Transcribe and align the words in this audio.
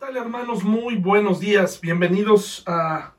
tal 0.00 0.16
hermanos? 0.16 0.64
Muy 0.64 0.96
buenos 0.96 1.40
días. 1.40 1.78
Bienvenidos 1.78 2.62
a 2.66 3.12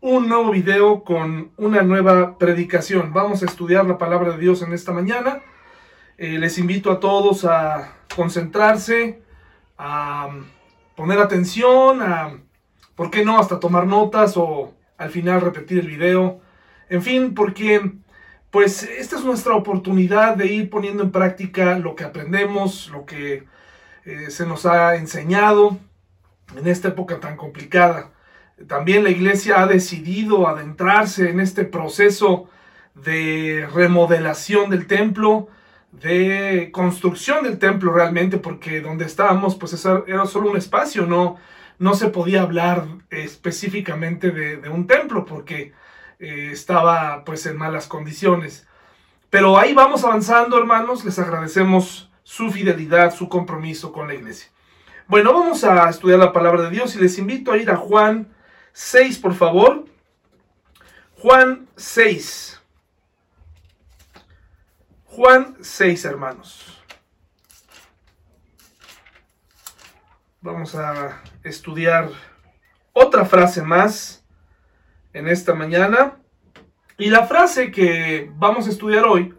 un 0.00 0.28
nuevo 0.28 0.52
video 0.52 1.02
con 1.02 1.50
una 1.56 1.82
nueva 1.82 2.38
predicación. 2.38 3.12
Vamos 3.12 3.42
a 3.42 3.46
estudiar 3.46 3.84
la 3.86 3.98
palabra 3.98 4.30
de 4.30 4.38
Dios 4.38 4.62
en 4.62 4.72
esta 4.72 4.92
mañana. 4.92 5.42
Eh, 6.18 6.38
les 6.38 6.56
invito 6.58 6.92
a 6.92 7.00
todos 7.00 7.44
a 7.44 7.96
concentrarse, 8.14 9.20
a 9.76 10.28
poner 10.94 11.18
atención, 11.18 12.00
a, 12.00 12.38
¿por 12.94 13.10
qué 13.10 13.24
no?, 13.24 13.40
hasta 13.40 13.58
tomar 13.58 13.88
notas 13.88 14.36
o 14.36 14.72
al 14.98 15.10
final 15.10 15.40
repetir 15.40 15.80
el 15.80 15.88
video. 15.88 16.40
En 16.88 17.02
fin, 17.02 17.34
porque 17.34 17.90
pues 18.52 18.84
esta 18.84 19.16
es 19.16 19.24
nuestra 19.24 19.56
oportunidad 19.56 20.36
de 20.36 20.46
ir 20.46 20.70
poniendo 20.70 21.02
en 21.02 21.10
práctica 21.10 21.76
lo 21.76 21.96
que 21.96 22.04
aprendemos, 22.04 22.88
lo 22.92 23.04
que 23.04 23.48
eh, 24.04 24.30
se 24.30 24.46
nos 24.46 24.64
ha 24.64 24.94
enseñado 24.94 25.76
en 26.56 26.66
esta 26.66 26.88
época 26.88 27.20
tan 27.20 27.36
complicada. 27.36 28.10
También 28.66 29.04
la 29.04 29.10
iglesia 29.10 29.62
ha 29.62 29.66
decidido 29.66 30.46
adentrarse 30.48 31.30
en 31.30 31.40
este 31.40 31.64
proceso 31.64 32.48
de 32.94 33.68
remodelación 33.72 34.70
del 34.70 34.86
templo, 34.86 35.48
de 35.92 36.70
construcción 36.72 37.44
del 37.44 37.58
templo 37.58 37.92
realmente, 37.92 38.38
porque 38.38 38.80
donde 38.80 39.06
estábamos 39.06 39.56
pues 39.56 39.84
era 40.06 40.26
solo 40.26 40.50
un 40.50 40.56
espacio, 40.56 41.06
no, 41.06 41.38
no 41.78 41.94
se 41.94 42.08
podía 42.08 42.42
hablar 42.42 42.86
específicamente 43.08 44.30
de, 44.30 44.68
un 44.68 44.86
templo 44.86 45.24
porque 45.24 45.72
eh, 46.18 46.50
estaba 46.52 47.24
pues 47.24 47.46
en 47.46 47.56
malas 47.56 47.86
condiciones. 47.86 48.66
Pero 49.30 49.58
ahí 49.58 49.72
vamos 49.72 50.04
avanzando 50.04 50.58
hermanos, 50.58 51.04
les 51.04 51.18
agradecemos 51.18 52.10
su 52.22 52.50
fidelidad, 52.50 53.14
su 53.14 53.28
compromiso 53.28 53.92
con 53.92 54.08
la 54.08 54.14
iglesia. 54.14 54.50
Bueno, 55.10 55.32
vamos 55.32 55.64
a 55.64 55.90
estudiar 55.90 56.20
la 56.20 56.32
palabra 56.32 56.62
de 56.62 56.70
Dios 56.70 56.94
y 56.94 57.00
les 57.00 57.18
invito 57.18 57.50
a 57.50 57.56
ir 57.56 57.68
a 57.68 57.74
Juan 57.74 58.32
6, 58.72 59.18
por 59.18 59.34
favor. 59.34 59.86
Juan 61.18 61.68
6. 61.74 62.62
Juan 65.06 65.56
6, 65.60 66.04
hermanos. 66.04 66.80
Vamos 70.40 70.76
a 70.76 71.20
estudiar 71.42 72.08
otra 72.92 73.24
frase 73.24 73.62
más 73.62 74.24
en 75.12 75.26
esta 75.26 75.54
mañana. 75.54 76.20
Y 76.98 77.10
la 77.10 77.26
frase 77.26 77.72
que 77.72 78.30
vamos 78.36 78.68
a 78.68 78.70
estudiar 78.70 79.06
hoy 79.06 79.34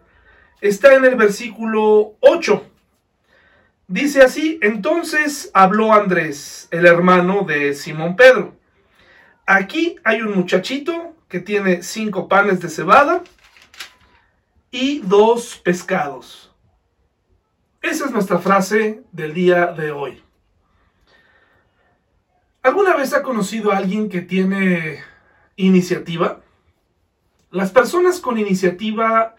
está 0.60 0.92
en 0.96 1.06
el 1.06 1.14
versículo 1.14 2.18
8. 2.20 2.71
Dice 3.92 4.22
así, 4.22 4.58
entonces 4.62 5.50
habló 5.52 5.92
Andrés, 5.92 6.66
el 6.70 6.86
hermano 6.86 7.42
de 7.42 7.74
Simón 7.74 8.16
Pedro. 8.16 8.56
Aquí 9.44 9.96
hay 10.02 10.22
un 10.22 10.34
muchachito 10.34 11.14
que 11.28 11.40
tiene 11.40 11.82
cinco 11.82 12.26
panes 12.26 12.62
de 12.62 12.70
cebada 12.70 13.22
y 14.70 15.00
dos 15.00 15.60
pescados. 15.62 16.54
Esa 17.82 18.06
es 18.06 18.12
nuestra 18.12 18.38
frase 18.38 19.02
del 19.12 19.34
día 19.34 19.66
de 19.66 19.90
hoy. 19.90 20.22
¿Alguna 22.62 22.96
vez 22.96 23.12
ha 23.12 23.22
conocido 23.22 23.72
a 23.72 23.76
alguien 23.76 24.08
que 24.08 24.22
tiene 24.22 25.00
iniciativa? 25.56 26.40
Las 27.50 27.70
personas 27.70 28.20
con 28.20 28.38
iniciativa 28.38 29.36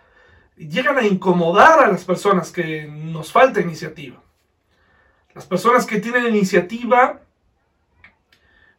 llegan 0.55 0.99
a 0.99 1.07
incomodar 1.07 1.79
a 1.79 1.87
las 1.87 2.05
personas 2.05 2.51
que 2.51 2.85
nos 2.85 3.31
falta 3.31 3.59
iniciativa. 3.59 4.22
Las 5.33 5.45
personas 5.45 5.85
que 5.85 5.99
tienen 5.99 6.27
iniciativa 6.27 7.21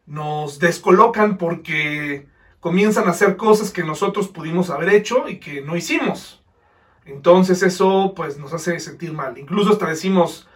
nos 0.06 0.58
descolocan 0.58 1.36
porque 1.36 2.28
comienzan 2.60 3.06
a 3.08 3.10
hacer 3.10 3.36
cosas 3.36 3.70
que 3.70 3.82
nosotros 3.82 4.28
pudimos 4.28 4.70
haber 4.70 4.90
hecho 4.90 5.28
y 5.28 5.38
que 5.38 5.62
no 5.62 5.76
hicimos. 5.76 6.42
Entonces 7.04 7.62
eso 7.62 8.14
pues 8.14 8.38
nos 8.38 8.52
hace 8.52 8.78
sentir 8.80 9.12
mal. 9.12 9.36
Incluso 9.36 9.72
hasta 9.72 9.86
decimos, 9.86 10.48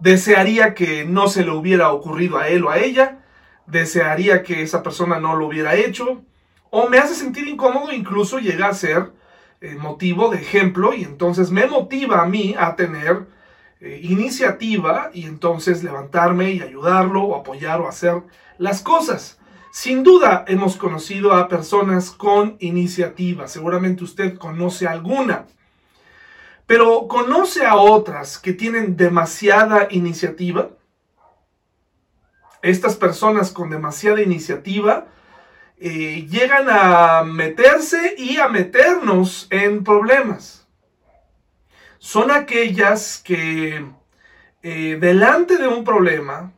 desearía 0.00 0.74
que 0.74 1.04
no 1.04 1.28
se 1.28 1.44
le 1.44 1.50
hubiera 1.50 1.92
ocurrido 1.92 2.38
a 2.38 2.48
él 2.48 2.64
o 2.64 2.70
a 2.70 2.78
ella, 2.78 3.24
desearía 3.66 4.42
que 4.42 4.62
esa 4.62 4.82
persona 4.82 5.20
no 5.20 5.36
lo 5.36 5.46
hubiera 5.46 5.76
hecho, 5.76 6.22
o 6.70 6.88
me 6.88 6.98
hace 6.98 7.14
sentir 7.14 7.46
incómodo, 7.46 7.92
incluso 7.92 8.38
llega 8.38 8.68
a 8.68 8.74
ser 8.74 9.12
eh, 9.60 9.76
motivo 9.76 10.30
de 10.30 10.38
ejemplo 10.38 10.94
y 10.94 11.04
entonces 11.04 11.50
me 11.50 11.66
motiva 11.66 12.22
a 12.22 12.26
mí 12.26 12.56
a 12.58 12.74
tener 12.74 13.26
eh, 13.84 13.98
iniciativa 14.04 15.10
y 15.12 15.24
entonces 15.24 15.82
levantarme 15.82 16.52
y 16.52 16.62
ayudarlo 16.62 17.24
o 17.24 17.34
apoyar 17.34 17.80
o 17.80 17.88
hacer 17.88 18.22
las 18.56 18.80
cosas. 18.80 19.40
Sin 19.72 20.04
duda 20.04 20.44
hemos 20.46 20.76
conocido 20.76 21.32
a 21.32 21.48
personas 21.48 22.12
con 22.12 22.56
iniciativa, 22.60 23.48
seguramente 23.48 24.04
usted 24.04 24.38
conoce 24.38 24.86
alguna, 24.86 25.46
pero 26.64 27.08
conoce 27.08 27.66
a 27.66 27.74
otras 27.74 28.38
que 28.38 28.52
tienen 28.52 28.96
demasiada 28.96 29.88
iniciativa. 29.90 30.70
Estas 32.62 32.94
personas 32.94 33.50
con 33.50 33.68
demasiada 33.68 34.22
iniciativa 34.22 35.08
eh, 35.80 36.28
llegan 36.30 36.68
a 36.70 37.24
meterse 37.24 38.14
y 38.16 38.36
a 38.36 38.46
meternos 38.46 39.48
en 39.50 39.82
problemas 39.82 40.61
son 42.02 42.32
aquellas 42.32 43.22
que 43.24 43.86
eh, 44.64 44.98
delante 45.00 45.56
de 45.56 45.68
un 45.68 45.84
problema, 45.84 46.50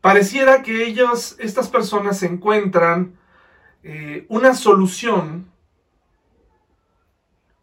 pareciera 0.00 0.62
que 0.62 0.84
ellos, 0.84 1.34
estas 1.40 1.66
personas 1.66 2.22
encuentran 2.22 3.18
eh, 3.82 4.24
una 4.28 4.54
solución. 4.54 5.50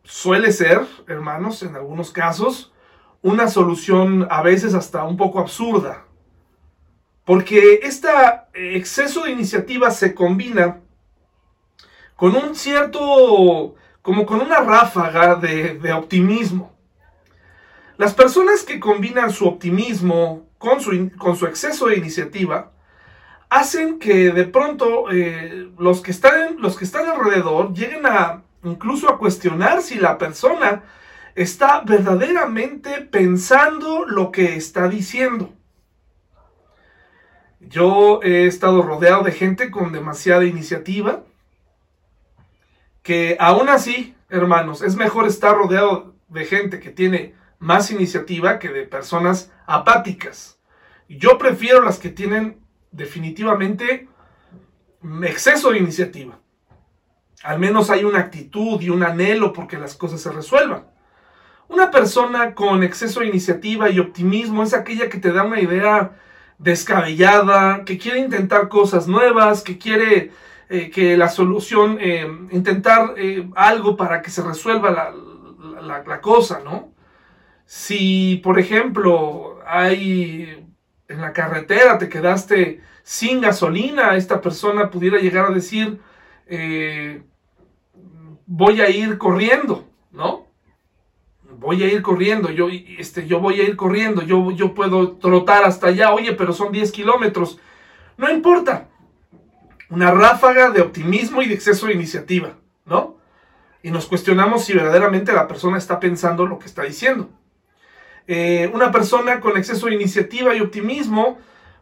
Suele 0.04 0.52
ser, 0.52 0.86
hermanos, 1.08 1.64
en 1.64 1.78
algunos 1.78 2.12
casos, 2.12 2.74
una 3.22 3.48
solución 3.48 4.28
a 4.30 4.42
veces 4.42 4.74
hasta 4.74 5.06
un 5.06 5.16
poco 5.16 5.40
absurda. 5.40 6.04
Porque 7.24 7.80
este 7.84 8.10
exceso 8.54 9.24
de 9.24 9.32
iniciativa 9.32 9.92
se 9.92 10.14
combina 10.14 10.82
con 12.18 12.36
un 12.36 12.54
cierto, 12.54 13.76
como 14.02 14.26
con 14.26 14.42
una 14.42 14.60
ráfaga 14.60 15.36
de 15.36 15.94
optimismo. 15.94 16.71
Las 18.02 18.16
personas 18.16 18.64
que 18.64 18.80
combinan 18.80 19.30
su 19.30 19.46
optimismo 19.46 20.50
con 20.58 20.82
su, 20.82 21.12
con 21.20 21.36
su 21.36 21.46
exceso 21.46 21.86
de 21.86 21.98
iniciativa 21.98 22.72
hacen 23.48 24.00
que 24.00 24.32
de 24.32 24.46
pronto 24.46 25.12
eh, 25.12 25.70
los, 25.78 26.02
que 26.02 26.10
están, 26.10 26.60
los 26.60 26.76
que 26.76 26.86
están 26.86 27.08
alrededor 27.08 27.76
lleguen 27.76 28.08
a 28.08 28.42
incluso 28.64 29.08
a 29.08 29.20
cuestionar 29.20 29.84
si 29.84 30.00
la 30.00 30.18
persona 30.18 30.82
está 31.36 31.82
verdaderamente 31.82 33.02
pensando 33.02 34.04
lo 34.08 34.32
que 34.32 34.56
está 34.56 34.88
diciendo. 34.88 35.54
Yo 37.60 38.20
he 38.24 38.48
estado 38.48 38.82
rodeado 38.82 39.22
de 39.22 39.32
gente 39.32 39.70
con 39.70 39.92
demasiada 39.92 40.44
iniciativa, 40.46 41.22
que 43.04 43.38
aún 43.40 43.70
así, 43.70 44.16
hermanos, 44.28 44.82
es 44.82 44.96
mejor 44.96 45.28
estar 45.28 45.56
rodeado 45.56 46.16
de 46.30 46.46
gente 46.46 46.80
que 46.80 46.90
tiene 46.90 47.40
más 47.62 47.92
iniciativa 47.92 48.58
que 48.58 48.70
de 48.70 48.88
personas 48.88 49.52
apáticas. 49.68 50.60
Yo 51.08 51.38
prefiero 51.38 51.82
las 51.84 52.00
que 52.00 52.10
tienen 52.10 52.60
definitivamente 52.92 54.10
exceso 55.24 55.70
de 55.70 55.78
iniciativa. 55.78 56.40
Al 57.44 57.60
menos 57.60 57.92
hay 57.92 58.04
una 58.04 58.20
actitud 58.20 58.82
y 58.82 58.90
un 58.90 59.04
anhelo 59.04 59.54
porque 59.54 59.78
las 59.78 59.96
cosas 59.96 60.22
se 60.22 60.32
resuelvan. 60.32 60.88
Una 61.68 61.92
persona 61.92 62.56
con 62.56 62.84
exceso 62.84 63.20
de 63.20 63.28
iniciativa 63.28 63.92
y 63.92 64.00
optimismo 64.00 64.64
es 64.64 64.74
aquella 64.74 65.08
que 65.08 65.20
te 65.20 65.32
da 65.32 65.44
una 65.44 65.62
idea 65.62 66.18
descabellada, 66.58 67.86
que 67.86 68.00
quiere 68.00 68.20
intentar 68.20 68.70
cosas 68.70 69.08
nuevas, 69.08 69.62
que 69.62 69.78
quiere 69.78 70.32
eh, 70.68 70.90
que 70.90 71.16
la 71.16 71.30
solución, 71.30 72.00
eh, 72.02 72.26
intentar 72.50 73.14
eh, 73.18 73.48
algo 73.56 73.96
para 73.96 74.24
que 74.24 74.32
se 74.32 74.42
resuelva 74.42 74.90
la, 74.90 76.04
la 76.04 76.22
cosa, 76.22 76.62
¿no? 76.64 76.92
Si, 77.74 78.42
por 78.44 78.60
ejemplo, 78.60 79.62
hay 79.66 80.68
en 81.08 81.22
la 81.22 81.32
carretera, 81.32 81.98
te 81.98 82.10
quedaste 82.10 82.82
sin 83.02 83.40
gasolina, 83.40 84.18
esta 84.18 84.42
persona 84.42 84.90
pudiera 84.90 85.20
llegar 85.20 85.46
a 85.46 85.54
decir, 85.54 86.02
eh, 86.48 87.24
voy 88.46 88.82
a 88.82 88.90
ir 88.90 89.18
corriendo, 89.18 89.88
¿no? 90.12 90.48
Voy 91.60 91.82
a 91.84 91.88
ir 91.88 92.02
corriendo, 92.02 92.50
yo, 92.52 92.68
este, 92.98 93.26
yo 93.26 93.40
voy 93.40 93.62
a 93.62 93.64
ir 93.64 93.78
corriendo, 93.78 94.22
yo, 94.22 94.52
yo 94.52 94.74
puedo 94.74 95.14
trotar 95.14 95.64
hasta 95.64 95.88
allá, 95.88 96.12
oye, 96.12 96.34
pero 96.34 96.52
son 96.52 96.74
10 96.74 96.92
kilómetros. 96.92 97.58
No 98.18 98.30
importa. 98.30 98.90
Una 99.90 100.12
ráfaga 100.12 100.72
de 100.72 100.82
optimismo 100.82 101.42
y 101.42 101.48
de 101.48 101.54
exceso 101.54 101.88
de 101.88 101.94
iniciativa, 101.94 102.58
¿no? 102.84 103.16
Y 103.82 103.92
nos 103.92 104.08
cuestionamos 104.08 104.66
si 104.66 104.74
verdaderamente 104.74 105.32
la 105.32 105.48
persona 105.48 105.78
está 105.78 106.02
pensando 106.02 106.46
lo 106.46 106.60
que 106.60 106.66
está 106.66 106.84
diciendo. 106.84 107.30
Eh, 108.28 108.70
una 108.74 108.92
persona 108.92 109.40
con 109.40 109.58
exceso 109.58 109.88
de 109.88 109.96
iniciativa 109.96 110.56
y 110.56 110.62
optimismo 110.62 111.40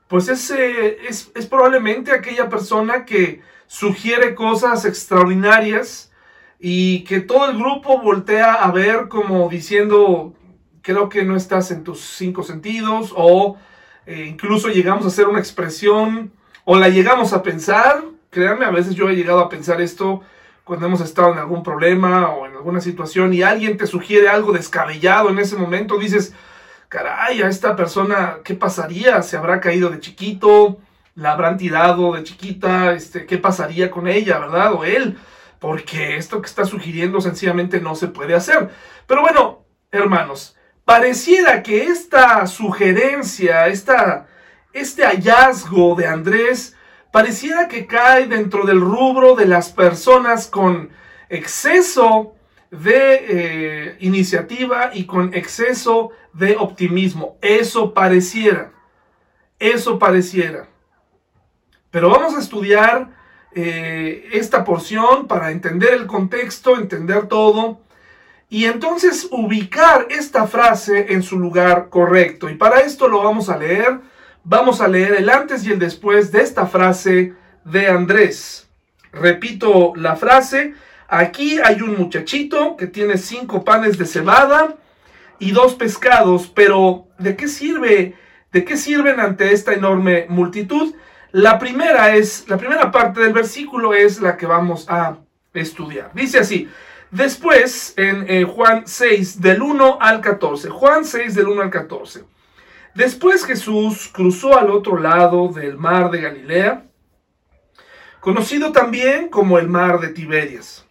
pues 0.07 0.27
es, 0.27 0.49
es, 0.49 1.31
es 1.35 1.45
probablemente 1.45 2.11
aquella 2.11 2.49
persona 2.49 3.05
que 3.05 3.41
sugiere 3.67 4.33
cosas 4.33 4.83
extraordinarias 4.85 6.11
y 6.59 7.03
que 7.03 7.21
todo 7.21 7.49
el 7.49 7.57
grupo 7.57 8.01
voltea 8.01 8.53
a 8.53 8.71
ver 8.71 9.07
como 9.07 9.47
diciendo, 9.47 10.33
creo 10.81 11.07
que 11.07 11.23
no 11.23 11.35
estás 11.35 11.69
en 11.69 11.83
tus 11.83 12.01
cinco 12.01 12.43
sentidos 12.43 13.13
o 13.15 13.57
eh, 14.07 14.25
incluso 14.27 14.69
llegamos 14.69 15.05
a 15.05 15.09
hacer 15.09 15.27
una 15.27 15.39
expresión 15.39 16.33
o 16.65 16.77
la 16.77 16.89
llegamos 16.89 17.31
a 17.31 17.43
pensar. 17.43 18.03
Créanme, 18.31 18.65
a 18.65 18.71
veces 18.71 18.95
yo 18.95 19.07
he 19.09 19.15
llegado 19.15 19.39
a 19.39 19.49
pensar 19.49 19.79
esto 19.81 20.21
cuando 20.69 20.85
hemos 20.85 21.01
estado 21.01 21.31
en 21.31 21.39
algún 21.39 21.63
problema 21.63 22.29
o 22.29 22.45
en 22.45 22.53
alguna 22.53 22.79
situación 22.79 23.33
y 23.33 23.41
alguien 23.41 23.75
te 23.75 23.87
sugiere 23.87 24.29
algo 24.29 24.51
descabellado 24.51 25.31
en 25.31 25.39
ese 25.39 25.55
momento, 25.55 25.97
dices, 25.97 26.35
caray, 26.89 27.41
a 27.41 27.47
esta 27.47 27.75
persona, 27.75 28.41
¿qué 28.43 28.53
pasaría? 28.53 29.23
¿Se 29.23 29.35
habrá 29.35 29.61
caído 29.61 29.89
de 29.89 29.99
chiquito? 29.99 30.77
¿La 31.15 31.31
habrán 31.31 31.57
tirado 31.57 32.13
de 32.13 32.23
chiquita? 32.23 32.93
Este, 32.93 33.25
¿Qué 33.25 33.39
pasaría 33.39 33.89
con 33.89 34.07
ella, 34.07 34.37
verdad? 34.37 34.73
O 34.73 34.83
él, 34.83 35.17
porque 35.57 36.17
esto 36.17 36.39
que 36.39 36.45
está 36.47 36.65
sugiriendo 36.65 37.19
sencillamente 37.19 37.81
no 37.81 37.95
se 37.95 38.07
puede 38.07 38.35
hacer. 38.35 38.69
Pero 39.07 39.21
bueno, 39.21 39.65
hermanos, 39.91 40.55
pareciera 40.85 41.63
que 41.63 41.85
esta 41.85 42.45
sugerencia, 42.45 43.65
esta, 43.69 44.27
este 44.71 45.03
hallazgo 45.03 45.95
de 45.95 46.05
Andrés, 46.05 46.77
pareciera 47.11 47.67
que 47.67 47.85
cae 47.85 48.27
dentro 48.27 48.65
del 48.65 48.81
rubro 48.81 49.35
de 49.35 49.45
las 49.45 49.69
personas 49.69 50.47
con 50.47 50.89
exceso 51.29 52.35
de 52.71 53.25
eh, 53.27 53.97
iniciativa 53.99 54.91
y 54.93 55.05
con 55.05 55.33
exceso 55.33 56.11
de 56.33 56.55
optimismo. 56.57 57.37
Eso 57.41 57.93
pareciera, 57.93 58.71
eso 59.57 59.97
pareciera. 59.97 60.67
Pero 61.91 62.09
vamos 62.09 62.35
a 62.35 62.39
estudiar 62.39 63.09
eh, 63.53 64.29
esta 64.33 64.63
porción 64.63 65.27
para 65.27 65.51
entender 65.51 65.93
el 65.93 66.05
contexto, 66.05 66.77
entender 66.77 67.27
todo 67.27 67.79
y 68.49 68.65
entonces 68.65 69.27
ubicar 69.31 70.07
esta 70.09 70.47
frase 70.47 71.13
en 71.13 71.23
su 71.23 71.39
lugar 71.39 71.89
correcto. 71.89 72.49
Y 72.49 72.55
para 72.55 72.81
esto 72.81 73.07
lo 73.07 73.23
vamos 73.23 73.49
a 73.49 73.57
leer. 73.57 73.99
Vamos 74.49 74.81
a 74.81 74.87
leer 74.87 75.13
el 75.13 75.29
antes 75.29 75.63
y 75.63 75.71
el 75.71 75.77
después 75.77 76.31
de 76.31 76.41
esta 76.41 76.65
frase 76.65 77.35
de 77.65 77.87
Andrés. 77.87 78.67
Repito 79.11 79.93
la 79.95 80.15
frase. 80.15 80.73
Aquí 81.07 81.59
hay 81.63 81.83
un 81.83 81.95
muchachito 81.95 82.75
que 82.75 82.87
tiene 82.87 83.19
cinco 83.19 83.63
panes 83.63 83.99
de 83.99 84.07
cebada 84.07 84.75
y 85.37 85.51
dos 85.51 85.75
pescados, 85.75 86.47
pero 86.47 87.05
¿de 87.19 87.35
qué 87.35 87.47
sirve? 87.47 88.15
¿De 88.51 88.65
qué 88.65 88.75
sirven 88.75 89.19
ante 89.19 89.53
esta 89.53 89.71
enorme 89.73 90.25
multitud? 90.29 90.95
La 91.31 91.59
primera 91.59 92.15
es, 92.15 92.49
la 92.49 92.57
primera 92.57 92.89
parte 92.89 93.21
del 93.21 93.33
versículo 93.33 93.93
es 93.93 94.19
la 94.19 94.35
que 94.35 94.47
vamos 94.47 94.87
a 94.89 95.17
estudiar. 95.53 96.09
Dice 96.15 96.39
así: 96.39 96.67
Después, 97.11 97.93
en 97.97 98.25
eh, 98.27 98.45
Juan 98.45 98.87
6, 98.87 99.41
del 99.41 99.61
1 99.61 99.99
al 100.01 100.21
14. 100.21 100.69
Juan 100.69 101.05
6, 101.05 101.35
del 101.35 101.49
1 101.49 101.61
al 101.61 101.69
14. 101.69 102.38
Después 102.95 103.45
Jesús 103.45 104.09
cruzó 104.11 104.57
al 104.57 104.71
otro 104.71 104.99
lado 104.99 105.49
del 105.49 105.77
mar 105.77 106.09
de 106.11 106.21
Galilea, 106.21 106.85
conocido 108.19 108.71
también 108.71 109.29
como 109.29 109.57
el 109.59 109.67
mar 109.67 109.99
de 109.99 110.09
Tiberias. 110.09 110.85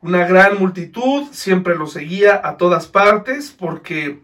Una 0.00 0.26
gran 0.26 0.58
multitud 0.58 1.28
siempre 1.32 1.76
lo 1.76 1.86
seguía 1.86 2.40
a 2.42 2.56
todas 2.56 2.86
partes 2.86 3.54
porque 3.56 4.20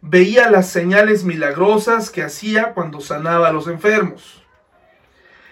veía 0.00 0.50
las 0.50 0.68
señales 0.68 1.24
milagrosas 1.24 2.10
que 2.10 2.22
hacía 2.22 2.72
cuando 2.72 3.00
sanaba 3.00 3.48
a 3.48 3.52
los 3.52 3.68
enfermos. 3.68 4.42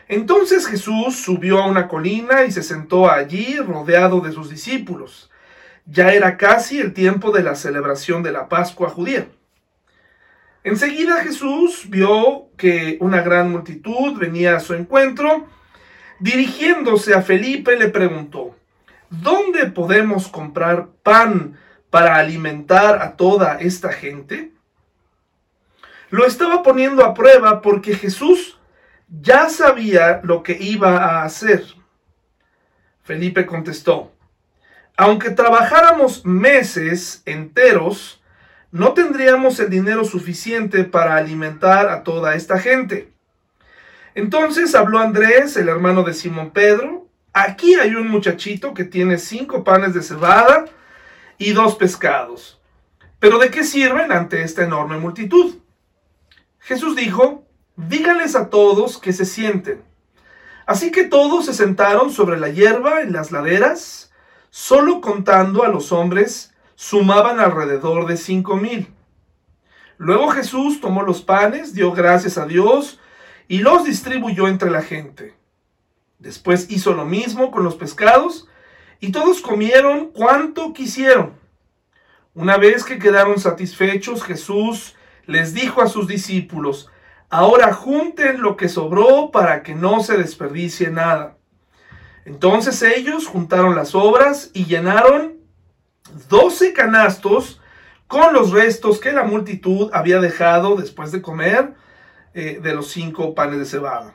Entonces 0.08 0.66
Jesús 0.66 1.16
subió 1.16 1.62
a 1.62 1.66
una 1.66 1.88
colina 1.88 2.44
y 2.44 2.52
se 2.52 2.62
sentó 2.62 3.10
allí 3.10 3.58
rodeado 3.58 4.20
de 4.20 4.32
sus 4.32 4.50
discípulos. 4.50 5.30
Ya 5.84 6.12
era 6.12 6.36
casi 6.36 6.78
el 6.80 6.94
tiempo 6.94 7.30
de 7.30 7.42
la 7.42 7.54
celebración 7.54 8.22
de 8.22 8.32
la 8.32 8.48
Pascua 8.48 8.88
judía. 8.88 9.28
Enseguida 10.66 11.22
Jesús 11.22 11.84
vio 11.88 12.48
que 12.56 12.98
una 13.00 13.22
gran 13.22 13.52
multitud 13.52 14.18
venía 14.18 14.56
a 14.56 14.60
su 14.60 14.74
encuentro. 14.74 15.46
Dirigiéndose 16.18 17.14
a 17.14 17.22
Felipe 17.22 17.76
le 17.76 17.86
preguntó, 17.86 18.56
¿dónde 19.08 19.66
podemos 19.66 20.26
comprar 20.26 20.88
pan 21.04 21.56
para 21.88 22.16
alimentar 22.16 23.00
a 23.00 23.14
toda 23.14 23.60
esta 23.60 23.92
gente? 23.92 24.50
Lo 26.10 26.26
estaba 26.26 26.64
poniendo 26.64 27.04
a 27.04 27.14
prueba 27.14 27.62
porque 27.62 27.94
Jesús 27.94 28.58
ya 29.06 29.48
sabía 29.48 30.18
lo 30.24 30.42
que 30.42 30.58
iba 30.60 30.96
a 30.96 31.22
hacer. 31.22 31.62
Felipe 33.04 33.46
contestó, 33.46 34.10
aunque 34.96 35.30
trabajáramos 35.30 36.24
meses 36.24 37.22
enteros, 37.24 38.20
no 38.70 38.94
tendríamos 38.94 39.58
el 39.60 39.70
dinero 39.70 40.04
suficiente 40.04 40.84
para 40.84 41.16
alimentar 41.16 41.88
a 41.88 42.02
toda 42.02 42.34
esta 42.34 42.58
gente. 42.58 43.12
Entonces 44.14 44.74
habló 44.74 44.98
Andrés, 44.98 45.56
el 45.56 45.68
hermano 45.68 46.02
de 46.02 46.14
Simón 46.14 46.50
Pedro, 46.50 47.06
aquí 47.32 47.74
hay 47.74 47.94
un 47.94 48.08
muchachito 48.08 48.74
que 48.74 48.84
tiene 48.84 49.18
cinco 49.18 49.62
panes 49.62 49.94
de 49.94 50.02
cebada 50.02 50.64
y 51.38 51.52
dos 51.52 51.76
pescados. 51.76 52.60
Pero 53.18 53.38
¿de 53.38 53.50
qué 53.50 53.62
sirven 53.62 54.12
ante 54.12 54.42
esta 54.42 54.64
enorme 54.64 54.98
multitud? 54.98 55.56
Jesús 56.60 56.96
dijo, 56.96 57.46
díganles 57.76 58.34
a 58.34 58.50
todos 58.50 58.98
que 58.98 59.12
se 59.12 59.24
sienten. 59.24 59.82
Así 60.66 60.90
que 60.90 61.04
todos 61.04 61.46
se 61.46 61.54
sentaron 61.54 62.10
sobre 62.10 62.38
la 62.38 62.48
hierba 62.48 63.02
en 63.02 63.12
las 63.12 63.30
laderas, 63.30 64.10
solo 64.50 65.00
contando 65.00 65.62
a 65.62 65.68
los 65.68 65.92
hombres, 65.92 66.54
sumaban 66.76 67.40
alrededor 67.40 68.06
de 68.06 68.16
cinco 68.16 68.56
mil. 68.56 68.86
Luego 69.98 70.28
Jesús 70.28 70.80
tomó 70.80 71.02
los 71.02 71.22
panes, 71.22 71.74
dio 71.74 71.90
gracias 71.92 72.38
a 72.38 72.46
Dios 72.46 73.00
y 73.48 73.58
los 73.58 73.84
distribuyó 73.84 74.46
entre 74.46 74.70
la 74.70 74.82
gente. 74.82 75.34
Después 76.18 76.70
hizo 76.70 76.94
lo 76.94 77.04
mismo 77.04 77.50
con 77.50 77.64
los 77.64 77.74
pescados 77.74 78.46
y 79.00 79.10
todos 79.10 79.40
comieron 79.40 80.12
cuanto 80.12 80.72
quisieron. 80.72 81.32
Una 82.34 82.58
vez 82.58 82.84
que 82.84 82.98
quedaron 82.98 83.40
satisfechos, 83.40 84.22
Jesús 84.22 84.94
les 85.24 85.54
dijo 85.54 85.82
a 85.82 85.88
sus 85.88 86.06
discípulos, 86.06 86.90
Ahora 87.28 87.72
junten 87.72 88.40
lo 88.40 88.56
que 88.56 88.68
sobró 88.68 89.30
para 89.32 89.62
que 89.62 89.74
no 89.74 90.00
se 90.00 90.16
desperdicie 90.16 90.90
nada. 90.90 91.36
Entonces 92.24 92.80
ellos 92.82 93.26
juntaron 93.26 93.74
las 93.74 93.94
obras 93.94 94.50
y 94.52 94.66
llenaron 94.66 95.35
doce 96.28 96.72
canastos 96.72 97.60
con 98.06 98.32
los 98.32 98.52
restos 98.52 99.00
que 99.00 99.12
la 99.12 99.24
multitud 99.24 99.90
había 99.92 100.20
dejado 100.20 100.76
después 100.76 101.12
de 101.12 101.22
comer 101.22 101.74
eh, 102.34 102.60
de 102.62 102.74
los 102.74 102.88
cinco 102.88 103.34
panes 103.34 103.58
de 103.58 103.64
cebada. 103.64 104.14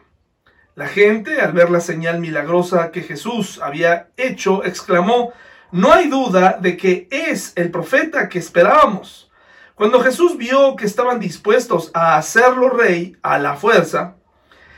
La 0.76 0.88
gente, 0.88 1.42
al 1.42 1.52
ver 1.52 1.70
la 1.70 1.82
señal 1.82 2.20
milagrosa 2.20 2.92
que 2.92 3.02
Jesús 3.02 3.60
había 3.62 4.10
hecho, 4.16 4.64
exclamó, 4.64 5.34
no 5.72 5.92
hay 5.92 6.08
duda 6.08 6.58
de 6.62 6.78
que 6.78 7.08
es 7.12 7.54
el 7.56 7.72
profeta 7.72 8.30
que 8.30 8.40
esperábamos. 8.40 9.30
Cuando 9.76 10.02
Jesús 10.02 10.38
vio 10.38 10.76
que 10.76 10.86
estaban 10.86 11.20
dispuestos 11.20 11.92
a 11.94 12.18
hacerlo 12.18 12.70
rey 12.70 13.18
a 13.22 13.38
la 13.38 13.56
fuerza, 13.56 14.16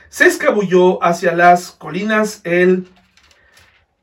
se 0.09 0.25
escabulló 0.25 1.03
hacia 1.03 1.33
las 1.33 1.71
colinas 1.71 2.41
él 2.43 2.87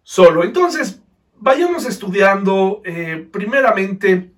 solo. 0.02 0.44
Entonces, 0.44 0.99
vayamos 1.40 1.86
estudiando 1.86 2.82
eh, 2.84 3.26
primeramente 3.32 4.32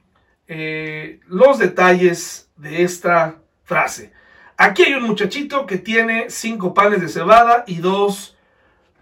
eh, 0.47 1.21
los 1.26 1.59
detalles 1.59 2.50
de 2.56 2.82
esta 2.82 3.37
frase. 3.64 4.12
Aquí 4.56 4.85
hay 4.85 4.94
un 4.94 5.02
muchachito 5.02 5.66
que 5.66 5.78
tiene 5.78 6.30
cinco 6.30 6.73
panes 6.73 7.00
de 7.00 7.09
cebada 7.09 7.64
y 7.66 7.78
dos 7.78 8.37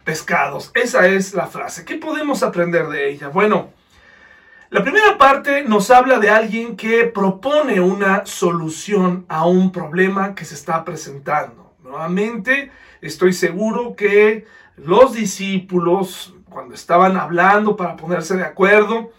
pescados. 0.04 0.71
Esa 0.75 1.07
es 1.07 1.35
la 1.35 1.47
frase. 1.47 1.85
¿Qué 1.85 1.97
podemos 1.97 2.42
aprender 2.42 2.88
de 2.88 3.11
ella? 3.11 3.28
Bueno, 3.28 3.71
la 4.71 4.83
primera 4.83 5.19
parte 5.19 5.64
nos 5.64 5.90
habla 5.90 6.19
de 6.19 6.30
alguien 6.30 6.76
que 6.76 7.04
propone 7.04 7.80
una 7.80 8.25
solución 8.25 9.26
a 9.28 9.45
un 9.45 9.73
problema 9.73 10.35
que 10.35 10.45
se 10.45 10.54
está 10.54 10.85
presentando. 10.85 11.75
Nuevamente, 11.83 12.71
estoy 13.00 13.33
seguro 13.33 13.95
que 13.97 14.47
los 14.76 15.12
discípulos, 15.12 16.35
cuando 16.50 16.75
estaban 16.75 17.16
hablando 17.16 17.76
para 17.76 17.97
ponerse 17.97 18.37
de 18.37 18.45
acuerdo, 18.45 19.12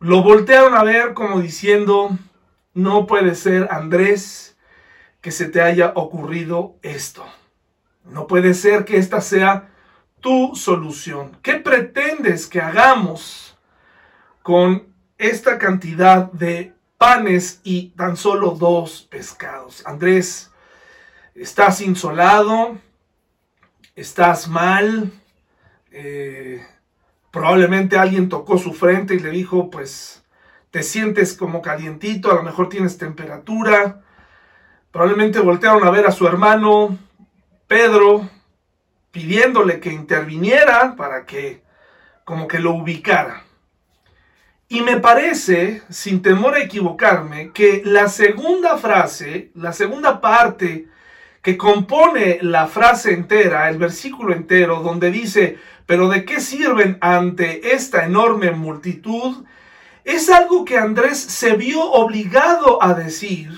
lo 0.00 0.22
voltearon 0.22 0.74
a 0.74 0.82
ver 0.82 1.14
como 1.14 1.40
diciendo, 1.40 2.10
no 2.72 3.06
puede 3.06 3.34
ser, 3.34 3.68
Andrés, 3.70 4.56
que 5.20 5.30
se 5.30 5.48
te 5.48 5.60
haya 5.60 5.92
ocurrido 5.94 6.76
esto. 6.82 7.24
No 8.04 8.26
puede 8.26 8.54
ser 8.54 8.84
que 8.84 8.96
esta 8.96 9.20
sea 9.20 9.68
tu 10.20 10.56
solución. 10.56 11.38
¿Qué 11.42 11.54
pretendes 11.54 12.46
que 12.46 12.60
hagamos? 12.60 13.44
con 14.44 14.94
esta 15.16 15.58
cantidad 15.58 16.30
de 16.30 16.74
panes 16.98 17.62
y 17.64 17.88
tan 17.96 18.14
solo 18.14 18.50
dos 18.50 19.00
pescados. 19.10 19.82
Andrés, 19.86 20.52
estás 21.34 21.80
insolado, 21.80 22.76
estás 23.96 24.46
mal, 24.46 25.10
eh, 25.96 26.60
probablemente 27.30 27.96
alguien 27.96 28.28
tocó 28.28 28.58
su 28.58 28.72
frente 28.72 29.14
y 29.14 29.20
le 29.20 29.30
dijo, 29.30 29.70
pues 29.70 30.24
te 30.72 30.82
sientes 30.82 31.34
como 31.34 31.62
calientito, 31.62 32.32
a 32.32 32.34
lo 32.34 32.42
mejor 32.42 32.68
tienes 32.68 32.98
temperatura, 32.98 34.02
probablemente 34.90 35.38
voltearon 35.38 35.84
a 35.84 35.90
ver 35.90 36.04
a 36.06 36.10
su 36.10 36.26
hermano 36.26 36.98
Pedro 37.68 38.28
pidiéndole 39.12 39.78
que 39.78 39.92
interviniera 39.92 40.96
para 40.96 41.26
que 41.26 41.62
como 42.24 42.48
que 42.48 42.58
lo 42.58 42.72
ubicara. 42.72 43.44
Y 44.66 44.80
me 44.80 44.98
parece, 44.98 45.82
sin 45.90 46.22
temor 46.22 46.56
a 46.56 46.62
equivocarme, 46.62 47.52
que 47.52 47.82
la 47.84 48.08
segunda 48.08 48.78
frase, 48.78 49.52
la 49.54 49.72
segunda 49.72 50.20
parte 50.20 50.88
que 51.44 51.58
compone 51.58 52.38
la 52.40 52.66
frase 52.66 53.12
entera, 53.12 53.68
el 53.68 53.76
versículo 53.76 54.34
entero, 54.34 54.80
donde 54.80 55.10
dice, 55.10 55.58
pero 55.84 56.08
¿de 56.08 56.24
qué 56.24 56.40
sirven 56.40 56.96
ante 57.02 57.74
esta 57.74 58.06
enorme 58.06 58.50
multitud? 58.50 59.44
Es 60.04 60.30
algo 60.30 60.64
que 60.64 60.78
Andrés 60.78 61.18
se 61.18 61.54
vio 61.54 61.82
obligado 61.82 62.82
a 62.82 62.94
decir 62.94 63.52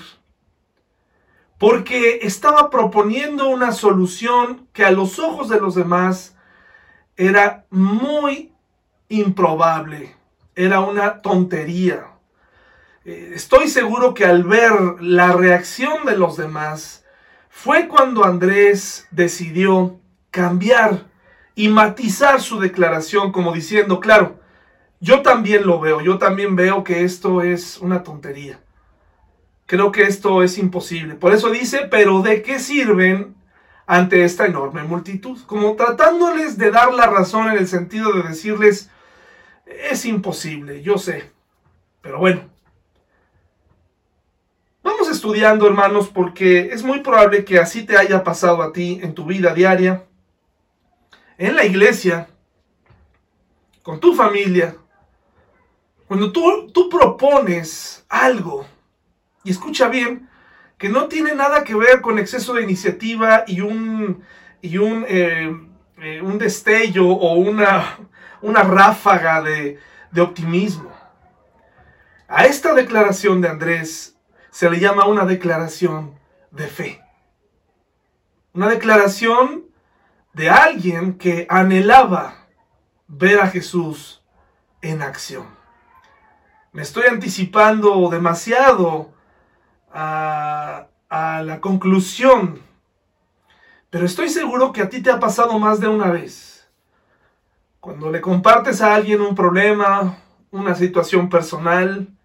porque 1.57 2.19
estaba 2.23 2.69
proponiendo 2.69 3.47
una 3.47 3.71
solución 3.71 4.67
que 4.73 4.83
a 4.83 4.91
los 4.91 5.17
ojos 5.17 5.47
de 5.47 5.59
los 5.59 5.73
demás 5.73 6.35
era 7.15 7.65
muy 7.69 8.51
improbable, 9.07 10.13
era 10.55 10.81
una 10.81 11.21
tontería. 11.21 12.07
Eh, 13.05 13.31
estoy 13.33 13.69
seguro 13.69 14.13
que 14.13 14.25
al 14.25 14.43
ver 14.43 14.73
la 14.99 15.31
reacción 15.31 16.05
de 16.05 16.17
los 16.17 16.35
demás, 16.35 16.96
fue 17.57 17.87
cuando 17.87 18.23
Andrés 18.23 19.07
decidió 19.09 19.99
cambiar 20.29 21.07
y 21.55 21.69
matizar 21.69 22.39
su 22.39 22.59
declaración 22.59 23.31
como 23.31 23.51
diciendo, 23.51 23.99
claro, 23.99 24.39
yo 24.99 25.23
también 25.23 25.65
lo 25.65 25.79
veo, 25.79 26.01
yo 26.01 26.19
también 26.19 26.55
veo 26.55 26.83
que 26.83 27.03
esto 27.03 27.41
es 27.41 27.79
una 27.79 28.03
tontería. 28.03 28.59
Creo 29.65 29.91
que 29.91 30.03
esto 30.03 30.43
es 30.43 30.59
imposible. 30.59 31.15
Por 31.15 31.33
eso 31.33 31.49
dice, 31.49 31.87
pero 31.89 32.21
¿de 32.21 32.43
qué 32.43 32.59
sirven 32.59 33.35
ante 33.87 34.23
esta 34.23 34.45
enorme 34.45 34.83
multitud? 34.83 35.41
Como 35.47 35.75
tratándoles 35.75 36.59
de 36.59 36.69
dar 36.69 36.93
la 36.93 37.07
razón 37.07 37.47
en 37.47 37.57
el 37.57 37.67
sentido 37.67 38.13
de 38.13 38.21
decirles, 38.21 38.91
es 39.65 40.05
imposible, 40.05 40.83
yo 40.83 40.99
sé. 40.99 41.31
Pero 42.01 42.19
bueno, 42.19 42.51
estudiando 45.17 45.65
hermanos 45.65 46.09
porque 46.09 46.69
es 46.71 46.83
muy 46.83 46.99
probable 46.99 47.43
que 47.43 47.57
así 47.57 47.83
te 47.83 47.97
haya 47.97 48.23
pasado 48.23 48.61
a 48.61 48.71
ti 48.71 48.99
en 49.01 49.15
tu 49.15 49.25
vida 49.25 49.51
diaria, 49.51 50.05
en 51.39 51.55
la 51.55 51.65
iglesia, 51.65 52.27
con 53.81 53.99
tu 53.99 54.13
familia. 54.13 54.75
Cuando 56.07 56.31
tú, 56.31 56.69
tú 56.71 56.87
propones 56.87 58.05
algo, 58.07 58.67
y 59.43 59.49
escucha 59.49 59.87
bien, 59.87 60.29
que 60.77 60.87
no 60.87 61.07
tiene 61.07 61.33
nada 61.33 61.63
que 61.63 61.73
ver 61.73 62.01
con 62.01 62.19
exceso 62.19 62.53
de 62.53 62.61
iniciativa 62.61 63.43
y 63.47 63.61
un, 63.61 64.21
y 64.61 64.77
un, 64.77 65.03
eh, 65.07 65.51
eh, 65.99 66.21
un 66.21 66.37
destello 66.37 67.07
o 67.07 67.33
una, 67.33 67.97
una 68.43 68.61
ráfaga 68.61 69.41
de, 69.41 69.79
de 70.11 70.21
optimismo. 70.21 70.91
A 72.27 72.45
esta 72.45 72.75
declaración 72.75 73.41
de 73.41 73.49
Andrés 73.49 74.16
se 74.57 74.71
le 74.71 74.79
llama 74.79 75.05
una 75.05 75.23
declaración 75.23 76.17
de 76.49 76.65
fe. 76.65 77.03
Una 78.53 78.67
declaración 78.67 79.65
de 80.33 80.49
alguien 80.49 81.19
que 81.19 81.45
anhelaba 81.47 82.47
ver 83.07 83.39
a 83.39 83.49
Jesús 83.49 84.23
en 84.81 85.03
acción. 85.03 85.45
Me 86.71 86.81
estoy 86.81 87.03
anticipando 87.05 88.09
demasiado 88.09 89.13
a, 89.93 90.87
la 91.11 91.61
conclusión, 91.61 92.59
pero 93.91 94.07
estoy 94.07 94.27
seguro 94.27 94.71
que 94.71 94.81
a 94.81 94.89
ti 94.89 95.03
te 95.03 95.11
ha 95.11 95.19
pasado 95.19 95.59
más 95.59 95.79
de 95.79 95.87
una 95.87 96.09
vez. 96.09 96.67
Cuando 97.79 98.09
le 98.09 98.21
compartes 98.21 98.81
a 98.81 98.95
alguien 98.95 99.21
un 99.21 99.35
problema, 99.35 100.17
una 100.49 100.73
situación 100.73 101.29
personal, 101.29 102.16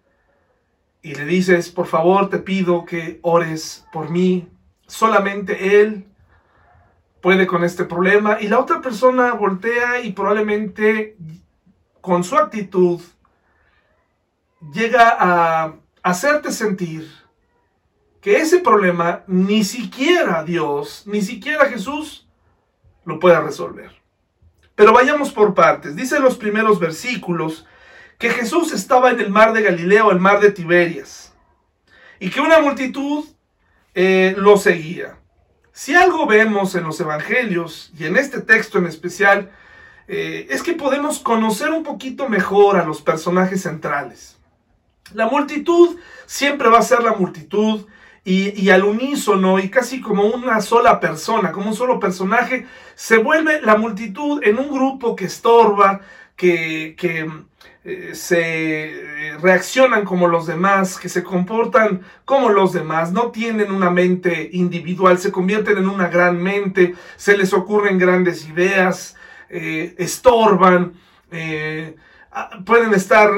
y 1.03 1.13
le 1.15 1.25
dices, 1.25 1.69
por 1.69 1.85
favor, 1.85 2.29
te 2.29 2.39
pido 2.39 2.85
que 2.85 3.19
ores 3.21 3.85
por 3.91 4.09
mí, 4.09 4.47
solamente 4.87 5.81
Él 5.81 6.07
puede 7.21 7.45
con 7.45 7.63
este 7.63 7.83
problema, 7.83 8.37
y 8.39 8.47
la 8.47 8.59
otra 8.59 8.81
persona 8.81 9.33
voltea 9.33 9.99
y 10.01 10.13
probablemente 10.13 11.17
con 12.01 12.23
su 12.23 12.37
actitud 12.37 13.01
llega 14.73 15.15
a 15.19 15.75
hacerte 16.01 16.51
sentir 16.51 17.11
que 18.21 18.37
ese 18.37 18.59
problema 18.59 19.23
ni 19.27 19.65
siquiera 19.65 20.43
Dios, 20.45 21.03
ni 21.05 21.21
siquiera 21.21 21.65
Jesús 21.65 22.25
lo 23.03 23.19
pueda 23.19 23.41
resolver. 23.41 23.91
Pero 24.75 24.93
vayamos 24.93 25.31
por 25.31 25.53
partes. 25.53 25.97
Dice 25.97 26.19
los 26.21 26.37
primeros 26.37 26.79
versículos 26.79 27.65
que 28.23 28.29
Jesús 28.29 28.71
estaba 28.71 29.11
en 29.11 29.19
el 29.19 29.29
mar 29.29 29.51
de 29.51 29.61
Galilea 29.61 30.05
o 30.05 30.11
el 30.11 30.21
mar 30.21 30.39
de 30.39 30.49
Tiberias 30.49 31.33
y 32.21 32.29
que 32.29 32.39
una 32.39 32.61
multitud 32.61 33.25
eh, 33.93 34.33
lo 34.37 34.55
seguía. 34.55 35.17
Si 35.73 35.93
algo 35.93 36.25
vemos 36.25 36.73
en 36.75 36.85
los 36.85 36.97
evangelios 37.01 37.91
y 37.99 38.05
en 38.05 38.15
este 38.15 38.39
texto 38.39 38.77
en 38.77 38.85
especial, 38.85 39.51
eh, 40.07 40.47
es 40.49 40.63
que 40.63 40.71
podemos 40.71 41.19
conocer 41.19 41.71
un 41.71 41.83
poquito 41.83 42.29
mejor 42.29 42.77
a 42.77 42.85
los 42.85 43.01
personajes 43.01 43.63
centrales. 43.63 44.37
La 45.13 45.27
multitud 45.27 45.97
siempre 46.25 46.69
va 46.69 46.79
a 46.79 46.81
ser 46.81 47.03
la 47.03 47.15
multitud 47.15 47.85
y, 48.23 48.69
al 48.69 48.85
unísono 48.85 49.59
y 49.59 49.69
casi 49.69 49.99
como 49.99 50.27
una 50.27 50.61
sola 50.61 51.01
persona, 51.01 51.51
como 51.51 51.67
un 51.67 51.75
solo 51.75 51.99
personaje, 51.99 52.67
se 52.95 53.17
vuelve 53.17 53.59
la 53.61 53.75
multitud 53.75 54.41
en 54.45 54.59
un 54.59 54.71
grupo 54.71 55.13
que 55.13 55.25
estorba, 55.25 55.99
que, 56.37 56.95
eh, 57.85 58.11
se 58.15 58.39
eh, 58.41 59.37
reaccionan 59.39 60.05
como 60.05 60.29
los 60.29 60.47
demás, 60.47 60.97
que 60.97 61.09
se 61.09 61.21
comportan 61.21 62.01
como 62.23 62.47
los 62.47 62.71
demás, 62.71 63.11
no 63.11 63.31
tienen 63.31 63.73
una 63.73 63.89
mente 63.89 64.49
individual, 64.53 65.17
se 65.17 65.33
convierten 65.33 65.77
en 65.77 65.89
una 65.89 66.07
gran 66.07 66.41
mente, 66.41 66.95
se 67.17 67.37
les 67.37 67.51
ocurren 67.51 67.99
grandes 67.99 68.47
ideas, 68.47 69.17
eh, 69.49 69.95
estorban, 69.97 70.93
pueden 72.65 72.93
estar 72.93 73.31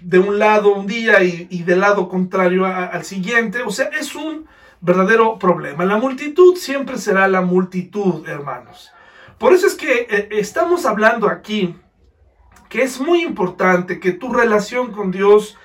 de 0.00 0.18
un 0.18 0.38
lado 0.38 0.72
un 0.74 0.86
día 0.86 1.22
y, 1.22 1.62
del 1.62 1.80
lado 1.80 2.08
contrario 2.08 2.66
al 2.66 3.02
siguiente. 3.04 3.62
O 3.62 3.70
sea, 3.70 3.86
es 3.86 4.14
un 4.14 4.46
verdadero 4.80 5.38
problema. 5.38 5.86
La 5.86 5.96
multitud 5.96 6.56
siempre 6.56 6.98
será 6.98 7.26
la 7.28 7.40
multitud, 7.40 8.28
hermanos. 8.28 8.92
Por 9.38 9.54
eso 9.54 9.66
es 9.66 9.74
que 9.74 10.28
estamos 10.30 10.84
hablando 10.84 11.28
aquí 11.28 11.74
que 12.70 12.82
es 12.82 12.98
muy 13.00 13.22
importante 13.22 14.00
que 14.00 14.12
tu 14.12 14.32
relación 14.32 14.92
con 14.92 15.10
Dios 15.10 15.58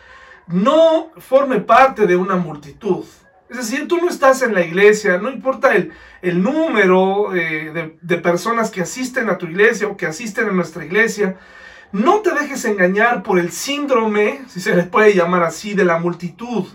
no 0.48 1.12
forme 1.18 1.62
parte 1.62 2.06
de 2.08 2.18
una 2.18 2.36
multitud. 2.36 3.06
Es 3.50 3.58
decir, 3.58 3.88
tú 3.88 3.98
no 3.98 4.10
estás 4.10 4.42
en 4.42 4.54
la 4.54 4.66
iglesia, 4.66 5.20
no 5.20 5.30
importa 5.30 5.76
el, 5.76 5.92
el 6.22 6.42
número 6.42 7.34
eh, 7.34 7.72
de, 7.72 7.98
de 8.02 8.18
personas 8.18 8.72
que 8.72 8.82
asisten 8.82 9.30
a 9.30 9.38
tu 9.38 9.46
iglesia 9.46 9.88
o 9.88 9.96
que 9.96 10.08
asisten 10.08 10.50
a 10.50 10.52
nuestra 10.52 10.84
iglesia, 10.84 11.38
no 11.92 12.22
te 12.22 12.32
dejes 12.34 12.66
engañar 12.66 13.22
por 13.24 13.40
el 13.40 13.52
síndrome, 13.52 14.42
si 14.48 14.60
se 14.60 14.76
les 14.76 14.88
puede 14.88 15.14
llamar 15.14 15.44
así, 15.44 15.76
de 15.76 15.86
la 15.86 16.00
multitud. 16.00 16.66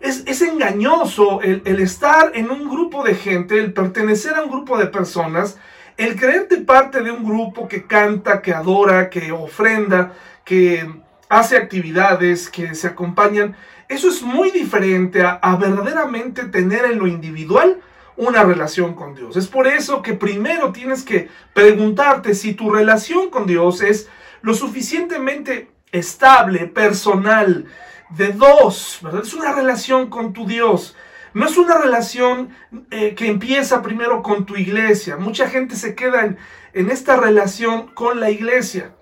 Es, 0.00 0.42
engañoso 0.42 1.40
el, 1.42 1.62
el, 1.64 1.80
estar 1.80 2.32
en 2.34 2.50
un 2.50 2.68
grupo 2.68 3.04
de 3.04 3.14
gente, 3.14 3.58
el 3.58 3.72
pertenecer 3.72 4.34
a 4.34 4.42
un 4.42 4.50
grupo 4.50 4.76
de 4.76 4.86
personas, 4.86 5.58
el 5.96 6.18
creerte 6.18 6.58
parte 6.58 7.02
de 7.02 7.10
un 7.10 7.24
grupo 7.24 7.68
que 7.68 7.86
canta, 7.86 8.42
que 8.42 8.52
adora, 8.52 9.10
que 9.10 9.32
ofrenda, 9.32 10.12
que 10.44 10.88
hace 11.28 11.56
actividades, 11.56 12.48
que 12.48 12.74
se 12.74 12.88
acompañan. 12.88 13.56
Eso 13.88 14.08
es 14.08 14.22
muy 14.22 14.50
diferente 14.50 15.22
a, 15.22 15.56
verdaderamente 15.56 16.44
tener 16.44 16.84
en 16.86 16.98
lo 16.98 17.06
individual 17.06 17.80
una 18.16 18.42
relación 18.42 18.94
con 18.94 19.14
Dios. 19.14 19.36
Es 19.36 19.46
por 19.48 19.66
eso 19.66 20.02
que 20.02 20.14
primero 20.14 20.72
tienes 20.72 21.02
que 21.02 21.28
preguntarte 21.54 22.34
si 22.34 22.54
tu 22.54 22.70
relación 22.70 23.30
con 23.30 23.46
Dios 23.46 23.80
es 23.80 24.08
lo 24.42 24.54
suficientemente 24.54 25.70
estable, 25.90 26.66
personal, 26.66 27.66
de 28.10 28.32
dos, 28.32 28.98
¿verdad? 29.02 29.22
Es 29.22 29.34
una 29.34 29.52
relación 29.52 30.10
con 30.10 30.32
tu 30.32 30.46
Dios. 30.46 30.94
No 31.34 31.46
es 31.46 31.56
una 31.56 31.78
relación 31.78 32.50
eh, 32.90 33.14
que 33.14 33.28
empieza 33.28 33.82
primero 33.82 34.22
con 34.22 34.44
tu 34.44 34.56
iglesia. 34.56 35.16
Mucha 35.16 35.48
gente 35.48 35.76
se 35.76 35.94
queda 35.94 36.24
en, 36.24 36.38
en 36.74 36.90
esta 36.90 37.16
relación 37.16 37.88
con 37.88 38.20
la 38.20 38.30
iglesia. 38.30 38.94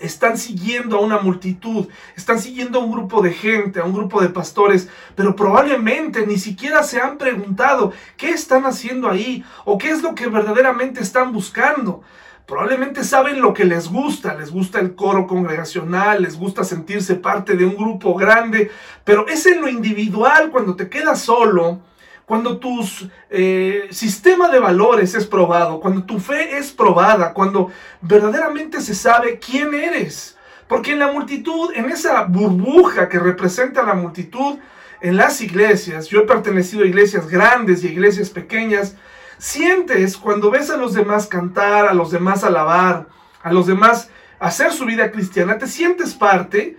están 0.00 0.38
siguiendo 0.38 0.96
a 0.96 1.00
una 1.00 1.18
multitud, 1.18 1.88
están 2.16 2.38
siguiendo 2.40 2.78
a 2.78 2.84
un 2.84 2.92
grupo 2.92 3.20
de 3.22 3.32
gente, 3.32 3.80
a 3.80 3.84
un 3.84 3.92
grupo 3.92 4.20
de 4.20 4.28
pastores, 4.28 4.88
pero 5.16 5.34
probablemente 5.34 6.26
ni 6.26 6.38
siquiera 6.38 6.82
se 6.82 7.00
han 7.00 7.18
preguntado 7.18 7.92
qué 8.16 8.30
están 8.30 8.64
haciendo 8.64 9.08
ahí 9.08 9.44
o 9.64 9.78
qué 9.78 9.90
es 9.90 10.02
lo 10.02 10.14
que 10.14 10.28
verdaderamente 10.28 11.00
están 11.00 11.32
buscando. 11.32 12.02
Probablemente 12.48 13.04
saben 13.04 13.42
lo 13.42 13.52
que 13.52 13.66
les 13.66 13.90
gusta, 13.90 14.32
les 14.32 14.50
gusta 14.50 14.80
el 14.80 14.94
coro 14.94 15.26
congregacional, 15.26 16.22
les 16.22 16.34
gusta 16.34 16.64
sentirse 16.64 17.16
parte 17.16 17.56
de 17.56 17.66
un 17.66 17.76
grupo 17.76 18.14
grande, 18.14 18.70
pero 19.04 19.28
es 19.28 19.44
en 19.44 19.60
lo 19.60 19.68
individual 19.68 20.50
cuando 20.50 20.74
te 20.74 20.88
quedas 20.88 21.20
solo, 21.20 21.80
cuando 22.24 22.56
tu 22.56 22.80
eh, 23.28 23.88
sistema 23.90 24.48
de 24.48 24.60
valores 24.60 25.14
es 25.14 25.26
probado, 25.26 25.78
cuando 25.78 26.04
tu 26.04 26.18
fe 26.20 26.56
es 26.56 26.72
probada, 26.72 27.34
cuando 27.34 27.70
verdaderamente 28.00 28.80
se 28.80 28.94
sabe 28.94 29.38
quién 29.38 29.74
eres. 29.74 30.38
Porque 30.68 30.92
en 30.92 31.00
la 31.00 31.12
multitud, 31.12 31.72
en 31.74 31.90
esa 31.90 32.22
burbuja 32.24 33.10
que 33.10 33.18
representa 33.18 33.82
la 33.82 33.92
multitud, 33.92 34.56
en 35.02 35.18
las 35.18 35.42
iglesias, 35.42 36.08
yo 36.08 36.20
he 36.20 36.26
pertenecido 36.26 36.84
a 36.84 36.86
iglesias 36.86 37.28
grandes 37.28 37.84
y 37.84 37.88
a 37.88 37.92
iglesias 37.92 38.30
pequeñas, 38.30 38.96
sientes 39.38 40.16
cuando 40.16 40.50
ves 40.50 40.70
a 40.70 40.76
los 40.76 40.94
demás 40.94 41.26
cantar, 41.26 41.86
a 41.86 41.94
los 41.94 42.10
demás 42.10 42.44
alabar, 42.44 43.08
a 43.42 43.52
los 43.52 43.66
demás 43.66 44.10
hacer 44.38 44.72
su 44.72 44.84
vida 44.84 45.10
cristiana, 45.10 45.58
te 45.58 45.66
sientes 45.66 46.14
parte, 46.14 46.76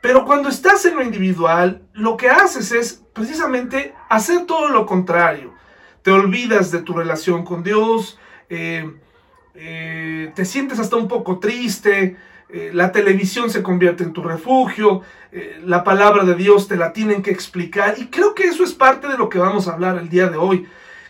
pero 0.00 0.24
cuando 0.24 0.48
estás 0.48 0.84
en 0.86 0.96
lo 0.96 1.02
individual, 1.02 1.82
lo 1.92 2.16
que 2.16 2.30
haces 2.30 2.72
es 2.72 3.02
precisamente 3.12 3.94
hacer 4.08 4.46
todo 4.46 4.68
lo 4.68 4.86
contrario. 4.86 5.54
Te 6.02 6.12
olvidas 6.12 6.70
de 6.70 6.82
tu 6.82 6.92
relación 6.92 7.44
con 7.44 7.62
Dios, 7.62 8.18
eh, 8.48 8.88
eh, 9.54 10.32
te 10.34 10.44
sientes 10.44 10.78
hasta 10.78 10.96
un 10.96 11.08
poco 11.08 11.38
triste, 11.40 12.16
eh, 12.48 12.70
la 12.72 12.92
televisión 12.92 13.50
se 13.50 13.62
convierte 13.62 14.04
en 14.04 14.12
tu 14.12 14.22
refugio, 14.22 15.02
la 15.64 15.84
palabra 15.84 16.24
de 16.24 16.34
Dios 16.34 16.66
te 16.66 16.76
la 16.76 16.94
tienen 16.94 17.20
que 17.20 17.30
explicar 17.30 17.96
y 17.98 18.06
creo 18.06 18.34
que 18.34 18.44
eso 18.44 18.64
es 18.64 18.72
parte 18.72 19.06
de 19.06 19.18
lo 19.18 19.28
que 19.28 19.38
vamos 19.38 19.68
a 19.68 19.74
hablar 19.74 19.98
el 19.98 20.08
día 20.08 20.28
de 20.28 20.38
hoy. 20.38 20.66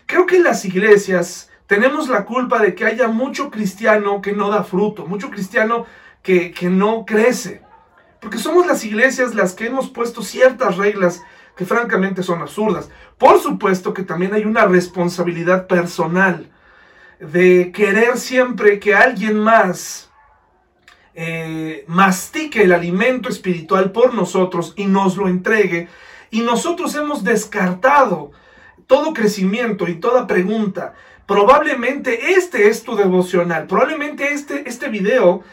Creo 0.07 0.25
que 0.25 0.39
las 0.39 0.65
iglesias 0.65 1.51
tenemos 1.67 2.07
la 2.07 2.25
culpa 2.25 2.59
de 2.59 2.73
que 2.73 2.85
haya 2.85 3.09
mucho 3.09 3.51
cristiano 3.51 4.21
que 4.21 4.31
no 4.31 4.49
da 4.49 4.63
fruto, 4.63 5.05
mucho 5.05 5.29
cristiano 5.29 5.85
que, 6.23 6.51
que 6.51 6.69
no 6.69 7.05
crece. 7.05 7.61
Porque 8.21 8.37
somos 8.37 8.65
las 8.65 8.83
iglesias 8.85 9.35
las 9.35 9.53
que 9.53 9.67
hemos 9.67 9.89
puesto 9.89 10.23
ciertas 10.23 10.77
reglas 10.77 11.21
que 11.57 11.65
francamente 11.65 12.23
son 12.23 12.41
absurdas. 12.41 12.89
Por 13.17 13.41
supuesto 13.41 13.93
que 13.93 14.03
también 14.03 14.33
hay 14.33 14.45
una 14.45 14.65
responsabilidad 14.65 15.67
personal 15.67 16.49
de 17.19 17.71
querer 17.73 18.17
siempre 18.17 18.79
que 18.79 18.95
alguien 18.95 19.37
más 19.39 20.09
eh, 21.15 21.83
mastique 21.87 22.63
el 22.63 22.71
alimento 22.71 23.27
espiritual 23.27 23.91
por 23.91 24.13
nosotros 24.13 24.73
y 24.77 24.85
nos 24.85 25.17
lo 25.17 25.27
entregue. 25.27 25.89
Y 26.29 26.41
nosotros 26.41 26.95
hemos 26.95 27.25
descartado 27.25 28.31
todo 28.87 29.13
crecimiento 29.13 29.87
y 29.87 29.95
toda 29.95 30.27
pregunta. 30.27 30.93
Probablemente 31.25 32.31
este 32.31 32.69
es 32.69 32.83
tu 32.83 32.95
devocional, 32.95 33.67
probablemente 33.67 34.33
este, 34.33 34.67
este 34.67 34.87
video 34.87 35.43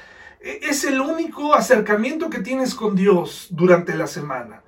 e, 0.40 0.60
es 0.62 0.84
el 0.84 1.00
único 1.00 1.54
acercamiento 1.54 2.30
que 2.30 2.38
tienes 2.38 2.74
con 2.74 2.94
Dios 2.94 3.48
durante 3.50 3.94
la 3.96 4.06
semana. 4.06 4.62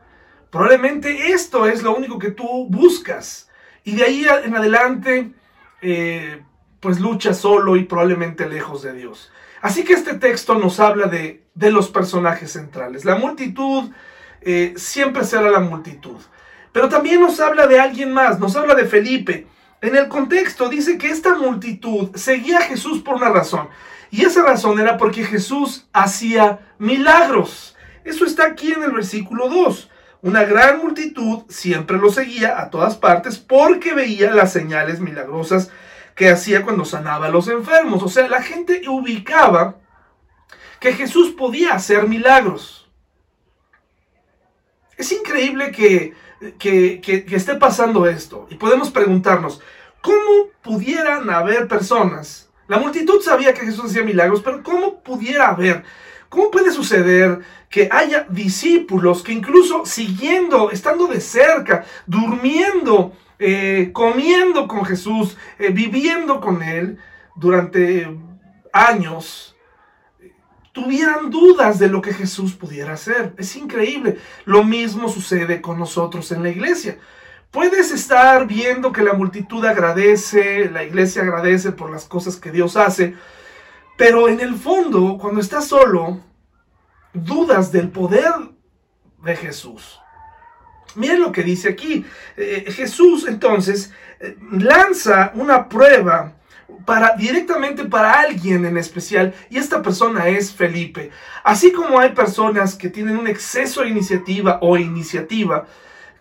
Probablemente 0.50 1.30
esto 1.32 1.66
es 1.66 1.82
lo 1.82 1.94
único 1.94 2.18
que 2.18 2.30
tú 2.30 2.66
buscas. 2.68 3.48
Y 3.84 3.94
de 3.94 4.04
ahí 4.04 4.26
en 4.44 4.56
adelante, 4.56 5.32
eh, 5.80 6.42
pues 6.80 6.98
luchas 6.98 7.38
solo 7.38 7.76
y 7.76 7.84
probablemente 7.84 8.48
lejos 8.48 8.82
de 8.82 8.92
Dios. 8.92 9.30
Así 9.62 9.84
que 9.84 9.92
este 9.92 10.14
texto 10.14 10.56
nos 10.58 10.80
habla 10.80 11.06
de, 11.06 11.44
de 11.54 11.70
los 11.70 11.88
personajes 11.88 12.52
centrales. 12.52 13.04
La 13.04 13.16
multitud 13.16 13.90
eh, 14.40 14.74
siempre 14.76 15.24
será 15.24 15.50
la 15.50 15.60
multitud. 15.60 16.18
Pero 16.76 16.90
también 16.90 17.22
nos 17.22 17.40
habla 17.40 17.66
de 17.66 17.80
alguien 17.80 18.12
más, 18.12 18.38
nos 18.38 18.54
habla 18.54 18.74
de 18.74 18.84
Felipe. 18.84 19.46
En 19.80 19.96
el 19.96 20.08
contexto 20.08 20.68
dice 20.68 20.98
que 20.98 21.06
esta 21.06 21.34
multitud 21.34 22.14
seguía 22.14 22.58
a 22.58 22.64
Jesús 22.64 23.00
por 23.00 23.14
una 23.14 23.30
razón. 23.30 23.70
Y 24.10 24.26
esa 24.26 24.42
razón 24.42 24.78
era 24.78 24.98
porque 24.98 25.24
Jesús 25.24 25.88
hacía 25.94 26.74
milagros. 26.76 27.74
Eso 28.04 28.26
está 28.26 28.44
aquí 28.44 28.72
en 28.72 28.82
el 28.82 28.92
versículo 28.92 29.48
2. 29.48 29.90
Una 30.20 30.44
gran 30.44 30.80
multitud 30.80 31.44
siempre 31.48 31.96
lo 31.96 32.10
seguía 32.12 32.60
a 32.60 32.68
todas 32.68 32.98
partes 32.98 33.38
porque 33.38 33.94
veía 33.94 34.30
las 34.32 34.52
señales 34.52 35.00
milagrosas 35.00 35.70
que 36.14 36.28
hacía 36.28 36.62
cuando 36.62 36.84
sanaba 36.84 37.28
a 37.28 37.30
los 37.30 37.48
enfermos. 37.48 38.02
O 38.02 38.10
sea, 38.10 38.28
la 38.28 38.42
gente 38.42 38.82
ubicaba 38.86 39.76
que 40.78 40.92
Jesús 40.92 41.30
podía 41.30 41.72
hacer 41.72 42.06
milagros. 42.06 42.90
Es 44.98 45.10
increíble 45.10 45.72
que 45.72 46.14
que, 46.58 47.00
esté 47.30 47.54
pasando 47.54 48.06
esto. 48.06 48.46
Y 48.50 48.56
podemos 48.56 48.90
preguntarnos, 48.90 49.60
¿cómo 50.00 50.48
pudieran 50.62 51.28
haber 51.30 51.68
personas? 51.68 52.48
La 52.68 52.78
multitud 52.78 53.20
sabía 53.20 53.54
que 53.54 53.64
Jesús 53.64 53.86
hacía 53.86 54.02
milagros, 54.02 54.42
pero 54.42 54.62
¿cómo 54.62 55.00
pudiera 55.00 55.48
haber? 55.48 55.84
¿Cómo 56.28 56.50
puede 56.50 56.72
suceder 56.72 57.40
que 57.70 57.88
haya 57.90 58.26
discípulos 58.28 59.22
que 59.22 59.32
incluso 59.32 59.86
siguiendo, 59.86 60.70
estando 60.70 61.06
de 61.06 61.20
cerca, 61.20 61.84
durmiendo, 62.06 63.12
eh, 63.38 63.90
comiendo 63.92 64.66
con 64.66 64.84
Jesús, 64.84 65.36
eh, 65.58 65.70
viviendo 65.70 66.40
con 66.40 66.62
Él 66.62 66.98
durante 67.36 68.08
años, 68.72 69.55
tuvieran 70.76 71.30
dudas 71.30 71.78
de 71.78 71.88
lo 71.88 72.02
que 72.02 72.12
Jesús 72.12 72.52
pudiera 72.52 72.92
hacer. 72.92 73.32
Es 73.38 73.56
increíble. 73.56 74.18
Lo 74.44 74.62
mismo 74.62 75.08
sucede 75.08 75.62
con 75.62 75.78
nosotros 75.78 76.30
en 76.32 76.42
la 76.42 76.50
iglesia. 76.50 76.98
Puedes 77.50 77.92
estar 77.92 78.46
viendo 78.46 78.92
que 78.92 79.00
la 79.00 79.14
multitud 79.14 79.64
agradece, 79.64 80.68
la 80.68 80.84
iglesia 80.84 81.22
agradece 81.22 81.72
por 81.72 81.90
las 81.90 82.04
cosas 82.04 82.36
que 82.36 82.50
Dios 82.52 82.76
hace, 82.76 83.14
pero 83.96 84.28
en 84.28 84.38
el 84.38 84.54
fondo, 84.54 85.16
cuando 85.18 85.40
estás 85.40 85.66
solo, 85.66 86.20
dudas 87.14 87.72
del 87.72 87.88
poder 87.88 88.34
de 89.24 89.34
Jesús. 89.34 89.98
Miren 90.94 91.22
lo 91.22 91.32
que 91.32 91.42
dice 91.42 91.70
aquí. 91.70 92.04
Eh, 92.36 92.66
Jesús 92.70 93.26
entonces 93.26 93.94
eh, 94.20 94.36
lanza 94.50 95.32
una 95.36 95.70
prueba 95.70 96.35
para 96.84 97.16
directamente 97.16 97.84
para 97.84 98.20
alguien 98.20 98.64
en 98.64 98.76
especial 98.76 99.34
y 99.50 99.58
esta 99.58 99.82
persona 99.82 100.28
es 100.28 100.52
Felipe. 100.52 101.10
Así 101.44 101.72
como 101.72 101.98
hay 101.98 102.10
personas 102.10 102.74
que 102.74 102.88
tienen 102.88 103.16
un 103.16 103.28
exceso 103.28 103.82
de 103.82 103.88
iniciativa 103.88 104.58
o 104.62 104.76
iniciativa 104.76 105.66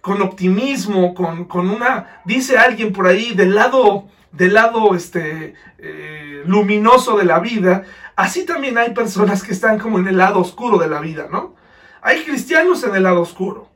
con 0.01 0.21
optimismo, 0.21 1.15
con, 1.15 1.69
una, 1.69 2.21
dice 2.25 2.57
alguien 2.57 2.93
por 2.93 3.07
ahí, 3.07 3.33
del 3.33 3.55
lado, 3.55 4.07
del 4.31 4.53
lado 4.53 4.93
este, 4.93 5.55
eh, 5.79 6.43
luminoso 6.45 7.17
de 7.17 7.25
la 7.25 7.39
vida, 7.39 7.83
así 8.15 8.45
también 8.45 8.77
hay 8.77 8.93
personas 8.93 9.41
que 9.41 9.51
están 9.51 9.79
como 9.79 9.97
en 9.97 10.07
el 10.07 10.17
lado 10.17 10.39
oscuro 10.39 10.77
de 10.77 10.87
la 10.87 10.99
vida, 10.99 11.27
¿no? 11.31 11.55
Hay 12.03 12.23
cristianos 12.23 12.83
en 12.83 12.95
el 12.95 13.01
lado 13.01 13.21
oscuro 13.21 13.75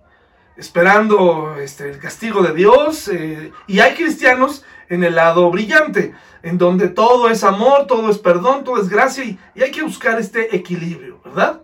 esperando 0.59 1.55
este, 1.57 1.89
el 1.89 1.99
castigo 1.99 2.43
de 2.43 2.53
Dios 2.53 3.07
eh, 3.07 3.51
y 3.65 3.79
hay 3.79 3.95
cristianos 3.95 4.65
en 4.89 5.03
el 5.03 5.15
lado 5.15 5.49
brillante, 5.49 6.13
en 6.41 6.57
donde 6.57 6.89
todo 6.89 7.29
es 7.29 7.43
amor, 7.43 7.87
todo 7.87 8.09
es 8.09 8.17
perdón, 8.17 8.63
todo 8.63 8.81
es 8.81 8.89
gracia 8.89 9.23
y, 9.23 9.39
hay 9.61 9.71
que 9.71 9.83
buscar 9.83 10.19
este 10.19 10.55
equilibrio, 10.55 11.19
¿verdad? 11.23 11.61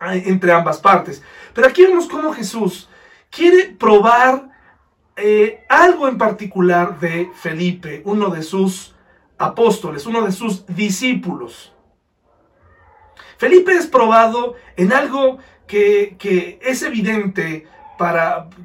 Entre 0.00 0.52
ambas 0.52 0.78
partes. 0.78 1.22
Pero 1.54 1.68
aquí 1.68 1.82
vemos 1.82 2.08
cómo 2.08 2.32
Jesús 2.32 2.88
quiere 3.30 3.66
probar 3.66 4.50
eh, 5.16 5.64
algo 5.68 6.08
en 6.08 6.18
particular 6.18 6.98
de 6.98 7.30
Felipe, 7.34 8.02
uno 8.04 8.30
de 8.30 8.42
sus 8.42 8.94
apóstoles, 9.38 10.06
uno 10.06 10.22
de 10.22 10.32
sus 10.32 10.66
discípulos. 10.66 11.72
Felipe 13.36 13.72
es 13.72 13.86
probado 13.86 14.54
en 14.76 14.92
algo 14.92 15.38
que, 15.66 16.16
que 16.18 16.58
es 16.62 16.82
evidente 16.82 17.66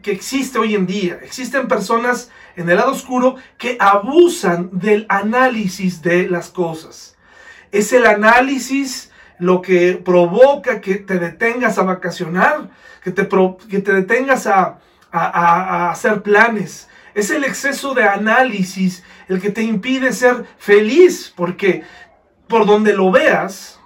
que 0.02 0.12
existe 0.12 0.60
hoy 0.60 0.76
en 0.76 0.86
día. 0.86 1.19
Existen 1.21 1.67
personas 1.67 2.32
en 2.56 2.69
el 2.69 2.78
lado 2.78 2.91
oscuro 2.91 3.36
que 3.58 3.78
abusan 3.80 4.69
del 4.71 5.06
análisis 5.10 6.02
de 6.02 6.30
las 6.30 6.50
cosas. 6.50 7.17
Es 7.71 7.93
el 7.93 8.06
análisis 8.06 9.12
lo 9.39 9.62
que 9.62 9.93
provoca 10.04 10.82
que 10.82 10.95
te 10.95 11.19
detengas 11.19 11.78
a 11.78 11.84
vacacionar, 11.84 12.69
que 13.04 13.12
te, 13.12 13.28
que 13.69 13.80
te 13.80 13.93
detengas 13.93 14.47
a, 14.47 14.80
a 15.12 15.91
hacer 15.91 16.21
planes. 16.21 16.89
Es 17.13 17.30
el 17.30 17.43
exceso 17.43 17.93
de 17.93 18.04
análisis 18.04 19.04
el 19.28 19.41
que 19.41 19.50
te 19.50 19.62
impide 19.62 20.13
ser 20.13 20.45
feliz, 20.58 21.34
porque 21.36 21.84
por 22.47 22.65
donde 22.65 22.93
lo 22.93 23.12
veas 23.12 23.80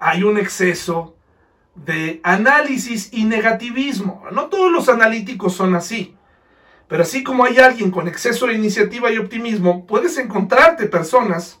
hay 0.00 0.22
un 0.22 0.38
exceso 0.38 1.17
de 1.84 2.20
análisis 2.22 3.10
y 3.12 3.24
negativismo. 3.24 4.24
No 4.32 4.46
todos 4.46 4.70
los 4.70 4.88
analíticos 4.88 5.54
son 5.54 5.74
así. 5.74 6.16
Pero 6.88 7.02
así 7.02 7.22
como 7.22 7.44
hay 7.44 7.58
alguien 7.58 7.90
con 7.90 8.08
exceso 8.08 8.46
de 8.46 8.54
iniciativa 8.54 9.10
y 9.10 9.18
optimismo, 9.18 9.86
puedes 9.86 10.16
encontrarte 10.18 10.86
personas 10.86 11.60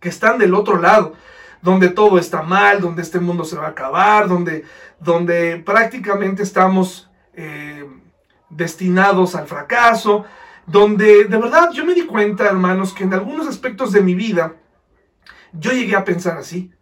que 0.00 0.08
están 0.08 0.38
del 0.38 0.54
otro 0.54 0.78
lado, 0.78 1.14
donde 1.62 1.88
todo 1.88 2.18
está 2.18 2.42
mal, 2.42 2.80
donde 2.80 3.02
este 3.02 3.20
mundo 3.20 3.44
se 3.44 3.56
va 3.56 3.66
a 3.66 3.70
acabar, 3.70 4.28
donde, 4.28 4.64
donde 5.00 5.62
prácticamente 5.64 6.42
estamos 6.42 7.08
eh, 7.34 7.88
destinados 8.50 9.34
al 9.36 9.46
fracaso, 9.46 10.24
donde 10.66 11.24
de 11.24 11.38
verdad 11.38 11.70
yo 11.72 11.84
me 11.84 11.94
di 11.94 12.04
cuenta, 12.04 12.46
hermanos, 12.46 12.92
que 12.92 13.04
en 13.04 13.14
algunos 13.14 13.46
aspectos 13.46 13.92
de 13.92 14.00
mi 14.00 14.14
vida 14.14 14.56
yo 15.52 15.70
llegué 15.70 15.94
a 15.94 16.04
pensar 16.04 16.36
así. 16.36 16.72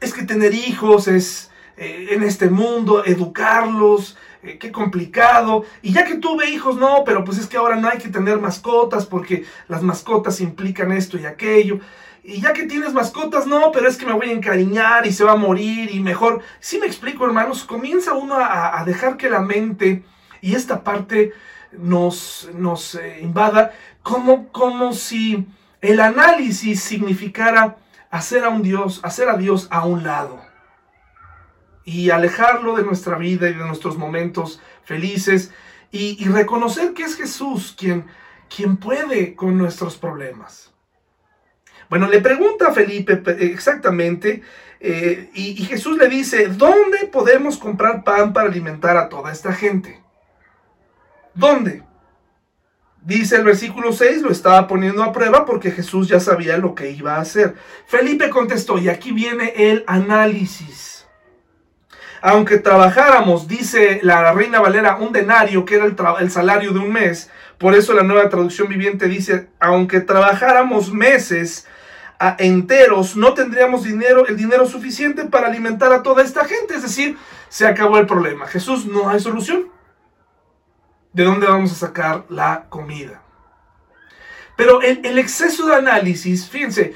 Es 0.00 0.14
que 0.14 0.22
tener 0.22 0.54
hijos 0.54 1.08
es 1.08 1.49
eh, 1.80 2.08
en 2.10 2.22
este 2.22 2.50
mundo, 2.50 3.02
educarlos, 3.06 4.18
eh, 4.42 4.58
qué 4.58 4.70
complicado. 4.70 5.64
Y 5.80 5.94
ya 5.94 6.04
que 6.04 6.16
tuve 6.16 6.50
hijos, 6.50 6.76
no, 6.76 7.04
pero 7.06 7.24
pues 7.24 7.38
es 7.38 7.46
que 7.46 7.56
ahora 7.56 7.76
no 7.76 7.88
hay 7.88 7.96
que 7.96 8.10
tener 8.10 8.38
mascotas 8.38 9.06
porque 9.06 9.46
las 9.66 9.82
mascotas 9.82 10.42
implican 10.42 10.92
esto 10.92 11.16
y 11.18 11.24
aquello. 11.24 11.80
Y 12.22 12.42
ya 12.42 12.52
que 12.52 12.64
tienes 12.64 12.92
mascotas, 12.92 13.46
no, 13.46 13.72
pero 13.72 13.88
es 13.88 13.96
que 13.96 14.04
me 14.04 14.12
voy 14.12 14.28
a 14.28 14.32
encariñar 14.32 15.06
y 15.06 15.12
se 15.14 15.24
va 15.24 15.32
a 15.32 15.36
morir 15.36 15.90
y 15.90 16.00
mejor. 16.00 16.42
Si 16.60 16.78
me 16.78 16.86
explico, 16.86 17.24
hermanos, 17.24 17.64
comienza 17.64 18.12
uno 18.12 18.36
a, 18.38 18.82
dejar 18.84 19.16
que 19.16 19.30
la 19.30 19.40
mente 19.40 20.02
y 20.42 20.56
esta 20.56 20.84
parte 20.84 21.32
nos, 21.72 22.50
nos 22.54 22.94
eh, 22.96 23.20
invada 23.22 23.72
como, 24.02 24.48
como 24.48 24.92
si 24.92 25.46
el 25.80 26.00
análisis 26.00 26.82
significara 26.82 27.78
hacer 28.10 28.44
a 28.44 28.50
un 28.50 28.62
Dios, 28.62 29.00
hacer 29.02 29.30
a 29.30 29.38
Dios 29.38 29.66
a 29.70 29.86
un 29.86 30.04
lado 30.04 30.49
y 31.90 32.10
alejarlo 32.10 32.76
de 32.76 32.84
nuestra 32.84 33.18
vida 33.18 33.48
y 33.48 33.54
de 33.54 33.64
nuestros 33.64 33.98
momentos 33.98 34.60
felices 34.84 35.50
y, 35.90 36.24
reconocer 36.28 36.92
que 36.94 37.02
es 37.02 37.16
Jesús 37.16 37.74
quien, 37.76 38.06
quien 38.54 38.76
puede 38.76 39.34
con 39.34 39.58
nuestros 39.58 39.96
problemas. 39.96 40.72
Bueno, 41.88 42.06
le 42.06 42.20
pregunta 42.20 42.68
a 42.68 42.72
Felipe 42.72 43.20
exactamente 43.40 44.42
eh, 44.78 45.30
y, 45.34 45.60
y 45.60 45.64
Jesús 45.64 45.98
le 45.98 46.08
dice, 46.08 46.46
¿dónde 46.46 47.08
podemos 47.10 47.58
comprar 47.58 48.04
pan 48.04 48.32
para 48.32 48.48
alimentar 48.48 48.96
a 48.96 49.08
toda 49.08 49.32
esta 49.32 49.52
gente? 49.52 50.00
¿Dónde? 51.34 51.82
Dice 53.02 53.34
el 53.34 53.44
versículo 53.44 53.92
6, 53.92 54.22
lo 54.22 54.30
estaba 54.30 54.68
poniendo 54.68 55.02
a 55.02 55.12
prueba 55.12 55.44
porque 55.44 55.72
Jesús 55.72 56.06
ya 56.06 56.20
sabía 56.20 56.56
lo 56.56 56.76
que 56.76 56.92
iba 56.92 57.16
a 57.16 57.20
hacer. 57.20 57.56
Felipe 57.86 58.30
contestó, 58.30 58.78
y 58.78 58.88
aquí 58.88 59.10
viene 59.10 59.54
el 59.56 59.82
análisis 59.88 60.99
aunque 62.22 62.58
trabajáramos, 62.58 63.48
dice 63.48 64.00
la 64.02 64.32
Reina 64.32 64.60
Valera, 64.60 64.96
un 64.96 65.12
denario, 65.12 65.64
que 65.64 65.76
era 65.76 65.86
el, 65.86 66.30
salario 66.30 66.72
de 66.72 66.78
un 66.78 66.92
mes, 66.92 67.30
por 67.58 67.74
eso 67.74 67.94
la 67.94 68.02
nueva 68.02 68.28
traducción 68.28 68.68
viviente 68.68 69.06
dice, 69.06 69.48
aunque 69.58 70.00
trabajáramos 70.00 70.92
meses 70.92 71.66
enteros, 72.38 73.16
no 73.16 73.32
tendríamos 73.32 73.84
dinero, 73.84 74.26
el 74.26 74.36
dinero 74.36 74.66
suficiente 74.66 75.24
para 75.24 75.48
alimentar 75.48 75.92
a 75.92 76.02
toda 76.02 76.22
esta 76.22 76.44
gente. 76.44 76.74
Es 76.74 76.82
decir, 76.82 77.16
se 77.48 77.66
acabó 77.66 77.98
el 77.98 78.06
problema. 78.06 78.46
Jesús, 78.46 78.86
no 78.86 79.08
hay 79.08 79.20
solución. 79.20 79.68
¿De 81.12 81.24
dónde 81.24 81.46
vamos 81.46 81.72
a 81.72 81.86
sacar 81.86 82.24
la 82.28 82.66
comida? 82.68 83.22
Pero 84.56 84.82
el, 84.82 85.04
el 85.04 85.18
exceso 85.18 85.66
de 85.66 85.76
análisis, 85.76 86.48
fíjense, 86.48 86.94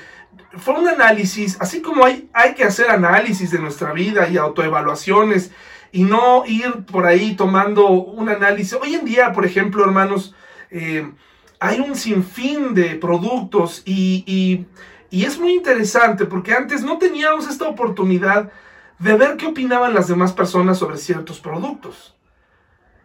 fue 0.59 0.75
un 0.75 0.89
análisis, 0.89 1.57
así 1.61 1.83
como 1.83 2.05
hay, 2.05 2.29
hay 2.33 2.55
que 2.55 2.65
hacer 2.65 2.91
análisis 2.91 3.51
de 3.51 3.59
nuestra 3.59 3.93
vida 3.93 4.29
y 4.29 4.37
autoevaluaciones 4.37 5.51
y 5.93 6.05
no 6.05 6.45
ir 6.47 6.85
por 6.87 7.07
ahí 7.07 7.37
tomando 7.37 7.89
un 7.89 8.29
análisis. 8.29 8.73
Hoy 8.75 8.95
en 8.95 9.05
día, 9.05 9.33
por 9.33 9.45
ejemplo, 9.45 9.85
hermanos, 9.85 10.35
eh, 10.71 11.11
hay 11.61 11.81
un 11.81 11.95
sinfín 11.95 12.75
de 12.75 12.97
productos 12.97 13.83
y, 13.85 14.67
y 15.11 15.25
es 15.25 15.39
muy 15.39 15.53
interesante 15.53 16.25
porque 16.25 16.53
antes 16.53 16.83
no 16.83 16.99
teníamos 16.99 17.49
esta 17.49 17.69
oportunidad 17.69 18.51
de 18.99 19.17
ver 19.17 19.37
qué 19.37 19.47
opinaban 19.47 19.95
las 19.95 20.09
demás 20.09 20.33
personas 20.33 20.79
sobre 20.79 20.97
ciertos 20.97 21.41
productos. 21.41 22.17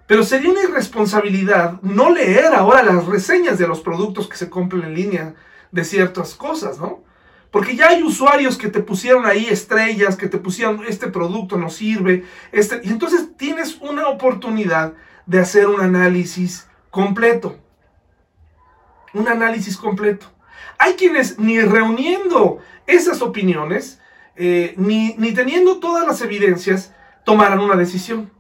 Pero 0.08 0.24
sería 0.24 0.50
una 0.50 0.64
irresponsabilidad 0.64 1.80
no 1.84 2.10
leer 2.10 2.48
ahora 2.48 2.82
las 2.82 3.06
reseñas 3.06 3.60
de 3.60 3.68
los 3.68 3.82
productos 3.82 4.28
que 4.28 4.38
se 4.38 4.50
compran 4.50 4.84
en 4.84 4.96
línea 4.96 5.36
de 5.72 5.84
ciertas 5.84 6.34
cosas, 6.34 6.80
¿no? 6.80 7.04
Porque 7.52 7.76
ya 7.76 7.90
hay 7.90 8.04
usuarios 8.04 8.58
que 8.58 8.68
te 8.68 8.80
pusieron 8.80 9.26
ahí 9.26 9.48
estrellas, 9.48 10.16
que 10.16 10.28
te 10.28 10.38
pusieron, 10.38 10.84
este 10.88 11.08
producto 11.08 11.58
no 11.58 11.70
sirve. 11.70 12.26
Este, 12.52 12.82
y 12.84 12.90
entonces 12.90 13.36
tienes 13.38 13.78
una 13.82 14.08
oportunidad 14.08 14.94
de 15.26 15.40
hacer 15.40 15.68
un 15.68 15.82
análisis 15.82 16.68
completo. 16.92 17.58
Un 19.14 19.28
análisis 19.28 19.78
completo. 19.78 20.28
Hay 20.78 20.94
quienes 20.94 21.40
ni 21.40 21.60
reuniendo 21.60 22.60
esas 22.86 23.22
opiniones, 23.22 24.00
eh, 24.36 24.74
ni, 24.78 25.16
ni 25.18 25.34
teniendo 25.34 25.80
todas 25.80 26.06
las 26.06 26.22
evidencias, 26.22 26.94
tomarán 27.26 27.60
una 27.60 27.76
decisión. 27.76 28.32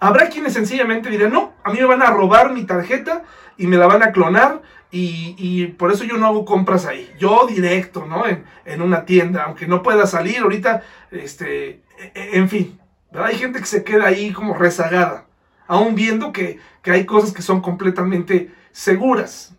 Habrá 0.00 0.28
quienes 0.28 0.52
sencillamente 0.52 1.10
dirán, 1.10 1.32
no, 1.32 1.52
a 1.64 1.70
mí 1.70 1.78
me 1.78 1.84
van 1.84 2.02
a 2.02 2.10
robar 2.10 2.52
mi 2.52 2.64
tarjeta 2.64 3.24
y 3.56 3.66
me 3.66 3.76
la 3.76 3.86
van 3.86 4.02
a 4.02 4.12
clonar 4.12 4.62
y, 4.92 5.66
por 5.78 5.92
eso 5.92 6.04
yo 6.04 6.16
no 6.16 6.26
hago 6.26 6.44
compras 6.44 6.86
ahí. 6.86 7.12
Yo 7.18 7.46
directo, 7.46 8.06
¿no? 8.06 8.24
En, 8.26 8.82
una 8.82 9.04
tienda, 9.04 9.44
aunque 9.44 9.66
no 9.66 9.82
pueda 9.82 10.06
salir 10.06 10.38
ahorita, 10.38 10.82
este, 11.10 11.68
e, 11.98 12.12
e, 12.14 12.38
en 12.38 12.48
fin. 12.48 12.80
Hay 13.12 13.36
gente 13.36 13.58
que 13.60 13.66
se 13.66 13.84
queda 13.84 14.06
ahí 14.06 14.32
como 14.32 14.54
rezagada, 14.54 15.26
aún 15.66 15.94
viendo 15.94 16.32
que, 16.32 16.58
que 16.82 16.92
hay 16.92 17.04
cosas 17.06 17.32
que 17.32 17.42
son 17.42 17.60
completamente 17.60 18.52
seguras. 18.72 19.54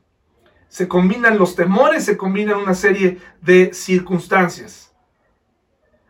Se 0.67 0.88
combinan 0.88 1.38
los 1.38 1.56
temores, 1.56 2.06
se 2.06 2.17
combinan 2.17 2.58
una 2.58 2.74
serie 2.74 3.20
de 3.41 3.74
circunstancias. 3.74 4.94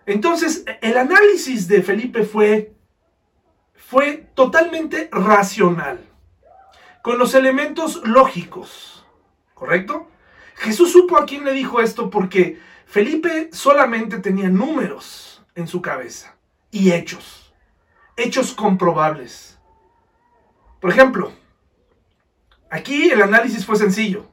Entonces, 0.05 0.65
el 0.81 0.97
análisis 0.97 1.67
de 1.67 1.81
Felipe 1.81 2.23
fue, 2.23 2.73
fue 3.75 4.27
totalmente 4.35 5.09
racional, 5.11 5.99
con 7.01 7.17
los 7.17 7.33
elementos 7.33 8.01
lógicos 8.03 8.90
¿correcto? 9.61 10.07
Jesús 10.55 10.91
supo 10.91 11.19
a 11.19 11.25
quién 11.27 11.45
le 11.45 11.53
dijo 11.53 11.81
esto 11.81 12.09
porque 12.09 12.59
Felipe 12.87 13.51
solamente 13.53 14.17
tenía 14.17 14.49
números 14.49 15.43
en 15.53 15.67
su 15.67 15.83
cabeza 15.83 16.35
y 16.71 16.91
hechos, 16.91 17.53
hechos 18.17 18.55
comprobables. 18.55 19.59
Por 20.79 20.89
ejemplo, 20.89 21.31
aquí 22.71 23.11
el 23.11 23.21
análisis 23.21 23.63
fue 23.63 23.75
sencillo. 23.75 24.25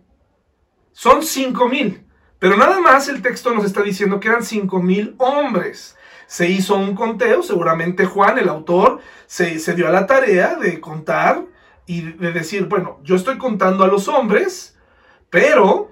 Son 0.92 1.22
cinco 1.22 1.68
mil, 1.68 2.06
pero 2.38 2.56
nada 2.56 2.80
más 2.80 3.10
el 3.10 3.20
texto 3.20 3.52
nos 3.52 3.66
está 3.66 3.82
diciendo 3.82 4.20
que 4.20 4.28
eran 4.28 4.42
cinco 4.42 4.80
mil 4.80 5.14
hombres. 5.18 5.94
Se 6.26 6.48
hizo 6.48 6.74
un 6.74 6.94
conteo, 6.94 7.42
seguramente 7.42 8.06
Juan, 8.06 8.38
el 8.38 8.48
autor, 8.48 9.02
se, 9.26 9.58
se 9.58 9.74
dio 9.74 9.88
a 9.88 9.92
la 9.92 10.06
tarea 10.06 10.54
de 10.54 10.80
contar 10.80 11.44
y 11.84 12.00
de 12.00 12.32
decir, 12.32 12.64
bueno, 12.64 12.98
yo 13.02 13.14
estoy 13.14 13.36
contando 13.36 13.84
a 13.84 13.88
los 13.88 14.08
hombres, 14.08 14.77
pero 15.30 15.90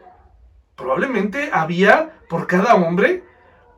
probablemente 0.77 1.51
había 1.53 2.20
por 2.29 2.46
cada 2.46 2.75
hombre 2.75 3.25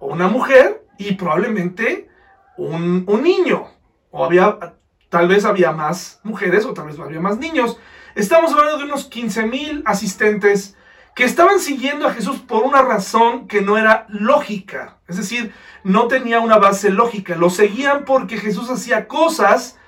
una 0.01 0.29
mujer 0.29 0.85
y 0.99 1.14
probablemente 1.14 2.09
un, 2.57 3.05
niño. 3.23 3.68
O 4.11 4.25
había, 4.25 4.75
tal 5.09 5.29
vez 5.29 5.44
había 5.44 5.73
más 5.73 6.21
mujeres 6.23 6.64
o 6.64 6.75
tal 6.75 6.87
vez 6.87 6.99
había 6.99 7.21
más 7.21 7.38
niños. 7.38 7.79
Estamos 8.14 8.53
hablando 8.53 8.79
de 8.79 8.85
unos 8.85 9.07
15 9.07 9.47
mil 9.47 9.83
asistentes 9.87 10.77
que 11.14 11.25
estaban 11.25 11.61
siguiendo 11.61 12.07
a 12.07 12.12
Jesús 12.12 12.38
por 12.38 12.64
una 12.64 12.83
razón 12.83 13.49
que 13.49 13.61
no 13.61 13.77
era 13.77 14.07
lógica. 14.09 14.99
Es 15.09 15.16
decir, 15.16 15.53
no 15.83 16.09
tenía 16.09 16.40
una 16.40 16.59
base 16.59 16.90
lógica. 16.90 17.35
Lo 17.35 17.51
seguían 17.51 18.05
porque 18.05 18.38
Jesús 18.38 18.71
hacía 18.71 19.09
cosas 19.09 19.79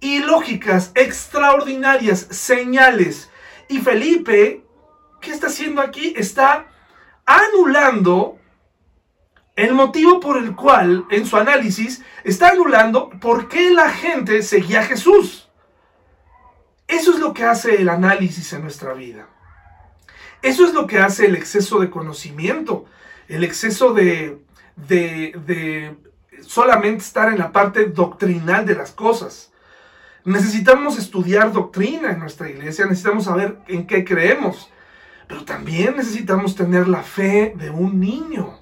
ilógicas, 0.00 0.92
extraordinarias, 0.94 2.20
señales. 2.30 3.30
Y 3.68 3.78
Felipe 3.78 4.64
¿qué 5.20 5.32
está 5.32 5.48
haciendo 5.48 5.80
aquí? 5.80 6.14
Está 6.16 6.66
anulando 7.24 8.38
el 9.56 9.74
motivo 9.74 10.20
por 10.20 10.38
el 10.38 10.54
cual, 10.54 11.04
en 11.10 11.26
su 11.26 11.36
análisis, 11.36 12.02
está 12.22 12.50
anulando 12.50 13.10
por 13.10 13.48
qué 13.48 13.70
la 13.70 13.90
gente 13.90 14.42
seguía 14.42 14.80
a 14.80 14.84
Jesús. 14.84 15.48
Eso 16.86 17.12
es 17.12 17.18
lo 17.18 17.34
que 17.34 17.44
hace 17.44 17.74
el 17.74 17.88
análisis 17.88 18.52
en 18.52 18.62
nuestra 18.62 18.94
vida. 18.94 19.26
Eso 20.42 20.64
es 20.64 20.72
lo 20.72 20.86
que 20.86 21.00
hace 21.00 21.26
el 21.26 21.34
exceso 21.34 21.80
de 21.80 21.90
conocimiento, 21.90 22.86
el 23.26 23.42
exceso 23.42 23.92
de, 23.92 24.40
de, 24.76 25.34
de 25.44 25.96
solamente 26.42 27.04
estar 27.04 27.28
en 27.32 27.38
la 27.38 27.50
parte 27.50 27.86
doctrinal 27.86 28.64
de 28.64 28.76
las 28.76 28.92
cosas. 28.92 29.52
Necesitamos 30.24 30.98
estudiar 30.98 31.52
doctrina 31.52 32.12
en 32.12 32.20
nuestra 32.20 32.48
iglesia, 32.48 32.86
necesitamos 32.86 33.24
saber 33.24 33.58
en 33.66 33.86
qué 33.86 34.04
creemos. 34.04 34.70
Pero 35.28 35.44
también 35.44 35.96
necesitamos 35.96 36.56
tener 36.56 36.88
la 36.88 37.02
fe 37.02 37.54
de 37.56 37.70
un 37.70 38.00
niño. 38.00 38.58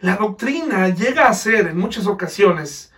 La 0.00 0.16
doctrina 0.16 0.88
llega 0.88 1.28
a 1.28 1.34
ser 1.34 1.68
en 1.68 1.78
muchas 1.78 2.06
ocasiones 2.06 2.92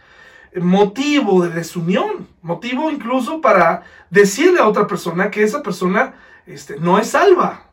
motivo 0.55 1.43
de 1.43 1.51
desunión, 1.51 2.29
motivo 2.43 2.91
incluso 2.91 3.41
para 3.41 3.83
decirle 4.11 4.61
a 4.61 4.69
otra 4.69 4.87
persona 4.87 5.31
que 5.31 5.43
esa 5.43 5.63
persona 5.63 6.15
este, 6.47 6.79
no 6.79 6.99
es 6.99 7.09
salva. 7.09 7.71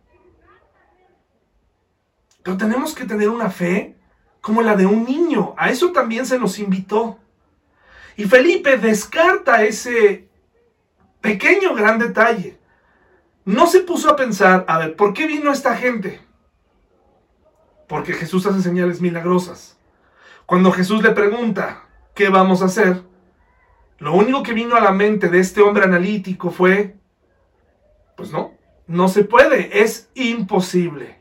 Pero 2.43 2.57
tenemos 2.57 2.93
que 2.93 3.05
tener 3.05 3.29
una 3.29 3.49
fe 3.49 3.95
como 4.41 4.61
la 4.61 4.75
de 4.75 4.85
un 4.85 5.05
niño. 5.05 5.55
A 5.57 5.69
eso 5.69 5.91
también 5.91 6.25
se 6.25 6.37
nos 6.37 6.59
invitó. 6.59 7.17
Y 8.17 8.25
Felipe 8.25 8.77
descarta 8.77 9.63
ese 9.63 10.29
pequeño 11.21 11.73
gran 11.73 11.97
detalle. 11.97 12.59
No 13.45 13.67
se 13.67 13.81
puso 13.81 14.09
a 14.09 14.15
pensar, 14.15 14.65
a 14.67 14.79
ver, 14.79 14.95
¿por 14.95 15.13
qué 15.13 15.27
vino 15.27 15.51
esta 15.51 15.77
gente? 15.77 16.19
Porque 17.87 18.13
Jesús 18.13 18.47
hace 18.47 18.61
señales 18.61 19.01
milagrosas. 19.01 19.77
Cuando 20.47 20.71
Jesús 20.71 21.03
le 21.03 21.11
pregunta, 21.11 21.83
¿qué 22.15 22.29
vamos 22.29 22.63
a 22.63 22.65
hacer? 22.65 23.03
Lo 23.99 24.13
único 24.13 24.41
que 24.41 24.53
vino 24.53 24.75
a 24.75 24.81
la 24.81 24.91
mente 24.91 25.29
de 25.29 25.39
este 25.39 25.61
hombre 25.61 25.83
analítico 25.83 26.49
fue, 26.49 26.95
pues 28.17 28.31
no, 28.31 28.53
no 28.87 29.07
se 29.07 29.23
puede, 29.23 29.83
es 29.83 30.09
imposible. 30.15 31.19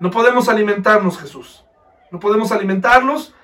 No 0.00 0.10
podemos 0.10 0.48
alimentarnos, 0.48 1.18
Jesús. 1.18 1.64
No 2.10 2.18
podemos 2.18 2.52
alimentarlos. 2.52 3.34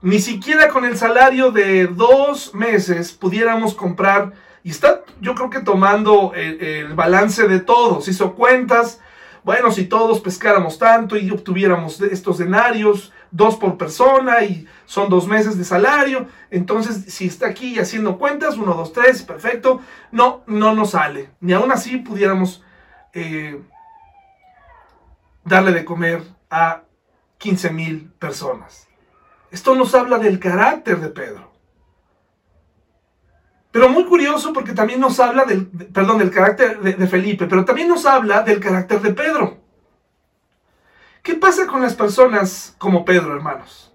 Ni 0.00 0.20
siquiera 0.20 0.68
con 0.68 0.84
el 0.84 0.96
salario 0.96 1.50
de 1.50 1.86
dos 1.88 2.54
meses 2.54 3.12
pudiéramos 3.12 3.74
comprar. 3.74 4.32
Y 4.66 4.70
está, 4.70 5.04
yo 5.20 5.36
creo 5.36 5.48
que 5.48 5.60
tomando 5.60 6.32
el, 6.34 6.92
balance 6.94 7.46
de 7.46 7.60
todos. 7.60 8.08
Hizo 8.08 8.34
cuentas. 8.34 9.00
Bueno, 9.44 9.70
si 9.70 9.84
todos 9.84 10.18
pescáramos 10.18 10.76
tanto 10.76 11.16
y 11.16 11.30
obtuviéramos 11.30 12.00
estos 12.00 12.38
denarios, 12.38 13.12
dos 13.30 13.54
por 13.54 13.78
persona 13.78 14.42
y 14.42 14.66
son 14.84 15.08
dos 15.08 15.28
meses 15.28 15.56
de 15.56 15.62
salario. 15.62 16.26
Entonces, 16.50 17.14
si 17.14 17.28
está 17.28 17.46
aquí 17.46 17.78
haciendo 17.78 18.18
cuentas, 18.18 18.56
uno, 18.56 18.74
dos, 18.74 18.92
tres, 18.92 19.22
perfecto. 19.22 19.82
No, 20.10 20.42
no 20.48 20.74
nos 20.74 20.90
sale. 20.90 21.30
Ni 21.38 21.52
aún 21.52 21.70
así 21.70 21.98
pudiéramos 21.98 22.64
eh, 23.12 23.62
darle 25.44 25.70
de 25.70 25.84
comer 25.84 26.24
a 26.50 26.82
15 27.38 27.70
mil 27.70 28.10
personas. 28.18 28.88
Esto 29.52 29.76
nos 29.76 29.94
habla 29.94 30.18
del 30.18 30.40
carácter 30.40 30.98
de 30.98 31.10
Pedro. 31.10 31.55
Pero 33.76 33.90
muy 33.90 34.06
curioso 34.06 34.54
porque 34.54 34.72
también 34.72 35.00
nos 35.00 35.20
habla 35.20 35.44
del, 35.44 35.66
perdón, 35.66 36.16
del 36.16 36.30
carácter 36.30 36.80
de 36.80 37.06
Felipe, 37.06 37.46
pero 37.46 37.62
también 37.66 37.88
nos 37.88 38.06
habla 38.06 38.40
del 38.40 38.58
carácter 38.58 39.02
de 39.02 39.12
Pedro. 39.12 39.58
¿Qué 41.22 41.34
pasa 41.34 41.66
con 41.66 41.82
las 41.82 41.94
personas 41.94 42.74
como 42.78 43.04
Pedro, 43.04 43.34
hermanos? 43.36 43.92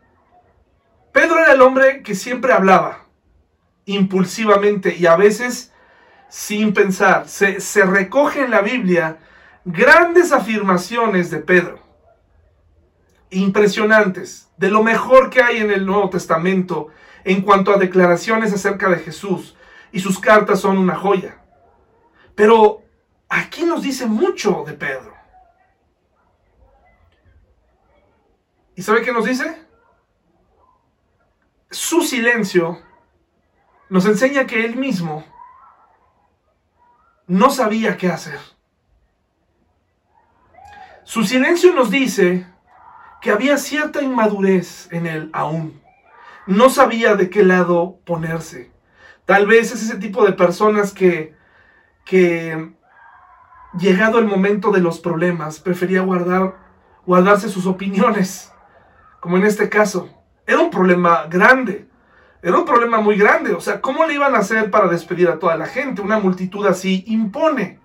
Pedro 1.12 1.40
era 1.40 1.54
el 1.54 1.64
hombre 1.64 2.04
que 2.04 2.14
siempre 2.14 2.54
hablaba 2.54 3.08
impulsivamente 3.86 4.96
y 4.96 5.08
a 5.08 5.16
veces 5.16 5.74
sin 6.30 6.76
pensar. 6.76 7.28
Se, 7.28 7.60
se 7.60 7.84
recoge 7.84 8.44
en 8.44 8.52
la 8.52 8.62
Biblia 8.62 9.18
grandes 9.66 10.32
afirmaciones 10.32 11.32
de 11.32 11.40
Pedro, 11.40 11.80
impresionantes, 13.32 14.48
de 14.58 14.70
lo 14.70 14.84
mejor 14.84 15.32
que 15.32 15.42
hay 15.42 15.58
en 15.58 15.72
el 15.72 15.88
Nuevo 15.88 16.12
Testamento 16.12 16.90
en 17.24 17.42
cuanto 17.42 17.74
a 17.74 17.80
declaraciones 17.80 18.54
acerca 18.54 18.88
de 18.88 19.00
Jesús, 19.00 19.56
y 19.92 20.00
sus 20.00 20.20
cartas 20.20 20.60
son 20.60 20.78
una 20.78 20.96
joya. 20.96 21.42
Pero 22.36 22.84
aquí 23.30 23.64
nos 23.64 23.84
dice 23.84 24.06
mucho 24.06 24.64
de 24.66 24.74
Pedro. 24.74 25.14
¿Y 28.76 28.82
sabe 28.82 29.02
qué 29.02 29.12
nos 29.12 29.26
dice? 29.26 29.66
Su 31.70 32.02
silencio 32.02 32.82
nos 33.90 34.06
enseña 34.06 34.48
que 34.48 34.66
él 34.66 34.76
mismo 34.76 35.26
no 37.28 37.50
sabía 37.50 37.98
qué 37.98 38.10
hacer. 38.10 38.40
Su 41.04 41.24
silencio 41.24 41.74
nos 41.74 41.92
dice 41.92 42.48
que 43.22 43.32
había 43.32 43.58
cierta 43.58 44.02
inmadurez 44.02 44.88
en 44.92 45.08
él 45.08 45.30
aún. 45.34 45.82
No 46.48 46.70
sabía 46.70 47.16
de 47.16 47.30
qué 47.30 47.44
lado 47.44 48.00
ponerse. 48.06 48.72
Tal 49.32 49.48
vez 49.48 49.72
es 49.72 49.84
ese 49.84 49.96
tipo 49.96 50.26
de 50.26 50.34
personas 50.34 50.92
que, 50.92 51.34
que 52.04 52.74
llegado 53.80 54.20
el 54.20 54.26
momento 54.26 54.72
de 54.72 54.82
los 54.82 55.00
problemas, 55.00 55.62
prefería 55.62 56.02
guardar, 56.02 56.58
guardarse 57.06 57.48
sus 57.48 57.66
opiniones 57.66 58.52
como 59.22 59.38
en 59.38 59.46
este 59.46 59.70
caso. 59.70 60.10
Era 60.46 60.60
un 60.60 60.70
problema 60.70 61.28
grande, 61.30 61.88
era 62.42 62.58
un 62.58 62.66
problema 62.66 63.00
muy 63.00 63.16
grande. 63.16 63.54
O 63.54 63.62
sea, 63.62 63.80
¿cómo 63.80 64.06
le 64.06 64.16
iban 64.16 64.36
a 64.36 64.40
hacer 64.40 64.70
para 64.70 64.90
despedir 64.90 65.30
a 65.30 65.40
toda 65.40 65.56
la 65.56 65.68
gente? 65.68 66.02
Una 66.02 66.20
multitud 66.20 66.68
así 66.68 67.06
impone. 67.08 67.80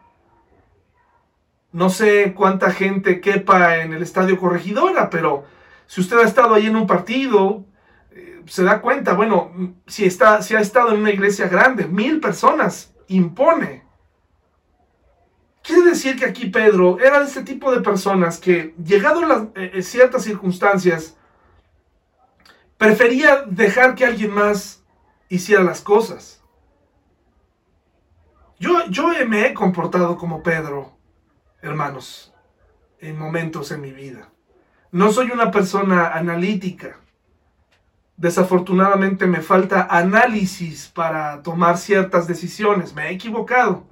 No 1.71 1.91
sé 1.91 2.35
cuánta 2.35 2.73
gente 2.73 3.21
quepa 3.21 3.77
en 3.77 3.93
el 3.93 4.03
estadio 4.03 4.37
corregidora, 4.37 5.11
pero 5.11 5.45
si 5.87 6.01
usted 6.01 6.19
ha 6.19 6.25
estado 6.25 6.55
ahí 6.55 6.67
en 6.67 6.75
un 6.75 6.89
partido, 6.89 7.65
se 8.47 8.65
da 8.65 8.81
cuenta, 8.81 9.15
bueno, 9.15 9.77
si, 9.87 10.05
está, 10.05 10.43
si 10.43 10.55
ha 10.55 10.61
estado 10.61 10.93
en 10.93 11.01
una 11.01 11.11
iglesia 11.11 11.49
grande, 11.49 11.87
mil 11.87 12.21
personas, 12.21 12.95
impone. 13.09 13.85
Quiere 15.63 15.83
decir 15.83 16.17
que 16.17 16.25
aquí 16.25 16.47
Pedro 16.47 16.99
era 17.01 17.19
de 17.19 17.27
este 17.27 17.43
tipo 17.43 17.73
de 17.73 17.81
personas 17.81 18.39
que, 18.39 18.75
llegado 18.83 19.25
a 19.25 19.27
las, 19.27 19.43
eh, 19.57 19.83
ciertas 19.83 20.23
circunstancias, 20.23 21.17
Prefería 22.77 23.45
dejar 23.47 23.95
que 23.95 24.05
alguien 24.05 24.33
más 24.33 24.85
hiciera 25.29 25.63
las 25.63 25.81
cosas. 25.81 26.43
Yo, 28.59 28.87
yo 28.91 29.09
me 29.27 29.47
he 29.47 29.55
comportado 29.55 30.17
como 30.19 30.43
Pedro, 30.43 30.97
hermanos, 31.63 32.35
en 33.01 33.19
momentos 33.19 33.71
en 33.71 33.81
mi 33.81 33.93
vida. 33.93 34.31
No 34.93 35.11
soy 35.11 35.31
una 35.31 35.51
persona 35.51 36.09
analítica. 36.09 37.01
Desafortunadamente 38.17 39.27
me 39.27 39.43
falta 39.43 39.87
análisis 39.91 40.89
para 40.89 41.43
tomar 41.43 41.77
ciertas 41.79 42.27
decisiones. 42.27 42.95
Me 42.95 43.09
he 43.09 43.13
equivocado. 43.13 43.85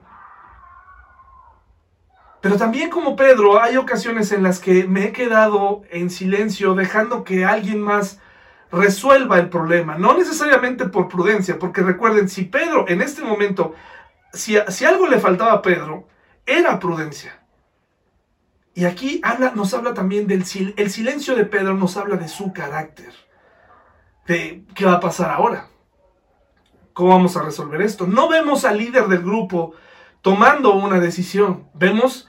Pero 2.40 2.56
también 2.56 2.90
como 2.90 3.16
Pedro, 3.16 3.62
hay 3.62 3.78
ocasiones 3.78 4.30
en 4.32 4.42
las 4.42 4.60
que 4.60 4.86
me 4.86 5.06
he 5.06 5.12
quedado 5.12 5.82
en 5.90 6.10
silencio 6.10 6.74
dejando 6.74 7.24
que 7.24 7.44
alguien 7.44 7.80
más 7.80 8.20
resuelva 8.70 9.38
el 9.38 9.48
problema, 9.48 9.96
no 9.96 10.16
necesariamente 10.16 10.86
por 10.88 11.08
prudencia, 11.08 11.58
porque 11.58 11.80
recuerden, 11.80 12.28
si 12.28 12.44
Pedro 12.44 12.86
en 12.88 13.00
este 13.00 13.22
momento, 13.22 13.74
si, 14.32 14.56
si 14.68 14.84
algo 14.84 15.06
le 15.06 15.20
faltaba 15.20 15.52
a 15.52 15.62
Pedro, 15.62 16.06
era 16.44 16.78
prudencia. 16.78 17.40
Y 18.74 18.84
aquí 18.84 19.22
nos 19.54 19.72
habla 19.72 19.94
también 19.94 20.26
del 20.26 20.44
el 20.76 20.90
silencio 20.90 21.36
de 21.36 21.44
Pedro, 21.44 21.74
nos 21.74 21.96
habla 21.96 22.16
de 22.16 22.28
su 22.28 22.52
carácter, 22.52 23.14
de 24.26 24.64
qué 24.74 24.84
va 24.86 24.94
a 24.94 25.00
pasar 25.00 25.30
ahora, 25.30 25.68
cómo 26.92 27.10
vamos 27.10 27.36
a 27.36 27.42
resolver 27.42 27.82
esto. 27.82 28.06
No 28.06 28.28
vemos 28.28 28.64
al 28.64 28.78
líder 28.78 29.08
del 29.08 29.22
grupo 29.22 29.74
tomando 30.22 30.74
una 30.74 31.00
decisión, 31.00 31.68
vemos 31.74 32.28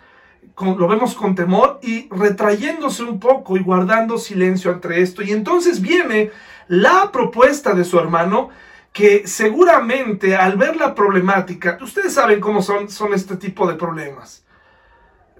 lo 0.57 0.87
vemos 0.87 1.15
con 1.15 1.35
temor 1.35 1.79
y 1.81 2.07
retrayéndose 2.09 3.03
un 3.03 3.19
poco 3.19 3.57
y 3.57 3.61
guardando 3.61 4.17
silencio 4.17 4.71
entre 4.71 5.01
esto. 5.01 5.21
Y 5.21 5.31
entonces 5.31 5.81
viene 5.81 6.31
la 6.67 7.11
propuesta 7.11 7.73
de 7.73 7.83
su 7.83 7.99
hermano 7.99 8.49
que 8.93 9.27
seguramente 9.27 10.37
al 10.37 10.55
ver 10.55 10.77
la 10.77 10.95
problemática, 10.95 11.77
ustedes 11.81 12.13
saben 12.13 12.39
cómo 12.39 12.61
son, 12.61 12.89
son 12.89 13.13
este 13.13 13.35
tipo 13.35 13.67
de 13.67 13.75
problemas. 13.75 14.45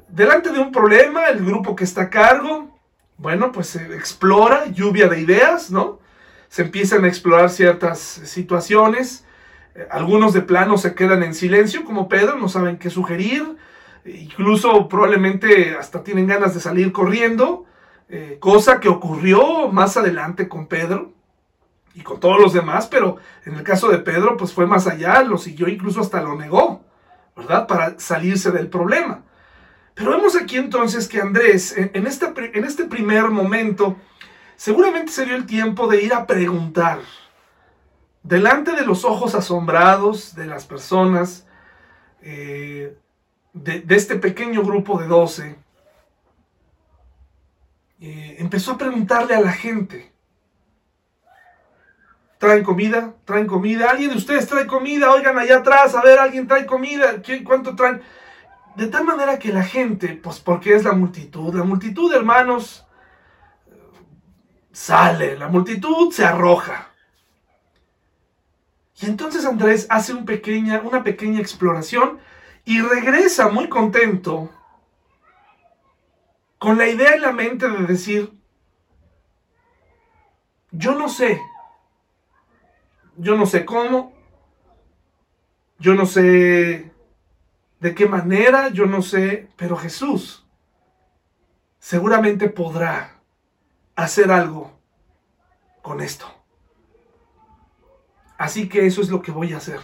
Delante 0.09 0.51
de 0.51 0.59
un 0.59 0.71
problema, 0.71 1.27
el 1.27 1.45
grupo 1.45 1.75
que 1.75 1.85
está 1.85 2.03
a 2.03 2.09
cargo, 2.09 2.77
bueno, 3.17 3.53
pues 3.53 3.67
se 3.67 3.95
explora, 3.95 4.65
lluvia 4.67 5.07
de 5.07 5.21
ideas, 5.21 5.71
¿no? 5.71 5.99
Se 6.49 6.63
empiezan 6.63 7.05
a 7.05 7.07
explorar 7.07 7.49
ciertas 7.49 7.99
situaciones. 7.99 9.25
Eh, 9.75 9.87
algunos 9.91 10.33
de 10.33 10.41
plano 10.41 10.77
se 10.77 10.95
quedan 10.95 11.23
en 11.23 11.33
silencio, 11.33 11.83
como 11.83 12.07
Pedro, 12.09 12.37
no 12.37 12.49
saben 12.49 12.77
qué 12.77 12.89
sugerir 12.89 13.55
incluso 14.05 14.87
probablemente 14.87 15.75
hasta 15.77 16.03
tienen 16.03 16.27
ganas 16.27 16.53
de 16.53 16.59
salir 16.59 16.91
corriendo, 16.91 17.65
eh, 18.07 18.37
cosa 18.39 18.79
que 18.79 18.89
ocurrió 18.89 19.69
más 19.69 19.97
adelante 19.97 20.47
con 20.47 20.67
Pedro 20.67 21.13
y 21.95 22.01
con 22.01 22.19
todos 22.19 22.39
los 22.39 22.53
demás, 22.53 22.87
pero 22.87 23.17
en 23.45 23.55
el 23.55 23.63
caso 23.63 23.89
de 23.89 23.97
Pedro 23.99 24.37
pues 24.37 24.53
fue 24.53 24.67
más 24.67 24.85
allá, 24.87 25.23
lo 25.23 25.37
siguió 25.37 25.67
incluso 25.67 26.01
hasta 26.01 26.21
lo 26.21 26.35
negó, 26.35 26.83
¿verdad? 27.35 27.67
Para 27.67 27.99
salirse 27.99 28.51
del 28.51 28.67
problema. 28.67 29.23
Pero 29.95 30.11
vemos 30.11 30.35
aquí 30.35 30.57
entonces 30.57 31.07
que 31.07 31.21
Andrés, 31.21 31.75
en, 31.77 31.89
en 31.93 32.05
este 32.05 32.83
primer 32.85 33.29
momento, 33.29 33.97
seguramente 34.55 35.11
se 35.11 35.25
dio 35.25 35.35
el 35.35 35.45
tiempo 35.45 35.87
de 35.87 36.03
ir 36.03 36.13
a 36.13 36.25
preguntar, 36.25 36.99
delante 38.23 38.71
de 38.71 38.85
los 38.85 39.05
ojos 39.05 39.35
asombrados 39.35 40.35
de 40.35 40.45
las 40.45 40.65
personas, 40.65 41.47
eh, 42.21 42.97
de, 43.53 43.83
este 43.89 44.15
pequeño 44.15 44.63
grupo 44.63 44.99
de 44.99 45.07
12, 45.07 45.55
eh, 48.01 48.35
empezó 48.39 48.73
a 48.73 48.77
preguntarle 48.77 49.35
a 49.35 49.41
la 49.41 49.53
gente, 49.53 50.11
¿traen 52.37 52.63
comida? 52.63 53.13
¿Traen 53.25 53.47
comida? 53.47 53.89
¿Alguien 53.89 54.11
de 54.11 54.17
ustedes 54.17 54.47
trae 54.47 54.67
comida? 54.67 55.11
Oigan 55.11 55.37
allá 55.37 55.57
atrás, 55.57 55.95
a 55.95 56.01
ver, 56.01 56.19
¿alguien 56.19 56.47
trae 56.47 56.65
comida? 56.65 57.21
¿Cuánto 57.45 57.75
traen? 57.75 58.01
De 58.75 58.87
tal 58.87 59.05
manera 59.05 59.39
que 59.39 59.53
la 59.53 59.63
gente, 59.63 60.19
pues 60.21 60.39
porque 60.39 60.75
es 60.75 60.83
la 60.83 60.91
multitud, 60.91 61.55
la 61.55 61.63
multitud, 61.63 62.13
hermanos, 62.13 62.84
sale, 64.75 65.37
la 65.37 65.47
multitud 65.47 66.11
se 66.11 66.25
arroja. 66.25 66.91
Y 68.99 69.05
entonces 69.05 69.45
Andrés 69.45 69.87
hace 69.89 70.13
una 70.13 71.03
pequeña 71.03 71.39
exploración 71.39 72.19
y 72.65 72.81
regresa 72.81 73.47
muy 73.47 73.69
contento 73.69 74.51
con 76.57 76.77
la 76.77 76.87
idea 76.87 77.15
en 77.15 77.21
la 77.21 77.31
mente 77.31 77.69
de 77.69 77.85
decir, 77.85 78.33
yo 80.71 80.93
no 80.95 81.07
sé, 81.07 81.41
yo 83.15 83.37
no 83.37 83.45
sé 83.45 83.63
cómo, 83.63 84.13
yo 85.79 85.93
no 85.93 86.05
sé 86.05 86.91
de 87.79 87.95
qué 87.95 88.07
manera, 88.07 88.69
yo 88.69 88.85
no 88.87 89.01
sé, 89.01 89.47
pero 89.55 89.77
Jesús 89.77 90.45
seguramente 91.79 92.49
podrá 92.49 93.14
hacer 93.95 94.31
algo 94.31 94.79
con 95.81 96.01
esto. 96.01 96.25
Así 98.37 98.67
que 98.67 98.85
eso 98.85 99.01
es 99.01 99.09
lo 99.09 99.21
que 99.21 99.31
voy 99.31 99.53
a 99.53 99.57
hacer. 99.57 99.79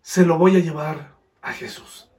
Se 0.00 0.24
lo 0.24 0.38
voy 0.38 0.56
a 0.56 0.60
llevar 0.60 1.14
a 1.42 1.52
Jesús. 1.52 2.10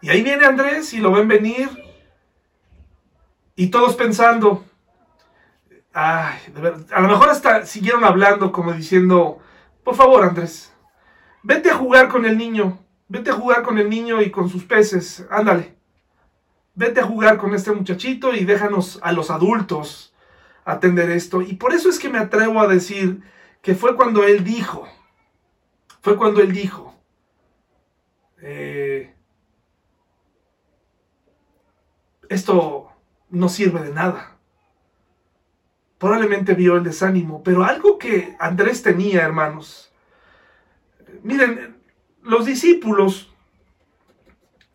Y 0.00 0.10
ahí 0.10 0.22
viene 0.22 0.44
Andrés 0.44 0.92
y 0.94 0.98
lo 0.98 1.12
ven 1.12 1.28
venir. 1.28 1.70
Y 3.54 3.68
todos 3.68 3.94
pensando, 3.94 4.64
ay, 5.92 6.38
a 6.90 7.00
lo 7.00 7.08
mejor 7.08 7.28
hasta 7.28 7.66
siguieron 7.66 8.04
hablando 8.04 8.50
como 8.50 8.72
diciendo, 8.72 9.38
por 9.84 9.94
favor 9.94 10.24
Andrés, 10.24 10.72
vete 11.42 11.70
a 11.70 11.76
jugar 11.76 12.08
con 12.08 12.24
el 12.24 12.38
niño, 12.38 12.78
vete 13.08 13.30
a 13.30 13.34
jugar 13.34 13.62
con 13.62 13.78
el 13.78 13.90
niño 13.90 14.22
y 14.22 14.30
con 14.30 14.48
sus 14.48 14.64
peces, 14.64 15.26
ándale. 15.30 15.76
Vete 16.74 17.00
a 17.00 17.06
jugar 17.06 17.36
con 17.38 17.54
este 17.54 17.72
muchachito 17.72 18.34
y 18.34 18.44
déjanos 18.44 18.98
a 19.02 19.12
los 19.12 19.30
adultos 19.30 20.14
atender 20.64 21.10
esto. 21.10 21.42
Y 21.42 21.54
por 21.54 21.72
eso 21.72 21.88
es 21.88 21.98
que 21.98 22.08
me 22.08 22.18
atrevo 22.18 22.60
a 22.60 22.68
decir 22.68 23.22
que 23.60 23.74
fue 23.74 23.96
cuando 23.96 24.24
él 24.24 24.44
dijo, 24.44 24.88
fue 26.00 26.16
cuando 26.16 26.40
él 26.40 26.52
dijo, 26.52 26.94
eh, 28.40 29.14
esto 32.28 32.90
no 33.30 33.48
sirve 33.48 33.82
de 33.82 33.92
nada. 33.92 34.36
Probablemente 35.98 36.54
vio 36.54 36.76
el 36.76 36.82
desánimo, 36.82 37.42
pero 37.44 37.64
algo 37.64 37.98
que 37.98 38.36
Andrés 38.40 38.82
tenía, 38.82 39.22
hermanos. 39.22 39.92
Miren, 41.22 41.76
los 42.22 42.46
discípulos, 42.46 43.32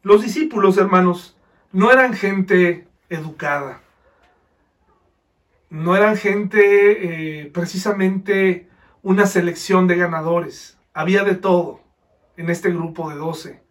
los 0.03 0.21
discípulos, 0.21 0.77
hermanos, 0.77 1.36
no 1.71 1.91
eran 1.91 2.13
gente 2.13 2.87
educada. 3.09 3.81
No 5.69 5.95
eran 5.95 6.15
gente 6.15 7.41
eh, 7.41 7.51
precisamente 7.51 8.69
una 9.03 9.25
selección 9.25 9.87
de 9.87 9.97
ganadores. 9.97 10.77
Había 10.93 11.23
de 11.23 11.35
todo 11.35 11.81
en 12.37 12.49
este 12.49 12.69
grupo 12.69 13.09
de 13.09 13.15
12. 13.15 13.61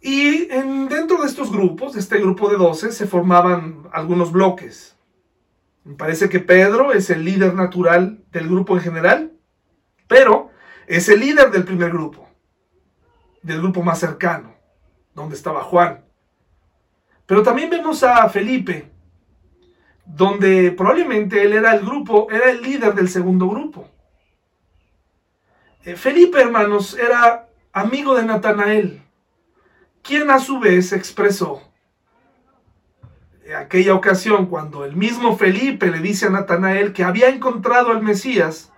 Y 0.00 0.50
en, 0.50 0.88
dentro 0.88 1.20
de 1.20 1.26
estos 1.26 1.52
grupos, 1.52 1.94
de 1.94 2.00
este 2.00 2.18
grupo 2.18 2.48
de 2.48 2.56
12, 2.56 2.92
se 2.92 3.06
formaban 3.06 3.88
algunos 3.92 4.32
bloques. 4.32 4.96
Me 5.84 5.94
parece 5.94 6.28
que 6.28 6.40
Pedro 6.40 6.92
es 6.92 7.10
el 7.10 7.24
líder 7.24 7.54
natural 7.54 8.24
del 8.30 8.48
grupo 8.48 8.76
en 8.76 8.82
general, 8.82 9.32
pero 10.06 10.50
es 10.86 11.08
el 11.08 11.20
líder 11.20 11.50
del 11.50 11.64
primer 11.64 11.90
grupo, 11.90 12.28
del 13.42 13.58
grupo 13.58 13.82
más 13.82 13.98
cercano, 13.98 14.54
donde 15.14 15.36
estaba 15.36 15.62
Juan. 15.62 16.04
Pero 17.30 17.44
también 17.44 17.70
vemos 17.70 18.02
a 18.02 18.28
Felipe, 18.28 18.90
donde 20.04 20.72
probablemente 20.72 21.40
él 21.40 21.52
era 21.52 21.76
el 21.76 21.86
grupo, 21.86 22.26
era 22.28 22.50
el 22.50 22.60
líder 22.60 22.92
del 22.92 23.08
segundo 23.08 23.48
grupo. 23.48 23.88
Eh, 25.84 25.94
Felipe, 25.94 26.40
hermanos, 26.40 26.98
era 26.98 27.46
amigo 27.72 28.16
de 28.16 28.24
Natanael, 28.24 29.02
quien 30.02 30.28
a 30.28 30.40
su 30.40 30.58
vez 30.58 30.92
expresó 30.92 31.62
en 33.44 33.54
aquella 33.54 33.94
ocasión 33.94 34.46
cuando 34.46 34.84
el 34.84 34.96
mismo 34.96 35.36
Felipe 35.36 35.88
le 35.88 36.00
dice 36.00 36.26
a 36.26 36.30
Natanael 36.30 36.92
que 36.92 37.04
había 37.04 37.28
encontrado 37.28 37.92
al 37.92 38.02
Mesías. 38.02 38.72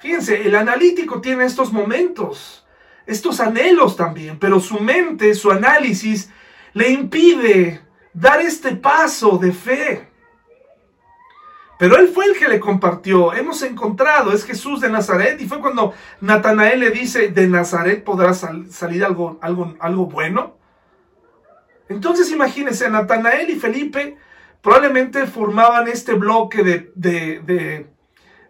Fíjense, 0.00 0.42
el 0.44 0.56
analítico 0.56 1.20
tiene 1.20 1.44
estos 1.44 1.72
momentos, 1.72 2.66
estos 3.06 3.38
anhelos 3.38 3.94
también, 3.94 4.40
pero 4.40 4.58
su 4.58 4.80
mente, 4.80 5.36
su 5.36 5.52
análisis 5.52 6.32
le 6.72 6.90
impide 6.90 7.80
dar 8.12 8.40
este 8.40 8.76
paso 8.76 9.38
de 9.38 9.52
fe. 9.52 10.08
Pero 11.78 11.96
él 11.96 12.08
fue 12.08 12.26
el 12.26 12.38
que 12.38 12.48
le 12.48 12.60
compartió. 12.60 13.32
Hemos 13.32 13.62
encontrado, 13.62 14.32
es 14.32 14.44
Jesús 14.44 14.82
de 14.82 14.90
Nazaret. 14.90 15.40
Y 15.40 15.48
fue 15.48 15.60
cuando 15.60 15.94
Natanael 16.20 16.80
le 16.80 16.90
dice, 16.90 17.28
de 17.28 17.48
Nazaret 17.48 18.04
podrá 18.04 18.34
salir 18.34 19.02
algo, 19.02 19.38
algo, 19.40 19.74
algo 19.80 20.06
bueno. 20.06 20.58
Entonces 21.88 22.30
imagínense, 22.30 22.88
Natanael 22.90 23.48
y 23.48 23.56
Felipe 23.58 24.16
probablemente 24.60 25.26
formaban 25.26 25.88
este 25.88 26.12
bloque 26.12 26.62
de, 26.62 26.92
de, 26.94 27.86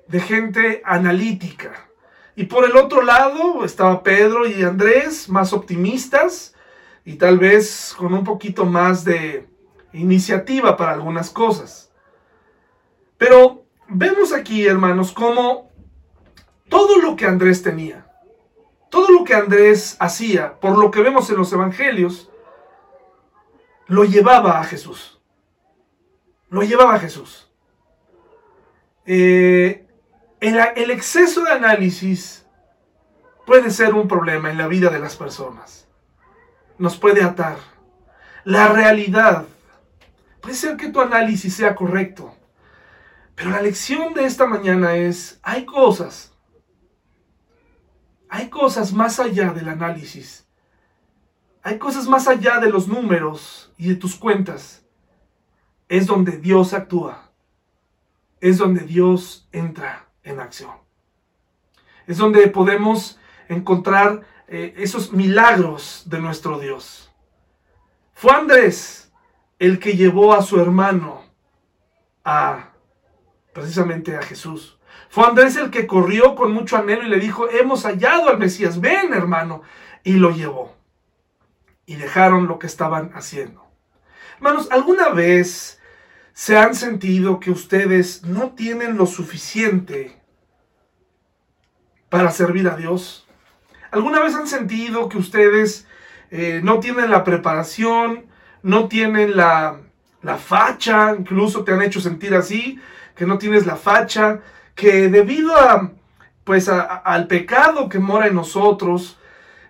de 0.09 0.21
gente 0.21 0.83
analítica. 0.85 1.71
Y 2.35 2.47
por 2.47 2.65
el 2.65 2.77
otro 2.77 3.03
lado 3.03 3.65
estaba 3.65 4.03
Pedro 4.03 4.47
y 4.47 4.65
Andrés, 4.65 5.29
más 5.29 5.53
optimistas, 5.53 6.55
y 7.05 7.17
tal 7.17 7.39
vez 7.39 7.95
con 7.97 8.13
un 8.13 8.25
poquito 8.25 8.65
más 8.65 9.05
de 9.05 9.49
iniciativa 9.93 10.77
para 10.77 10.93
algunas 10.93 11.31
cosas. 11.31 11.93
Pero 13.17 13.65
vemos 13.89 14.33
aquí, 14.33 14.67
hermanos, 14.67 15.13
cómo 15.13 15.71
todo 16.69 16.99
lo 16.99 17.17
que 17.17 17.27
Andrés 17.27 17.63
tenía, 17.63 18.07
todo 18.91 19.11
lo 19.11 19.25
que 19.25 19.35
Andrés 19.35 19.97
hacía, 19.99 20.59
por 20.61 20.79
lo 20.79 20.91
que 20.91 21.03
vemos 21.03 21.29
en 21.31 21.37
los 21.37 21.53
evangelios, 21.53 22.31
lo 23.87 24.05
llevaba 24.05 24.61
a 24.61 24.65
Jesús. 24.65 25.21
Lo 26.49 26.63
llevaba 26.63 26.95
a 26.95 26.99
Jesús. 26.99 27.51
Eh, 29.07 29.87
el 30.41 30.91
exceso 30.91 31.45
de 31.45 31.53
análisis 31.53 32.47
puede 33.47 33.71
ser 33.71 33.95
un 33.95 34.07
problema 34.09 34.51
en 34.51 34.59
la 34.59 34.69
vida 34.69 34.91
de 34.91 34.99
las 34.99 35.17
personas 35.17 35.90
nos 36.81 36.97
puede 36.97 37.23
atar. 37.23 37.59
La 38.43 38.69
realidad. 38.69 39.45
Puede 40.41 40.55
ser 40.55 40.77
que 40.77 40.89
tu 40.89 41.01
análisis 41.01 41.55
sea 41.55 41.75
correcto. 41.75 42.35
Pero 43.37 43.51
la 43.51 43.63
lección 43.63 44.15
de 44.15 44.25
esta 44.25 44.47
mañana 44.47 44.97
es, 44.97 45.39
hay 45.43 45.65
cosas, 45.65 46.35
hay 48.29 48.49
cosas 48.49 48.93
más 48.93 49.21
allá 49.21 49.53
del 49.53 49.69
análisis. 49.69 50.47
Hay 51.63 51.79
cosas 51.79 52.07
más 52.07 52.27
allá 52.27 52.59
de 52.59 52.71
los 52.71 52.89
números 52.89 53.73
y 53.77 53.89
de 53.89 53.97
tus 53.97 54.15
cuentas. 54.17 54.83
Es 55.89 56.07
donde 56.07 56.39
Dios 56.39 56.73
actúa. 56.73 57.31
Es 58.41 58.57
donde 58.57 58.81
Dios 58.81 59.49
entra 59.53 60.09
en 60.23 60.41
acción. 60.41 60.73
Es 62.07 62.17
donde 62.17 62.47
podemos 62.49 63.19
encontrar 63.49 64.23
eh, 64.53 64.75
esos 64.79 65.13
milagros 65.13 66.03
de 66.07 66.21
nuestro 66.21 66.59
Dios. 66.59 67.13
Fue 68.13 68.33
Andrés 68.33 69.13
el 69.61 69.79
que 69.79 69.97
llevó 69.97 70.35
a 70.35 70.43
su 70.43 70.61
hermano 70.61 71.23
a 72.25 72.73
precisamente 73.53 74.17
a 74.17 74.23
Jesús. 74.23 74.77
Fue 75.09 75.25
Andrés 75.25 75.55
el 75.55 75.71
que 75.71 75.87
corrió 75.87 76.35
con 76.35 76.51
mucho 76.53 76.77
anhelo 76.77 77.05
y 77.05 77.11
le 77.11 77.21
dijo, 77.21 77.49
hemos 77.49 77.85
hallado 77.85 78.29
al 78.29 78.39
Mesías, 78.39 78.81
ven 78.81 79.15
hermano. 79.15 79.63
Y 80.03 80.15
lo 80.15 80.31
llevó. 80.31 80.75
Y 81.87 81.95
dejaron 81.95 82.49
lo 82.49 82.59
que 82.59 82.67
estaban 82.67 83.13
haciendo. 83.15 83.65
Hermanos, 84.37 84.67
¿alguna 84.73 85.11
vez 85.11 85.81
se 86.33 86.57
han 86.57 86.75
sentido 86.75 87.39
que 87.39 87.53
ustedes 87.53 88.25
no 88.25 88.51
tienen 88.55 88.97
lo 88.97 89.07
suficiente 89.07 90.21
para 92.09 92.33
servir 92.33 92.67
a 92.69 92.77
Dios? 92.77 93.29
¿Alguna 93.91 94.21
vez 94.21 94.35
han 94.35 94.47
sentido 94.47 95.09
que 95.09 95.19
ustedes 95.19 95.87
eh, 96.31 96.61
no 96.63 96.79
tienen 96.79 97.11
la 97.11 97.25
preparación, 97.25 98.27
no 98.63 98.89
tienen 98.89 99.37
la, 99.37 99.81
facha, 100.39 101.15
incluso 101.19 101.65
te 101.65 101.73
han 101.73 101.83
hecho 101.83 102.01
sentir 102.01 102.35
así, 102.35 102.79
que 103.17 103.27
no 103.27 103.39
tienes 103.39 103.67
la 103.67 103.77
facha, 103.77 104.41
que 104.75 105.09
debido 105.09 105.57
a, 105.57 105.93
pues 106.45 106.69
al 106.69 107.27
pecado 107.27 107.89
que 107.89 107.99
mora 107.99 108.29
en 108.29 108.35
nosotros, 108.35 109.19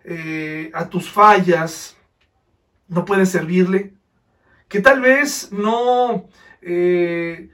eh, 0.05 0.71
a 0.75 0.89
tus 0.89 1.11
fallas, 1.11 1.97
no 2.89 3.05
puedes 3.05 3.31
servirle, 3.31 3.95
que 4.69 4.81
tal 4.81 5.01
vez 5.01 5.51
no, 5.53 6.29
eh, 6.61 7.49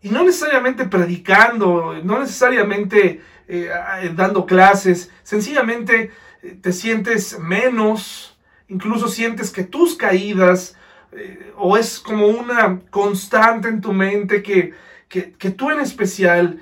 y 0.00 0.10
no 0.10 0.22
necesariamente 0.22 0.84
predicando, 0.84 2.00
no 2.04 2.20
necesariamente 2.20 3.20
eh, 3.48 3.70
dando 4.14 4.46
clases, 4.46 5.10
sencillamente 5.22 6.10
eh, 6.42 6.58
te 6.60 6.72
sientes 6.72 7.38
menos, 7.38 8.38
incluso 8.68 9.08
sientes 9.08 9.50
que 9.50 9.64
tus 9.64 9.96
caídas 9.96 10.76
eh, 11.12 11.52
o 11.56 11.76
es 11.76 12.00
como 12.00 12.26
una 12.26 12.80
constante 12.90 13.68
en 13.68 13.80
tu 13.80 13.92
mente 13.92 14.42
que, 14.42 14.74
que, 15.08 15.32
que 15.32 15.50
tú 15.50 15.70
en 15.70 15.80
especial 15.80 16.60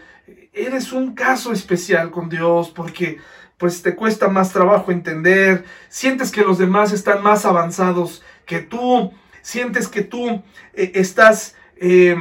eres 0.52 0.92
un 0.92 1.14
caso 1.14 1.52
especial 1.52 2.10
con 2.10 2.28
Dios 2.28 2.70
porque 2.70 3.18
pues 3.62 3.80
te 3.80 3.94
cuesta 3.94 4.26
más 4.26 4.52
trabajo 4.52 4.90
entender, 4.90 5.64
sientes 5.88 6.32
que 6.32 6.42
los 6.42 6.58
demás 6.58 6.90
están 6.92 7.22
más 7.22 7.44
avanzados 7.44 8.22
que 8.44 8.58
tú, 8.58 9.12
sientes 9.40 9.86
que 9.86 10.02
tú 10.02 10.42
eh, 10.74 10.90
estás 10.94 11.54
eh, 11.76 12.16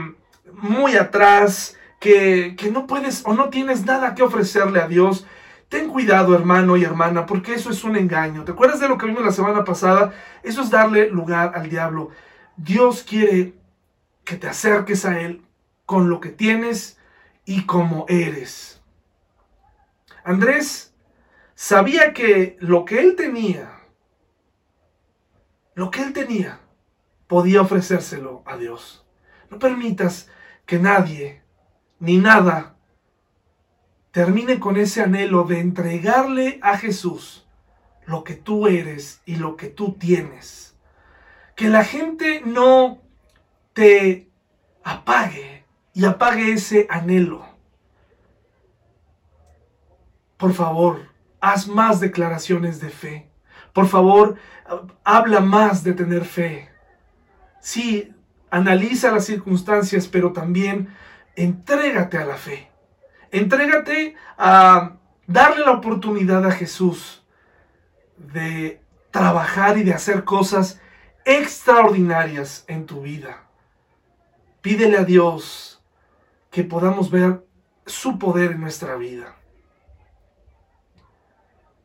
muy 0.54 0.96
atrás, 0.98 1.78
que, 2.02 2.56
que 2.58 2.72
no 2.72 2.88
puedes 2.88 3.22
o 3.26 3.34
no 3.34 3.50
tienes 3.50 3.86
nada 3.86 4.16
que 4.16 4.24
ofrecerle 4.24 4.82
a 4.82 4.88
Dios. 4.88 5.28
Ten 5.70 5.88
cuidado, 5.88 6.34
hermano 6.34 6.76
y 6.76 6.84
hermana, 6.84 7.28
porque 7.28 7.54
eso 7.54 7.70
es 7.70 7.84
un 7.84 7.96
engaño. 7.96 8.44
¿Te 8.44 8.52
acuerdas 8.52 8.80
de 8.80 8.90
lo 8.90 8.98
que 8.98 9.06
vimos 9.06 9.24
la 9.24 9.32
semana 9.32 9.64
pasada? 9.64 10.12
Eso 10.42 10.64
es 10.64 10.72
darle 10.72 11.10
lugar 11.10 11.54
al 11.56 11.70
diablo. 11.70 12.10
Dios 12.58 13.06
quiere 13.08 13.54
que 14.26 14.36
te 14.36 14.48
acerques 14.48 15.06
a 15.06 15.22
Él 15.22 15.46
con 15.86 16.10
lo 16.10 16.20
que 16.20 16.30
tienes 16.30 16.98
y 17.46 17.68
como 17.68 18.06
eres. 18.10 18.82
Andrés 20.24 20.96
sabía 21.54 22.14
que 22.14 22.58
lo 22.60 22.84
que 22.84 23.00
él 23.00 23.16
tenía, 23.16 23.80
lo 25.76 25.92
que 25.92 26.02
él 26.02 26.14
tenía, 26.14 26.62
podía 27.28 27.62
ofrecérselo 27.62 28.42
a 28.48 28.58
Dios. 28.58 29.06
No 29.52 29.60
permitas 29.60 30.30
que 30.66 30.80
nadie 30.80 31.41
ni 32.02 32.18
nada 32.18 32.76
termine 34.12 34.60
con 34.60 34.76
ese 34.76 35.02
anhelo 35.02 35.44
de 35.44 35.60
entregarle 35.60 36.60
a 36.64 36.78
Jesús 36.78 37.48
lo 38.06 38.24
que 38.24 38.34
tú 38.34 38.68
eres 38.68 39.22
y 39.26 39.36
lo 39.36 39.56
que 39.56 39.68
tú 39.68 39.94
tienes. 39.94 40.76
Que 41.56 41.70
la 41.70 41.86
gente 41.86 42.42
no 42.44 43.02
te 43.74 44.30
apague 44.84 45.64
y 45.94 46.04
apague 46.06 46.52
ese 46.52 46.88
anhelo. 46.90 47.46
Por 50.38 50.54
favor, 50.54 51.08
haz 51.40 51.68
más 51.68 52.00
declaraciones 52.00 52.82
de 52.82 52.90
fe. 52.90 53.30
Por 53.74 53.88
favor, 53.88 54.38
habla 55.04 55.40
más 55.40 55.84
de 55.84 55.94
tener 55.94 56.26
fe. 56.26 56.68
Sí, 57.62 58.12
analiza 58.50 59.12
las 59.12 59.26
circunstancias, 59.26 60.08
pero 60.08 60.34
también 60.34 60.90
entrégate 61.36 62.18
a 62.18 62.26
la 62.26 62.36
fe. 62.36 62.70
Entrégate 63.32 64.16
a 64.38 64.98
darle 65.28 65.66
la 65.66 65.72
oportunidad 65.72 66.46
a 66.46 66.52
Jesús 66.52 67.24
de 68.18 68.82
trabajar 69.12 69.78
y 69.78 69.84
de 69.84 69.94
hacer 69.94 70.24
cosas 70.24 70.80
extraordinarias 71.26 72.66
en 72.68 72.86
tu 72.86 73.02
vida. 73.02 73.44
Pídele 74.62 74.98
a 74.98 75.04
Dios 75.04 75.82
que 76.50 76.64
podamos 76.64 77.10
ver 77.10 77.46
su 77.86 78.20
poder 78.20 78.52
en 78.52 78.62
nuestra 78.62 78.96
vida. 78.96 79.36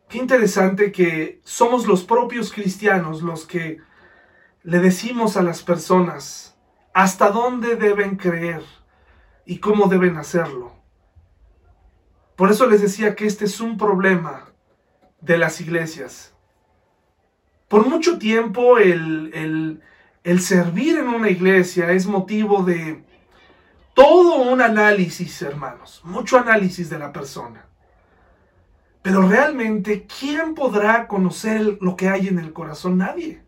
Qué 0.08 0.18
interesante 0.18 0.92
que 0.92 1.40
somos 1.44 1.86
los 1.86 2.04
propios 2.04 2.52
cristianos 2.52 3.22
los 3.22 3.46
que 3.46 3.80
le 4.62 4.78
decimos 4.78 5.36
a 5.36 5.42
las 5.42 5.62
personas 5.62 6.56
hasta 6.92 7.30
dónde 7.30 7.76
deben 7.76 8.16
creer 8.16 8.62
y 9.46 9.58
cómo 9.58 9.86
deben 9.86 10.16
hacerlo. 10.18 10.72
Por 12.34 12.50
eso 12.50 12.66
les 12.66 12.82
decía 12.82 13.14
que 13.14 13.26
este 13.26 13.46
es 13.46 13.60
un 13.60 13.78
problema 13.78 14.50
de 15.20 15.38
las 15.38 15.60
iglesias. 15.60 16.34
Por 17.68 17.88
mucho 17.88 18.18
tiempo 18.18 18.78
el, 18.78 19.80
el 20.22 20.40
servir 20.40 20.98
en 20.98 21.08
una 21.08 21.30
iglesia 21.30 21.92
es 21.92 22.06
motivo 22.06 22.62
de 22.62 23.04
todo 23.94 24.36
un 24.36 24.60
análisis, 24.60 25.40
hermanos, 25.40 26.02
mucho 26.04 26.36
análisis 26.36 26.90
de 26.90 26.98
la 26.98 27.12
persona. 27.12 27.64
Pero 29.00 29.22
realmente, 29.22 30.06
¿quién 30.18 30.54
podrá 30.54 31.06
conocer 31.06 31.78
lo 31.80 31.94
que 31.94 32.08
hay 32.08 32.26
en 32.26 32.40
el 32.40 32.52
corazón? 32.52 32.98
Nadie. 32.98 33.40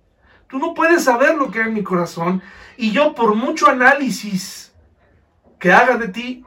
Tú 0.46 0.58
no 0.58 0.72
puedes 0.72 1.02
saber 1.02 1.34
lo 1.34 1.50
que 1.50 1.60
hay 1.60 1.68
en 1.68 1.74
mi 1.74 1.82
corazón. 1.82 2.40
Y 2.76 2.92
yo, 2.92 3.12
por 3.12 3.34
mucho 3.34 3.68
análisis 3.68 4.72
que 5.58 5.72
haga 5.72 5.96
de 5.96 6.08
ti, 6.08 6.44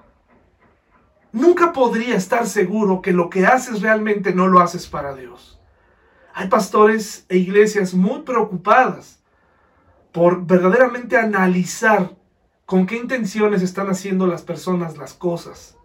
nunca 1.32 1.74
podría 1.74 2.16
estar 2.16 2.45
seguro 2.47 3.01
que 3.01 3.14
lo 3.14 3.30
que 3.30 3.45
haces 3.45 3.82
realmente 3.82 4.34
no 4.34 4.47
lo 4.47 4.59
haces 4.59 4.88
para 4.88 5.16
Dios. 5.16 5.59
Hay 6.34 6.47
pastores 6.47 7.26
e 7.30 7.38
iglesias 7.38 7.93
muy 7.93 8.22
preocupadas 8.22 9.22
por 10.12 10.45
verdaderamente 10.45 11.18
analizar 11.18 12.16
con 12.66 12.86
qué 12.86 12.97
intenciones 12.97 13.62
están 13.62 13.89
haciendo 13.89 14.28
las 14.28 14.41
personas 14.41 14.97
las 14.97 15.14
cosas 15.14 15.78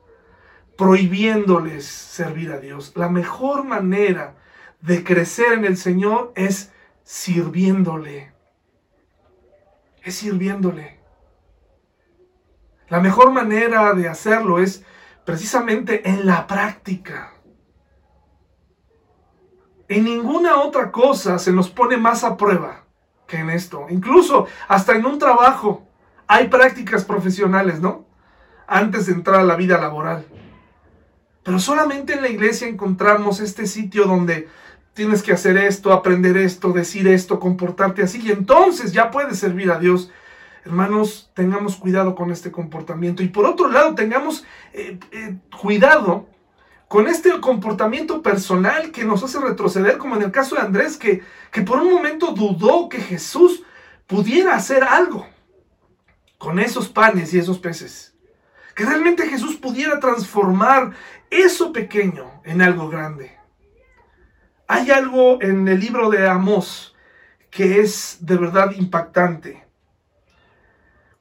prohibiéndoles 0.77 1.87
servir 1.87 2.53
a 2.53 2.59
Dios. 2.59 2.93
La 2.97 3.09
mejor 3.09 3.65
manera 3.65 4.37
de 4.81 5.03
crecer 5.03 5.53
en 5.53 5.65
el 5.65 5.77
Señor 5.77 6.33
es 6.37 6.71
sirviéndole. 7.03 8.33
Es 10.03 10.17
sirviéndole. 10.17 10.96
La 12.89 13.01
mejor 13.01 13.33
manera 13.33 13.93
de 13.95 14.09
hacerlo 14.09 14.59
es 14.59 14.85
precisamente 15.25 16.09
en 16.09 16.27
la 16.27 16.47
práctica. 16.47 17.33
En 19.89 20.05
ninguna 20.05 20.57
otra 20.57 20.91
cosa 20.91 21.39
se 21.39 21.53
nos 21.53 21.69
pone 21.69 21.97
más 21.97 22.25
a 22.25 22.37
prueba 22.37 22.85
que 23.27 23.39
en 23.39 23.51
esto. 23.51 23.87
Incluso 23.89 24.47
hasta 24.69 24.95
en 24.95 25.05
un 25.05 25.19
trabajo 25.19 25.87
hay 26.27 26.49
prácticas 26.49 27.05
profesionales, 27.05 27.81
¿no? 27.81 28.07
Antes 28.67 29.07
de 29.07 29.13
entrar 29.13 29.41
a 29.41 29.45
la 29.45 29.57
vida 29.57 29.79
laboral. 29.79 30.27
Pero 31.43 31.61
solamente 31.61 32.15
en 32.15 32.23
la 32.23 32.29
iglesia 32.29 32.67
encontramos 32.67 33.39
este 33.39 33.67
sitio 33.67 34.07
donde 34.07 34.49
tienes 34.95 35.23
que 35.23 35.33
hacer 35.33 35.57
esto, 35.57 35.93
aprender 35.93 36.37
esto, 36.37 36.73
decir 36.73 37.07
esto, 37.07 37.39
comportarte 37.39 38.03
así, 38.03 38.21
y 38.21 38.33
entonces 38.33 38.93
ya 38.93 39.11
puedes 39.11 39.39
servir 39.39 39.71
a 39.71 39.79
Dios. 39.79 40.11
Hermanos, 40.67 41.31
tengamos 41.33 41.77
cuidado 41.77 42.15
con 42.15 42.31
este 42.31 42.53
comportamiento. 42.53 43.23
Y 43.23 43.29
por 43.29 43.47
otro 43.47 43.71
lado, 43.71 43.95
tengamos 43.95 44.45
eh, 44.73 44.99
eh, 45.13 45.37
cuidado 45.61 46.29
con 46.89 47.09
este 47.09 47.41
comportamiento 47.41 48.21
personal 48.21 48.91
que 48.91 49.05
nos 49.05 49.23
hace 49.23 49.41
retroceder, 49.41 49.97
como 49.97 50.17
en 50.17 50.23
el 50.23 50.31
caso 50.31 50.57
de 50.57 50.63
Andrés, 50.63 50.97
que, 50.97 51.23
que 51.51 51.63
por 51.63 51.79
un 51.79 51.93
momento 51.93 52.33
dudó 52.33 52.89
que 52.89 53.01
Jesús 53.01 53.63
pudiera 54.07 54.55
hacer 54.55 54.85
algo 54.85 55.27
con 56.39 56.59
esos 56.59 56.89
panes 56.89 57.33
y 57.33 57.39
esos 57.39 57.59
peces 57.59 58.17
que 58.77 58.85
realmente 58.85 59.27
Jesús 59.27 59.57
pudiera 59.57 59.99
transformar 59.99 60.93
eso 61.31 61.73
pequeño 61.73 62.43
en 62.45 62.61
algo 62.61 62.91
grande. 62.91 63.35
Hay 64.69 64.91
algo 64.91 65.41
en 65.41 65.67
el 65.67 65.81
libro 65.81 66.11
de 66.11 66.29
Amós 66.29 66.95
que 67.51 67.81
es 67.81 68.19
de 68.21 68.37
verdad 68.37 68.73
impactante. 68.73 69.66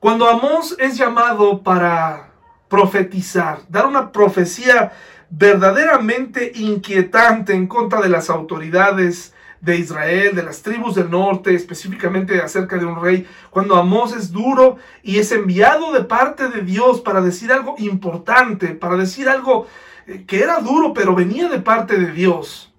Cuando 0.06 0.30
Amós 0.30 0.76
es 0.78 0.98
llamado 1.00 1.64
para 1.64 2.30
profetizar, 2.70 3.62
dar 3.70 3.88
una 3.88 4.12
profecía 4.12 4.92
verdaderamente 5.32 6.52
inquietante 6.54 7.54
en 7.56 7.66
contra 7.66 8.00
de 8.02 8.10
las 8.10 8.30
autoridades 8.30 9.34
de 9.62 9.78
Israel, 9.78 10.36
de 10.36 10.44
las 10.44 10.62
tribus 10.62 10.94
del 10.94 11.10
norte, 11.10 11.56
específicamente 11.56 12.40
acerca 12.40 12.78
de 12.78 12.86
un 12.86 13.02
rey, 13.02 13.28
cuando 13.50 13.78
Amós 13.78 14.16
es 14.16 14.32
duro 14.32 14.78
y 15.02 15.18
es 15.18 15.32
enviado 15.32 15.92
de 15.92 16.04
parte 16.04 16.50
de 16.50 16.62
Dios 16.62 17.02
para 17.02 17.20
decir 17.20 17.52
algo 17.52 17.74
importante, 17.80 18.76
para 18.76 18.98
decir 18.98 19.28
algo 19.28 19.66
eh, 20.06 20.24
que 20.28 20.44
era 20.44 20.60
duro, 20.60 20.94
pero 20.94 21.16
venía 21.16 21.50
de 21.50 21.62
parte 21.62 21.98
de 21.98 22.12
Dios. 22.12 22.72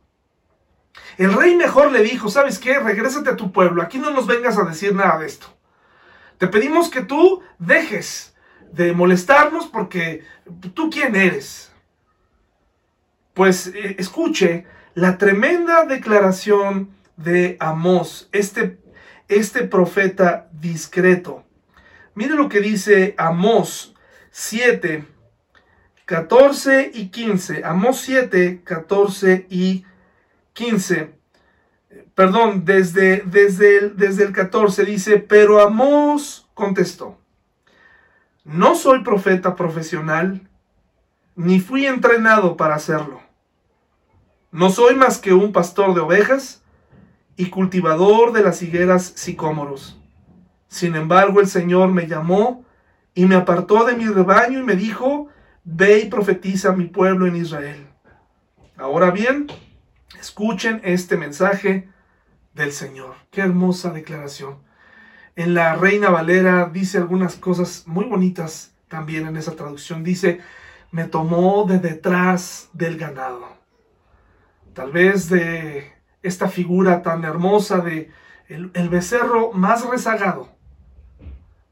El 1.18 1.32
rey 1.32 1.56
mejor 1.56 1.90
le 1.90 2.04
dijo, 2.04 2.28
¿sabes 2.28 2.60
qué? 2.60 2.78
Regrésate 2.78 3.30
a 3.30 3.36
tu 3.36 3.50
pueblo, 3.50 3.82
aquí 3.82 3.98
no 3.98 4.10
nos 4.10 4.28
vengas 4.28 4.56
a 4.58 4.62
decir 4.62 4.94
nada 4.94 5.18
de 5.18 5.26
esto. 5.26 5.55
Te 6.38 6.48
pedimos 6.48 6.90
que 6.90 7.02
tú 7.02 7.42
dejes 7.58 8.34
de 8.72 8.92
molestarnos 8.92 9.66
porque 9.66 10.24
tú 10.74 10.90
quién 10.90 11.16
eres. 11.16 11.72
Pues 13.32 13.68
eh, 13.68 13.96
escuche 13.98 14.66
la 14.94 15.18
tremenda 15.18 15.84
declaración 15.84 16.90
de 17.16 17.56
Amós, 17.60 18.28
este, 18.32 18.78
este 19.28 19.62
profeta 19.62 20.48
discreto. 20.52 21.44
Mire 22.14 22.34
lo 22.34 22.48
que 22.48 22.60
dice 22.60 23.14
Amós 23.18 23.94
7, 24.30 25.06
14 26.04 26.90
y 26.92 27.08
15. 27.08 27.64
Amós 27.64 28.00
7, 28.00 28.60
14 28.62 29.46
y 29.48 29.84
15. 30.52 31.15
Perdón, 32.14 32.64
desde, 32.64 33.22
desde, 33.26 33.78
el, 33.78 33.96
desde 33.96 34.24
el 34.24 34.32
14 34.32 34.84
dice, 34.84 35.18
pero 35.18 35.60
Amós 35.60 36.48
contestó, 36.54 37.18
no 38.44 38.74
soy 38.74 39.02
profeta 39.02 39.56
profesional, 39.56 40.48
ni 41.34 41.60
fui 41.60 41.86
entrenado 41.86 42.56
para 42.56 42.74
hacerlo 42.76 43.26
no 44.56 44.70
soy 44.70 44.94
más 44.94 45.18
que 45.18 45.34
un 45.34 45.52
pastor 45.52 45.92
de 45.92 46.00
ovejas 46.00 46.62
y 47.36 47.50
cultivador 47.50 48.32
de 48.32 48.42
las 48.42 48.62
higueras 48.62 49.12
sicómoros. 49.14 50.00
Sin 50.66 50.96
embargo, 50.96 51.40
el 51.42 51.46
Señor 51.46 51.92
me 51.92 52.06
llamó 52.06 52.64
y 53.14 53.26
me 53.26 53.34
apartó 53.34 53.84
de 53.84 53.94
mi 53.94 54.06
rebaño 54.06 54.60
y 54.60 54.62
me 54.62 54.74
dijo, 54.74 55.28
ve 55.62 55.98
y 55.98 56.08
profetiza 56.08 56.70
a 56.70 56.72
mi 56.74 56.86
pueblo 56.86 57.26
en 57.26 57.36
Israel. 57.36 57.86
Ahora 58.78 59.10
bien, 59.10 59.46
escuchen 60.20 60.80
este 60.84 61.16
mensaje 61.16 61.88
del 62.54 62.72
Señor. 62.72 63.16
Qué 63.30 63.42
hermosa 63.42 63.90
declaración. 63.90 64.58
En 65.36 65.54
la 65.54 65.74
Reina 65.74 66.08
Valera 66.08 66.70
dice 66.72 66.98
algunas 66.98 67.36
cosas 67.36 67.84
muy 67.86 68.06
bonitas 68.06 68.74
también 68.88 69.26
en 69.26 69.36
esa 69.36 69.54
traducción. 69.54 70.02
Dice, 70.02 70.40
me 70.90 71.04
tomó 71.04 71.64
de 71.64 71.78
detrás 71.78 72.70
del 72.72 72.96
ganado. 72.96 73.56
Tal 74.72 74.92
vez 74.92 75.28
de 75.28 75.92
esta 76.22 76.48
figura 76.48 77.02
tan 77.02 77.24
hermosa 77.24 77.78
de 77.78 78.10
el, 78.48 78.88
becerro 78.88 79.52
más 79.52 79.86
rezagado. 79.88 80.48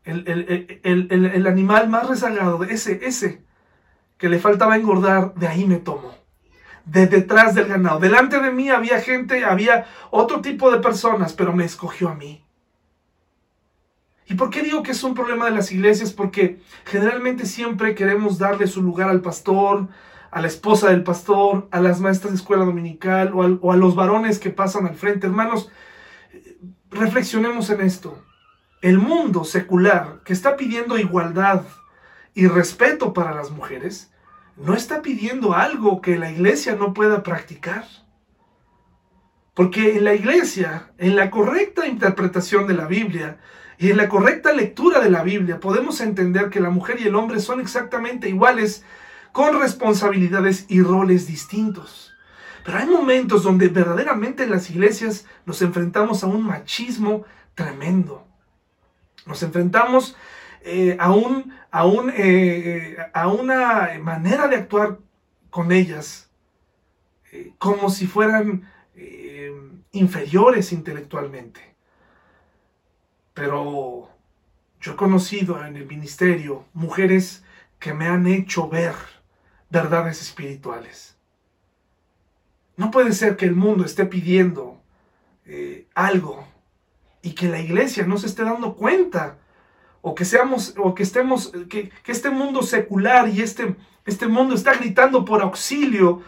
El, 0.04 0.26
el, 0.82 1.46
animal 1.46 1.88
más 1.88 2.08
rezagado, 2.08 2.62
ese, 2.64 3.06
ese, 3.06 3.42
que 4.18 4.28
le 4.28 4.38
faltaba 4.38 4.76
engordar, 4.76 5.34
de 5.34 5.48
ahí 5.48 5.64
me 5.64 5.76
tomó. 5.76 6.23
De 6.84 7.06
detrás 7.06 7.54
del 7.54 7.66
ganado. 7.66 7.98
Delante 7.98 8.40
de 8.40 8.50
mí 8.50 8.68
había 8.68 9.00
gente, 9.00 9.44
había 9.44 9.86
otro 10.10 10.40
tipo 10.40 10.70
de 10.70 10.80
personas, 10.80 11.32
pero 11.32 11.52
me 11.52 11.64
escogió 11.64 12.10
a 12.10 12.14
mí. 12.14 12.44
¿Y 14.26 14.34
por 14.34 14.50
qué 14.50 14.62
digo 14.62 14.82
que 14.82 14.92
es 14.92 15.02
un 15.02 15.14
problema 15.14 15.46
de 15.46 15.50
las 15.50 15.70
iglesias? 15.70 16.12
Porque 16.12 16.60
generalmente 16.84 17.46
siempre 17.46 17.94
queremos 17.94 18.38
darle 18.38 18.66
su 18.66 18.82
lugar 18.82 19.10
al 19.10 19.20
pastor, 19.20 19.88
a 20.30 20.40
la 20.40 20.46
esposa 20.46 20.88
del 20.88 21.02
pastor, 21.02 21.68
a 21.70 21.80
las 21.80 22.00
maestras 22.00 22.32
de 22.32 22.38
escuela 22.38 22.64
dominical 22.64 23.32
o, 23.34 23.72
a 23.72 23.76
los 23.76 23.94
varones 23.94 24.38
que 24.38 24.50
pasan 24.50 24.86
al 24.86 24.94
frente. 24.94 25.26
Hermanos, 25.26 25.70
reflexionemos 26.90 27.68
en 27.70 27.82
esto. 27.82 28.18
El 28.80 28.98
mundo 28.98 29.44
secular 29.44 30.20
que 30.24 30.32
está 30.32 30.56
pidiendo 30.56 30.98
igualdad 30.98 31.62
y 32.34 32.46
respeto 32.48 33.12
para 33.12 33.34
las 33.34 33.50
mujeres, 33.50 34.12
no 34.56 34.74
está 34.74 35.02
pidiendo 35.02 35.54
algo 35.54 36.00
que 36.00 36.18
la 36.18 36.30
iglesia 36.30 36.76
no 36.76 36.94
pueda 36.94 37.22
practicar. 37.22 37.86
Porque 39.54 39.96
en 39.96 40.04
la 40.04 40.14
iglesia, 40.14 40.92
en 40.98 41.16
la 41.16 41.30
correcta 41.30 41.86
interpretación 41.86 42.66
de 42.66 42.74
la 42.74 42.86
Biblia, 42.86 43.38
y 43.78 43.90
en 43.90 43.96
la 43.96 44.08
correcta 44.08 44.52
lectura 44.52 45.00
de 45.00 45.10
la 45.10 45.22
Biblia 45.22 45.60
podemos 45.60 46.00
entender 46.00 46.50
que 46.50 46.60
la 46.60 46.70
mujer 46.70 47.00
y 47.00 47.04
el 47.08 47.14
hombre 47.14 47.40
son 47.40 47.60
exactamente 47.60 48.28
iguales 48.28 48.84
con 49.32 49.60
responsabilidades 49.60 50.66
y 50.68 50.80
roles 50.80 51.26
distintos. 51.26 52.12
Pero 52.64 52.78
hay 52.78 52.86
momentos 52.86 53.42
donde 53.42 53.68
verdaderamente 53.68 54.44
en 54.44 54.50
las 54.50 54.70
iglesias 54.70 55.26
nos 55.44 55.60
enfrentamos 55.60 56.22
a 56.22 56.28
un 56.28 56.42
machismo 56.42 57.24
tremendo. 57.54 58.26
Nos 59.26 59.42
enfrentamos 59.42 60.16
eh, 60.66 60.96
a, 60.98 61.12
un, 61.12 61.52
a, 61.70 61.84
un, 61.84 62.10
eh, 62.16 62.96
a, 63.12 63.28
una 63.28 63.98
manera 64.00 64.48
de 64.48 64.56
actuar 64.56 64.98
con 65.50 65.72
ellas 65.72 66.30
eh, 67.30 67.52
como 67.58 67.90
si 67.90 68.06
fueran 68.06 68.72
inferiores 69.92 70.72
intelectualmente. 70.72 71.60
Pero 73.34 74.08
yo 74.80 74.92
he 74.92 74.96
conocido 74.96 75.62
en 75.64 75.76
el 75.76 75.86
ministerio 75.86 76.64
mujeres 76.72 77.44
que 77.78 77.92
me 77.92 78.06
han 78.06 78.26
hecho 78.26 78.68
ver 78.68 78.94
verdades 79.68 80.22
espirituales. 80.22 81.18
No 82.76 82.90
puede 82.90 83.12
ser 83.12 83.36
que 83.36 83.44
el 83.44 83.54
mundo 83.54 83.84
esté 83.84 84.06
pidiendo 84.06 84.80
eh, 85.44 85.86
algo 85.94 86.48
y 87.20 87.34
que 87.34 87.48
la 87.48 87.60
iglesia 87.60 88.06
no 88.06 88.16
se 88.16 88.26
esté 88.26 88.44
dando 88.44 88.76
cuenta 88.76 89.38
o 90.06 90.14
que 90.14 90.26
seamos 90.26 90.74
o 90.76 90.94
que 90.94 91.02
estemos 91.02 91.50
que, 91.70 91.90
este 92.06 92.28
mundo 92.28 92.62
secular 92.62 93.26
y 93.26 93.40
este 93.40 93.74
este 94.04 94.28
mundo 94.28 94.54
está 94.54 94.74
gritando 94.74 95.24
por 95.24 95.40
auxilio 95.40 96.20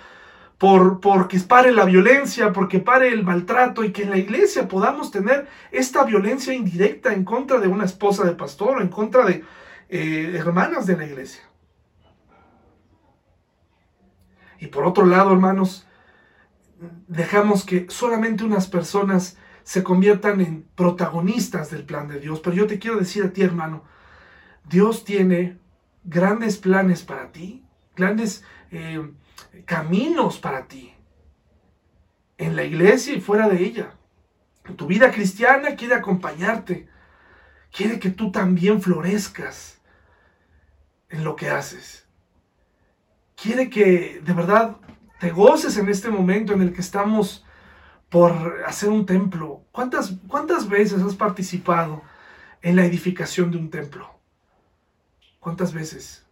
por 0.57 1.01
porque 1.01 1.39
pare 1.41 1.71
la 1.73 1.85
violencia, 1.85 2.55
porque 2.55 2.79
pare 2.79 3.09
el 3.09 3.23
maltrato 3.23 3.85
y 3.85 3.93
que 3.93 4.05
en 4.05 4.11
la 4.11 4.17
iglesia 4.17 4.67
podamos 4.67 5.11
tener 5.11 5.47
esta 5.71 6.05
violencia 6.05 6.55
indirecta 6.55 7.13
en 7.13 7.25
contra 7.27 7.59
de 7.59 7.69
una 7.69 7.85
esposa 7.85 8.25
de 8.25 8.33
pastor 8.33 8.79
o 8.79 8.81
en 8.81 8.89
contra 8.89 9.27
de 9.27 9.45
eh, 9.91 10.33
hermanas 10.35 10.87
de 10.87 10.97
la 10.97 11.05
iglesia. 11.05 11.43
Y 14.59 14.69
por 14.69 14.87
otro 14.87 15.05
lado, 15.05 15.35
hermanos, 15.35 15.87
dejamos 17.09 17.63
que 17.63 17.85
solamente 17.91 18.43
unas 18.43 18.69
personas 18.69 19.37
se 19.67 19.83
conviertan 19.83 20.41
en 20.41 20.63
protagonistas 20.77 21.71
del 21.71 21.85
plan 21.85 22.07
de 22.07 22.21
Dios. 22.21 22.39
Pero 22.41 22.55
yo 22.55 22.67
te 22.67 22.79
quiero 22.79 22.97
decir 22.97 23.25
a 23.25 23.33
ti, 23.33 23.43
hermano, 23.43 23.83
Dios 24.65 25.05
tiene 25.05 25.59
grandes 26.05 26.57
planes 26.57 27.03
para 27.03 27.33
ti, 27.33 27.67
grandes... 27.95 28.45
Eh, 28.71 29.11
caminos 29.65 30.39
para 30.39 30.67
ti. 30.67 30.95
En 32.39 32.57
la 32.57 32.65
iglesia 32.65 33.15
y 33.15 33.21
fuera 33.21 33.49
de 33.49 33.63
ella. 33.63 33.95
Tu 34.77 34.87
vida 34.87 35.11
cristiana 35.11 35.77
quiere 35.77 35.95
acompañarte. 35.95 36.89
Quiere 37.73 37.99
que 37.99 38.11
tú 38.11 38.31
también 38.31 38.83
florezcas 38.83 39.81
en 41.09 41.25
lo 41.25 41.37
que 41.37 41.51
haces. 41.51 42.07
Quiere 43.41 43.71
que 43.71 44.21
de 44.25 44.33
verdad 44.33 44.79
te 45.21 45.31
goces 45.31 45.77
en 45.77 45.89
este 45.89 46.11
momento 46.11 46.53
en 46.53 46.63
el 46.63 46.73
que 46.73 46.81
estamos 46.81 47.46
por 48.17 48.65
hacer 48.67 48.89
un 48.89 49.05
templo. 49.05 49.67
¿Cuántas, 49.73 50.15
cuántas 50.27 50.71
veces 50.71 51.03
has 51.03 51.15
participado 51.15 52.01
en 52.63 52.75
la 52.75 52.87
edificación 52.87 53.51
de 53.51 53.59
un 53.59 53.69
templo? 53.69 54.09
¿Cuántas 55.39 55.75
veces? 55.75 56.25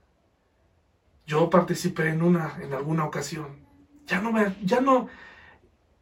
Yo 1.26 1.50
participé 1.50 2.08
en 2.08 2.22
una, 2.22 2.56
en 2.62 2.72
alguna 2.72 3.04
ocasión. 3.04 3.66
Ya 4.06 4.22
no 4.22 4.32
me, 4.32 4.56
ya 4.62 4.80
no, 4.80 5.08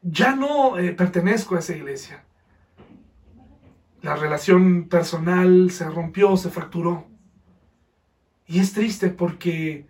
ya 0.02 0.36
no 0.36 0.78
eh, 0.78 0.92
pertenezco 0.92 1.56
a 1.56 1.58
esa 1.58 1.74
iglesia. 1.74 2.22
La 4.02 4.14
relación 4.14 4.84
personal 4.88 5.72
se 5.72 5.90
rompió, 5.90 6.36
se 6.36 6.50
fracturó. 6.50 7.08
Y 8.46 8.60
es 8.60 8.72
triste 8.72 9.08
porque 9.08 9.88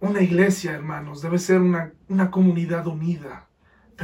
una 0.00 0.22
iglesia, 0.22 0.72
hermanos, 0.72 1.20
debe 1.20 1.38
ser 1.38 1.60
una, 1.60 1.92
una 2.08 2.30
comunidad 2.30 2.86
unida. 2.86 3.48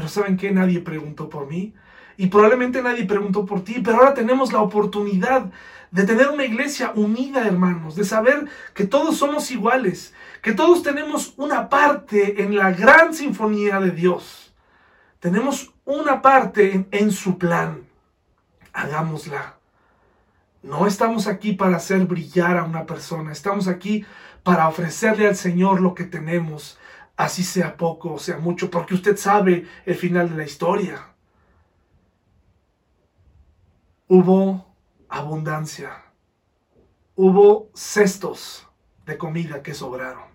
Pero 0.01 0.09
¿saben 0.09 0.39
qué? 0.39 0.51
Nadie 0.51 0.81
preguntó 0.81 1.29
por 1.29 1.47
mí. 1.47 1.75
Y 2.17 2.29
probablemente 2.29 2.81
nadie 2.81 3.05
preguntó 3.05 3.45
por 3.45 3.65
ti, 3.65 3.83
pero 3.85 3.99
ahora 3.99 4.15
tenemos 4.15 4.51
la 4.51 4.63
oportunidad 4.63 5.51
de 5.91 6.05
tener 6.05 6.31
una 6.31 6.47
iglesia 6.47 6.93
unida, 6.95 7.47
hermanos, 7.47 7.97
de 7.97 8.05
saber 8.07 8.47
que 8.73 8.87
todos 8.87 9.19
somos 9.19 9.51
iguales, 9.51 10.15
que 10.41 10.55
todos 10.55 10.83
tenemos 10.83 11.35
una 11.37 11.69
parte 11.69 12.43
en 12.43 12.57
la 12.57 12.71
gran 12.71 13.13
sinfonía 13.13 13.79
de 13.79 13.91
Dios. 13.91 14.55
Tenemos 15.19 15.75
una 15.85 16.23
parte 16.23 16.87
en, 16.91 17.13
su 17.13 17.37
plan. 17.37 17.83
Hagámosla. 18.73 19.57
No 20.63 20.87
estamos 20.87 21.27
aquí 21.27 21.53
para 21.53 21.77
hacer 21.77 22.07
brillar 22.07 22.57
a 22.57 22.65
una 22.65 22.87
persona, 22.87 23.33
estamos 23.33 23.69
aquí 23.69 24.07
para 24.45 24.67
ofrecerle 24.67 25.29
al 25.29 25.37
Señor 25.37 25.83
lo 25.83 25.95
que 25.95 26.05
tenemos, 26.05 26.79
así 27.21 27.45
sea 27.45 27.77
poco 27.77 28.15
o 28.15 28.19
sea 28.19 28.39
mucho, 28.39 28.71
porque 28.71 28.95
usted 28.95 29.17
sabe 29.17 29.67
el 29.85 29.95
final 29.95 30.31
de 30.31 30.37
la 30.37 30.45
historia. 30.45 31.15
Hubo 34.09 34.75
abundancia. 35.09 35.91
Hubo 37.15 37.71
cestos 37.75 38.67
de 39.05 39.19
comida 39.19 39.63
que 39.63 39.75
sobraron. 39.75 40.31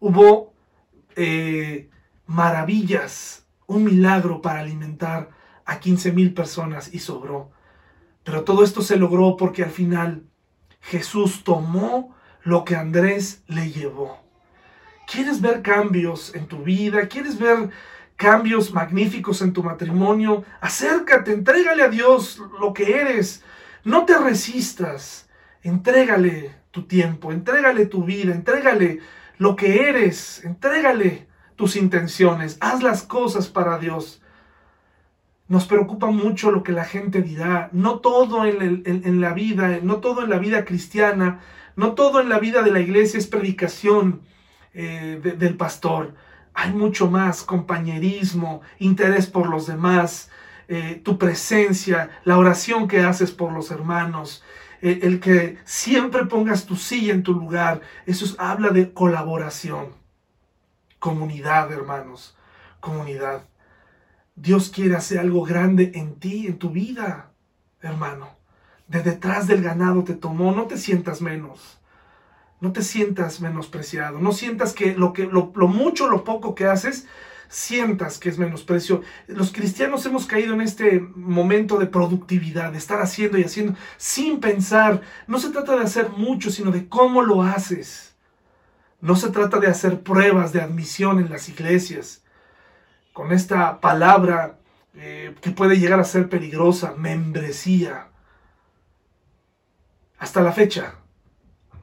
Hubo 0.00 0.52
eh, 1.14 1.88
maravillas, 2.26 3.46
un 3.68 3.84
milagro 3.84 4.42
para 4.42 4.58
alimentar 4.58 5.30
a 5.64 5.78
15 5.78 6.10
mil 6.10 6.34
personas 6.34 6.92
y 6.92 6.98
sobró. 6.98 7.52
Pero 8.24 8.42
todo 8.42 8.64
esto 8.64 8.82
se 8.82 8.96
logró 8.96 9.36
porque 9.36 9.62
al 9.62 9.70
final 9.70 10.26
Jesús 10.80 11.44
tomó 11.44 12.16
lo 12.42 12.64
que 12.64 12.74
Andrés 12.74 13.44
le 13.46 13.70
llevó. 13.70 14.21
¿Quieres 15.06 15.40
ver 15.40 15.62
cambios 15.62 16.34
en 16.34 16.46
tu 16.46 16.62
vida? 16.62 17.06
¿Quieres 17.08 17.38
ver 17.38 17.70
cambios 18.16 18.72
magníficos 18.72 19.42
en 19.42 19.52
tu 19.52 19.62
matrimonio? 19.62 20.44
Acércate, 20.60 21.32
entrégale 21.32 21.82
a 21.82 21.88
Dios 21.88 22.40
lo 22.60 22.72
que 22.72 23.00
eres. 23.00 23.42
No 23.84 24.04
te 24.04 24.16
resistas. 24.18 25.28
Entrégale 25.62 26.54
tu 26.70 26.84
tiempo, 26.84 27.30
entrégale 27.30 27.86
tu 27.86 28.04
vida, 28.04 28.34
entrégale 28.34 29.00
lo 29.38 29.54
que 29.54 29.88
eres, 29.88 30.44
entrégale 30.44 31.28
tus 31.56 31.76
intenciones. 31.76 32.56
Haz 32.60 32.82
las 32.82 33.02
cosas 33.02 33.48
para 33.48 33.78
Dios. 33.78 34.22
Nos 35.48 35.66
preocupa 35.66 36.06
mucho 36.06 36.50
lo 36.50 36.62
que 36.62 36.72
la 36.72 36.84
gente 36.84 37.22
dirá. 37.22 37.68
No 37.72 38.00
todo 38.00 38.44
en, 38.46 39.20
la 39.20 39.34
vida, 39.34 39.78
no 39.82 39.98
todo 39.98 40.24
en 40.24 40.30
la 40.30 40.38
vida 40.38 40.64
cristiana, 40.64 41.40
no 41.76 41.92
todo 41.92 42.20
en 42.20 42.28
la 42.28 42.38
vida 42.38 42.62
de 42.62 42.72
la 42.72 42.80
iglesia 42.80 43.18
es 43.18 43.26
predicación 43.26 44.22
eh, 44.74 45.20
del 45.38 45.56
pastor. 45.56 46.14
Hay 46.54 46.72
mucho 46.72 47.10
más, 47.10 47.42
compañerismo, 47.42 48.62
interés 48.78 49.26
por 49.26 49.48
los 49.48 49.66
demás, 49.66 50.30
eh, 50.68 51.00
tu 51.04 51.18
presencia, 51.18 52.10
la 52.24 52.38
oración 52.38 52.88
que 52.88 53.00
haces 53.00 53.30
por 53.30 53.52
los 53.52 53.70
hermanos, 53.70 54.42
eh, 54.80 55.00
el 55.02 55.20
que 55.20 55.58
siempre 55.64 56.26
pongas 56.26 56.66
tu 56.66 56.76
silla 56.76 57.12
en 57.12 57.22
tu 57.22 57.34
lugar. 57.34 57.80
Eso 58.06 58.34
habla 58.38 58.70
de 58.70 58.92
colaboración. 58.92 59.88
Comunidad, 60.98 61.70
hermanos, 61.72 62.36
comunidad. 62.80 63.44
Dios 64.34 64.70
quiere 64.70 64.96
hacer 64.96 65.18
algo 65.18 65.42
grande 65.42 65.92
en 65.94 66.14
ti, 66.14 66.46
en 66.46 66.58
tu 66.58 66.70
vida, 66.70 67.32
hermano. 67.82 68.30
De 68.88 69.02
detrás 69.02 69.46
del 69.46 69.62
ganado 69.62 70.04
te 70.04 70.14
tomó, 70.14 70.52
no 70.52 70.66
te 70.66 70.78
sientas 70.78 71.20
menos. 71.20 71.81
No 72.62 72.72
te 72.72 72.82
sientas 72.82 73.40
menospreciado. 73.40 74.20
No 74.20 74.30
sientas 74.30 74.72
que 74.72 74.94
lo, 74.94 75.12
que, 75.12 75.26
lo, 75.26 75.50
lo 75.52 75.66
mucho, 75.66 76.08
lo 76.08 76.22
poco 76.22 76.54
que 76.54 76.66
haces, 76.66 77.08
sientas 77.48 78.18
que 78.18 78.28
es 78.28 78.38
menosprecio. 78.38 79.02
Los 79.26 79.50
cristianos 79.50 80.06
hemos 80.06 80.26
caído 80.26 80.54
en 80.54 80.60
este 80.60 81.00
momento 81.00 81.76
de 81.76 81.86
productividad, 81.86 82.70
de 82.70 82.78
estar 82.78 83.00
haciendo 83.00 83.36
y 83.36 83.42
haciendo 83.42 83.74
sin 83.96 84.38
pensar. 84.38 85.00
No 85.26 85.40
se 85.40 85.50
trata 85.50 85.74
de 85.74 85.82
hacer 85.82 86.10
mucho, 86.10 86.52
sino 86.52 86.70
de 86.70 86.88
cómo 86.88 87.22
lo 87.22 87.42
haces. 87.42 88.14
No 89.00 89.16
se 89.16 89.30
trata 89.30 89.58
de 89.58 89.66
hacer 89.66 90.00
pruebas 90.04 90.52
de 90.52 90.60
admisión 90.60 91.18
en 91.18 91.30
las 91.30 91.48
iglesias. 91.48 92.22
Con 93.12 93.32
esta 93.32 93.80
palabra 93.80 94.60
eh, 94.94 95.34
que 95.40 95.50
puede 95.50 95.80
llegar 95.80 95.98
a 95.98 96.04
ser 96.04 96.28
peligrosa, 96.28 96.94
membresía. 96.96 98.06
Hasta 100.16 100.40
la 100.42 100.52
fecha, 100.52 100.94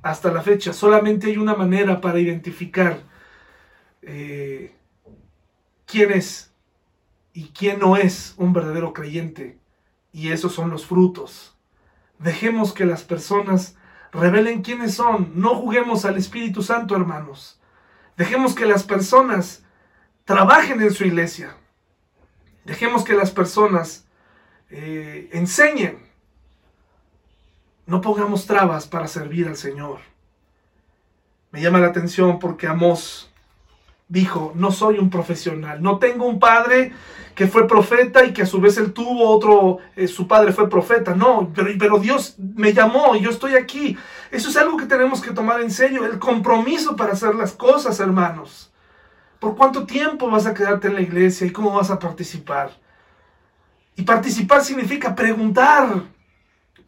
hasta 0.02 0.32
la 0.32 0.41
fecha, 0.41 0.74
solamente 0.74 1.28
hay 1.28 1.38
una 1.38 1.56
manera 1.56 2.00
para 2.02 2.20
identificar 2.20 3.02
eh, 4.02 4.76
quién 5.86 6.12
es 6.12 6.54
y 7.34 7.50
quién 7.50 7.80
no 7.80 7.97
es 7.97 8.34
un 8.38 8.54
verdadero 8.54 8.93
creyente. 8.93 9.60
Y 10.12 10.32
esos 10.32 10.54
son 10.54 10.70
los 10.70 10.86
frutos. 10.86 11.58
Dejemos 12.18 12.74
que 12.74 12.86
las 12.86 13.04
personas 13.04 13.76
revelen 14.12 14.62
quiénes 14.62 14.95
son. 14.95 15.34
No 15.36 15.56
juguemos 15.56 16.06
al 16.06 16.18
Espíritu 16.18 16.64
Santo, 16.64 16.95
hermanos. 16.95 17.60
Dejemos 18.18 18.56
que 18.56 18.66
las 18.66 18.84
personas 18.84 19.64
trabajen 20.26 20.82
en 20.82 20.91
su 20.91 21.06
iglesia. 21.06 21.56
Dejemos 22.66 23.04
que 23.04 23.14
las 23.14 23.32
personas 23.32 24.08
eh, 24.70 25.30
enseñen. 25.32 26.09
No 27.90 28.02
pongamos 28.02 28.46
trabas 28.46 28.86
para 28.86 29.08
servir 29.08 29.48
al 29.48 29.56
Señor. 29.56 29.98
Me 31.50 31.60
llama 31.60 31.80
la 31.80 31.88
atención 31.88 32.38
porque 32.38 32.68
Amós 32.68 33.32
dijo, 34.08 34.52
no 34.54 34.72
soy 34.72 35.00
un 35.00 35.10
profesional, 35.10 35.82
no 35.82 35.98
tengo 35.98 36.28
un 36.28 36.40
padre 36.40 36.94
que 37.34 37.48
fue 37.48 37.68
profeta 37.68 38.24
y 38.24 38.32
que 38.32 38.44
a 38.44 38.46
su 38.46 38.62
vez 38.62 38.78
él 38.78 38.94
tuvo 38.94 39.28
otro, 39.28 39.80
eh, 39.96 40.08
su 40.08 40.28
padre 40.28 40.54
fue 40.54 40.70
profeta, 40.70 41.16
no, 41.16 41.52
pero, 41.56 41.72
pero 41.80 41.98
Dios 41.98 42.36
me 42.38 42.74
llamó 42.74 43.16
y 43.16 43.22
yo 43.22 43.32
estoy 43.32 43.56
aquí. 43.56 43.98
Eso 44.30 44.50
es 44.50 44.58
algo 44.58 44.78
que 44.78 44.86
tenemos 44.86 45.20
que 45.20 45.32
tomar 45.32 45.60
en 45.60 45.72
serio, 45.72 46.06
el 46.06 46.20
compromiso 46.20 46.96
para 46.96 47.14
hacer 47.14 47.34
las 47.34 47.54
cosas, 47.54 48.00
hermanos. 48.00 48.72
¿Por 49.40 49.56
cuánto 49.56 49.88
tiempo 49.88 50.30
vas 50.30 50.46
a 50.46 50.54
quedarte 50.54 50.90
en 50.90 50.94
la 50.94 51.02
iglesia 51.02 51.48
y 51.48 51.52
cómo 51.52 51.72
vas 51.72 51.90
a 51.90 51.98
participar? 51.98 52.70
Y 53.96 54.04
participar 54.04 54.64
significa 54.64 55.16
preguntar 55.16 56.04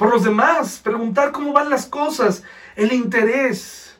por 0.01 0.09
los 0.09 0.23
demás, 0.23 0.81
preguntar 0.83 1.31
cómo 1.31 1.53
van 1.53 1.69
las 1.69 1.85
cosas, 1.85 2.41
el 2.75 2.91
interés 2.91 3.99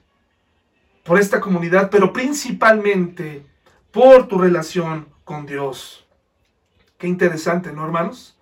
por 1.04 1.20
esta 1.20 1.40
comunidad, 1.40 1.92
pero 1.92 2.12
principalmente 2.12 3.46
por 3.92 4.28
tu 4.28 4.40
relación 4.40 5.08
con 5.24 5.46
Dios. 5.46 6.04
Qué 6.98 7.06
interesante, 7.06 7.72
¿no, 7.72 7.86
hermanos? 7.86 8.36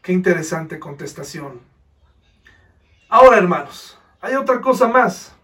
Qué 0.00 0.14
interesante 0.14 0.78
contestación. 0.78 1.60
Ahora, 3.10 3.36
hermanos, 3.36 3.98
hay 4.22 4.34
otra 4.36 4.62
cosa 4.62 4.88
más. 4.88 5.36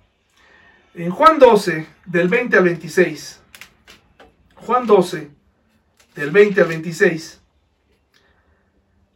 En 0.94 1.10
Juan 1.10 1.38
12, 1.38 1.86
del 2.06 2.28
20 2.28 2.56
al 2.56 2.64
26, 2.64 3.42
Juan 4.54 4.86
12, 4.86 5.30
del 6.14 6.30
20 6.30 6.62
al 6.62 6.68
26, 6.68 7.42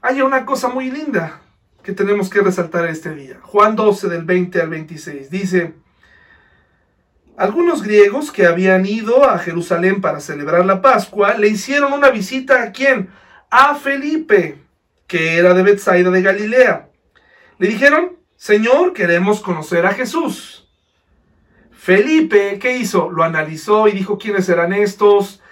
hay 0.02 0.20
una 0.20 0.44
cosa 0.44 0.68
muy 0.68 0.90
linda 0.90 1.40
que 1.84 1.92
tenemos 1.92 2.30
que 2.30 2.40
resaltar 2.40 2.86
este 2.86 3.14
día. 3.14 3.38
Juan 3.42 3.76
12, 3.76 4.08
del 4.08 4.24
20 4.24 4.60
al 4.60 4.70
26, 4.70 5.30
dice, 5.30 5.74
algunos 7.36 7.82
griegos 7.82 8.32
que 8.32 8.46
habían 8.46 8.86
ido 8.86 9.28
a 9.28 9.38
Jerusalén 9.38 10.00
para 10.00 10.20
celebrar 10.20 10.64
la 10.64 10.80
Pascua 10.80 11.34
le 11.34 11.48
hicieron 11.48 11.92
una 11.92 12.10
visita 12.10 12.62
a 12.62 12.72
quién? 12.72 13.10
A 13.50 13.74
Felipe, 13.74 14.58
que 15.06 15.36
era 15.36 15.52
de 15.52 15.62
Bethsaida 15.62 16.10
de 16.10 16.22
Galilea. 16.22 16.88
Le 17.58 17.68
dijeron, 17.68 18.16
Señor, 18.36 18.94
queremos 18.94 19.40
conocer 19.40 19.84
a 19.84 19.92
Jesús. 19.92 20.66
Felipe, 21.70 22.58
¿qué 22.58 22.78
hizo? 22.78 23.10
Lo 23.10 23.24
analizó 23.24 23.88
y 23.88 23.92
dijo, 23.92 24.16
¿quiénes 24.16 24.48
eran 24.48 24.72
estos? 24.72 25.42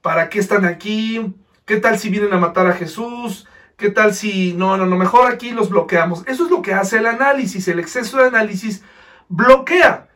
¿Para 0.00 0.30
qué 0.30 0.38
están 0.38 0.64
aquí? 0.64 1.34
¿Qué 1.66 1.76
tal 1.76 1.98
si 1.98 2.08
vienen 2.08 2.32
a 2.32 2.38
matar 2.38 2.66
a 2.68 2.72
Jesús? 2.72 3.46
¿Qué 3.76 3.90
tal 3.90 4.14
si 4.14 4.52
no, 4.52 4.76
no, 4.76 4.86
no, 4.86 4.96
mejor 4.96 5.30
aquí 5.30 5.50
los 5.50 5.68
bloqueamos? 5.68 6.22
Eso 6.26 6.44
es 6.44 6.50
lo 6.50 6.62
que 6.62 6.74
hace 6.74 6.98
el 6.98 7.06
análisis. 7.06 7.66
El 7.66 7.80
exceso 7.80 8.18
de 8.18 8.28
análisis 8.28 8.82
bloquea. 9.28 10.08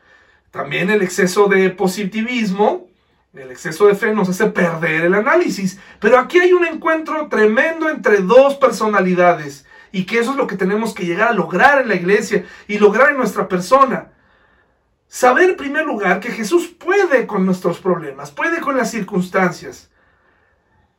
También 0.51 0.91
el 0.91 1.03
exceso 1.03 1.47
de 1.47 1.71
positivismo, 1.71 2.87
el 3.35 3.51
exceso 3.51 3.87
de 3.87 3.95
fe 3.95 4.15
nos 4.15 4.29
hace 4.29 4.47
perder 4.47 5.07
el 5.07 5.15
análisis. 5.15 5.79
Pero 6.01 6.19
aquí 6.19 6.39
hay 6.39 6.53
un 6.53 6.65
encuentro 6.65 7.29
tremendo 7.29 7.91
entre 7.91 8.19
dos 8.19 8.55
personalidades 8.55 9.67
y 9.91 10.05
que 10.05 10.21
eso 10.21 10.33
es 10.33 10.37
lo 10.37 10.47
que 10.47 10.57
tenemos 10.57 10.95
que 10.95 11.05
llegar 11.05 11.29
a 11.29 11.35
lograr 11.35 11.83
en 11.83 11.89
la 11.89 11.97
iglesia 11.97 12.45
y 12.69 12.79
lograr 12.79 13.11
en 13.11 13.17
nuestra 13.17 13.49
persona. 13.49 14.13
Saber 15.09 15.51
en 15.51 15.57
primer 15.57 15.85
lugar 15.85 16.21
que 16.21 16.31
Jesús 16.31 16.69
puede 16.69 17.27
con 17.27 17.45
nuestros 17.45 17.79
problemas, 17.79 18.31
puede 18.31 18.61
con 18.61 18.77
las 18.77 18.91
circunstancias 18.91 19.91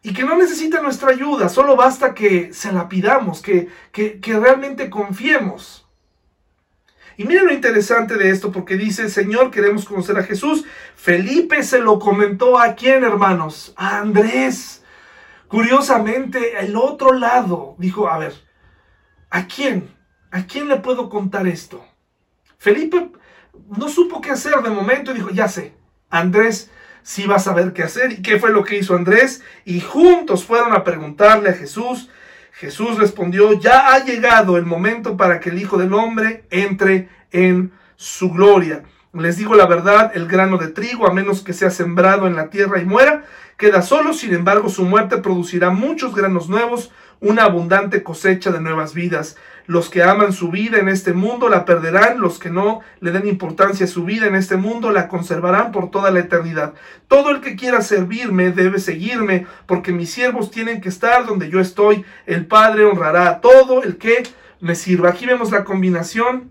y 0.01 0.13
que 0.13 0.23
no 0.23 0.37
necesita 0.37 0.81
nuestra 0.81 1.11
ayuda, 1.11 1.49
solo 1.49 1.75
basta 1.75 2.13
que 2.13 2.53
se 2.53 2.71
la 2.71 2.87
pidamos, 2.87 3.41
que, 3.41 3.67
que, 3.91 4.19
que 4.19 4.39
realmente 4.39 4.89
confiemos. 4.89 5.85
Y 7.17 7.25
miren 7.25 7.47
lo 7.47 7.53
interesante 7.53 8.15
de 8.15 8.29
esto, 8.29 8.49
porque 8.49 8.77
dice, 8.77 9.09
Señor, 9.09 9.51
queremos 9.51 9.83
conocer 9.83 10.17
a 10.17 10.23
Jesús. 10.23 10.63
Felipe 10.95 11.63
se 11.63 11.79
lo 11.79 11.99
comentó 11.99 12.57
a 12.57 12.75
quién, 12.75 13.03
hermanos? 13.03 13.73
A 13.75 13.99
Andrés. 13.99 14.83
Curiosamente, 15.49 16.57
el 16.59 16.77
otro 16.77 17.11
lado 17.11 17.75
dijo, 17.77 18.07
a 18.07 18.19
ver, 18.19 18.33
¿a 19.29 19.47
quién? 19.47 19.93
¿A 20.31 20.45
quién 20.45 20.69
le 20.69 20.77
puedo 20.77 21.09
contar 21.09 21.45
esto? 21.45 21.83
Felipe 22.57 23.11
no 23.77 23.89
supo 23.89 24.21
qué 24.21 24.31
hacer 24.31 24.55
de 24.61 24.69
momento 24.69 25.11
y 25.11 25.15
dijo, 25.15 25.29
ya 25.29 25.49
sé, 25.49 25.73
Andrés 26.09 26.71
sí 27.03 27.25
va 27.25 27.35
a 27.35 27.39
saber 27.39 27.73
qué 27.73 27.83
hacer. 27.83 28.11
¿Y 28.11 28.21
qué 28.21 28.39
fue 28.39 28.51
lo 28.51 28.63
que 28.63 28.77
hizo 28.77 28.95
Andrés? 28.95 29.43
Y 29.65 29.81
juntos 29.81 30.45
fueron 30.45 30.73
a 30.73 30.83
preguntarle 30.83 31.49
a 31.49 31.53
Jesús 31.53 32.09
Jesús 32.59 32.97
respondió, 32.97 33.53
ya 33.53 33.93
ha 33.93 34.03
llegado 34.03 34.57
el 34.57 34.65
momento 34.65 35.15
para 35.15 35.39
que 35.39 35.49
el 35.49 35.59
Hijo 35.59 35.77
del 35.77 35.93
Hombre 35.93 36.43
entre 36.49 37.07
en 37.31 37.71
su 37.95 38.31
gloria. 38.31 38.83
Les 39.13 39.37
digo 39.37 39.55
la 39.55 39.65
verdad, 39.65 40.11
el 40.13 40.27
grano 40.27 40.57
de 40.57 40.67
trigo, 40.67 41.07
a 41.07 41.13
menos 41.13 41.41
que 41.41 41.53
sea 41.53 41.69
sembrado 41.69 42.27
en 42.27 42.35
la 42.35 42.49
tierra 42.49 42.81
y 42.81 42.85
muera, 42.85 43.23
queda 43.55 43.81
solo, 43.81 44.13
sin 44.13 44.33
embargo 44.33 44.67
su 44.67 44.83
muerte 44.83 45.19
producirá 45.19 45.69
muchos 45.69 46.13
granos 46.13 46.49
nuevos, 46.49 46.91
una 47.21 47.45
abundante 47.45 48.03
cosecha 48.03 48.51
de 48.51 48.59
nuevas 48.59 48.93
vidas. 48.93 49.37
Los 49.69 49.91
que 49.91 50.01
aman 50.01 50.33
su 50.33 50.49
vida 50.49 50.79
en 50.79 50.89
este 50.89 51.13
mundo 51.13 51.47
la 51.47 51.63
perderán, 51.63 52.19
los 52.19 52.39
que 52.39 52.49
no 52.49 52.79
le 53.01 53.11
den 53.11 53.27
importancia 53.27 53.85
a 53.85 53.87
su 53.87 54.03
vida 54.03 54.25
en 54.25 54.33
este 54.33 54.57
mundo 54.57 54.89
la 54.89 55.07
conservarán 55.07 55.71
por 55.71 55.91
toda 55.91 56.09
la 56.09 56.21
eternidad. 56.21 56.73
Todo 57.07 57.29
el 57.29 57.39
que 57.39 57.55
quiera 57.55 57.81
servirme 57.81 58.49
debe 58.49 58.79
seguirme, 58.79 59.45
porque 59.67 59.91
mis 59.91 60.09
siervos 60.09 60.49
tienen 60.49 60.81
que 60.81 60.89
estar 60.89 61.27
donde 61.27 61.51
yo 61.51 61.59
estoy. 61.59 62.03
El 62.25 62.47
Padre 62.47 62.85
honrará 62.85 63.29
a 63.29 63.41
todo 63.41 63.83
el 63.83 63.97
que 63.97 64.23
me 64.59 64.73
sirva. 64.73 65.09
Aquí 65.09 65.27
vemos 65.27 65.51
la 65.51 65.63
combinación 65.63 66.49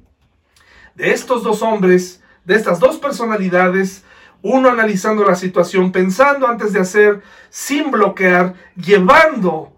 de 0.95 1.11
estos 1.11 1.43
dos 1.43 1.61
hombres, 1.61 2.23
de 2.45 2.55
estas 2.55 2.79
dos 2.79 2.99
personalidades, 2.99 4.05
uno 4.43 4.71
analizando 4.71 5.25
la 5.25 5.35
situación, 5.35 5.91
pensando 5.91 6.47
antes 6.47 6.73
de 6.73 6.79
hacer, 6.79 7.21
sin 7.51 7.91
bloquear, 7.91 8.55
llevando 8.77 9.73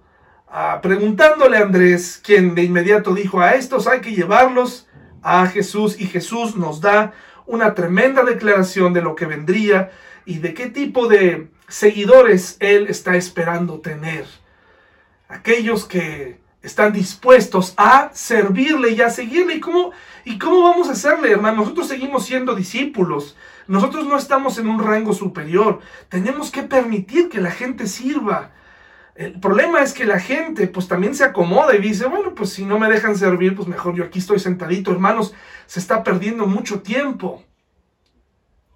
preguntándole 0.83 1.59
a 1.59 1.63
Andrés, 1.63 2.21
quien 2.23 2.55
de 2.55 2.65
inmediato 2.65 3.15
dijo, 3.15 3.41
a 3.41 3.55
estos 3.55 3.87
hay 3.87 4.01
que 4.01 4.13
llevarlos 4.13 4.89
a 5.23 5.47
Jesús 5.47 6.01
y 6.01 6.07
Jesús 6.07 6.57
nos 6.57 6.81
da 6.81 7.13
una 7.47 7.75
tremenda 7.75 8.23
declaración 8.25 8.93
de 8.93 9.03
lo 9.03 9.15
que 9.15 9.27
vendría 9.27 9.91
y 10.25 10.39
de 10.39 10.55
qué 10.55 10.69
tipo 10.69 11.09
de 11.09 11.49
seguidores 11.69 12.57
Él 12.61 12.87
está 12.89 13.17
esperando 13.17 13.81
tener. 13.81 14.27
Aquellos 15.29 15.85
que 15.85 16.41
están 16.63 16.93
dispuestos 16.93 17.75
a 17.77 18.11
servirle 18.13 18.91
y 18.91 19.01
a 19.01 19.11
seguirle. 19.11 19.55
¿Y 19.55 19.61
cómo, 19.61 19.93
¿Y 20.25 20.39
cómo 20.39 20.63
vamos 20.63 20.89
a 20.89 20.93
hacerle, 20.93 21.33
hermano? 21.33 21.63
Nosotros 21.63 21.89
seguimos 21.89 22.27
siendo 22.27 22.55
discípulos. 22.55 23.37
Nosotros 23.67 24.07
no 24.07 24.17
estamos 24.17 24.59
en 24.59 24.69
un 24.69 24.83
rango 24.83 25.13
superior. 25.13 25.81
Tenemos 26.09 26.51
que 26.51 26.63
permitir 26.63 27.29
que 27.29 27.41
la 27.41 27.51
gente 27.51 27.87
sirva. 27.87 28.53
El 29.21 29.39
problema 29.39 29.83
es 29.83 29.93
que 29.93 30.07
la 30.07 30.19
gente 30.19 30.67
pues 30.67 30.89
también 30.89 31.15
se 31.15 31.25
acomoda 31.25 31.77
y 31.77 31.79
dice, 31.79 32.07
bueno, 32.07 32.35
pues 32.35 32.55
si 32.55 32.65
no 32.65 32.79
me 32.79 32.89
dejan 32.89 33.19
servir, 33.19 33.55
pues 33.55 33.69
mejor 33.69 33.95
yo 33.95 34.05
aquí 34.05 34.19
estoy 34.19 34.39
sentadito, 34.39 34.91
hermanos, 34.93 35.35
se 35.67 35.79
está 35.79 36.03
perdiendo 36.03 36.47
mucho 36.47 36.81
tiempo. 36.81 37.45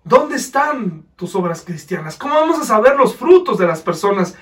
¿Dónde 0.03 0.36
están 0.36 1.07
tus 1.16 1.34
obras 1.34 1.62
cristianas? 1.62 2.16
¿Cómo 2.16 2.34
vamos 2.34 2.61
a 2.61 2.66
saber 2.66 2.95
los 2.97 3.16
frutos 3.16 3.57
de 3.57 3.66
las 3.66 3.80
personas? 3.80 4.36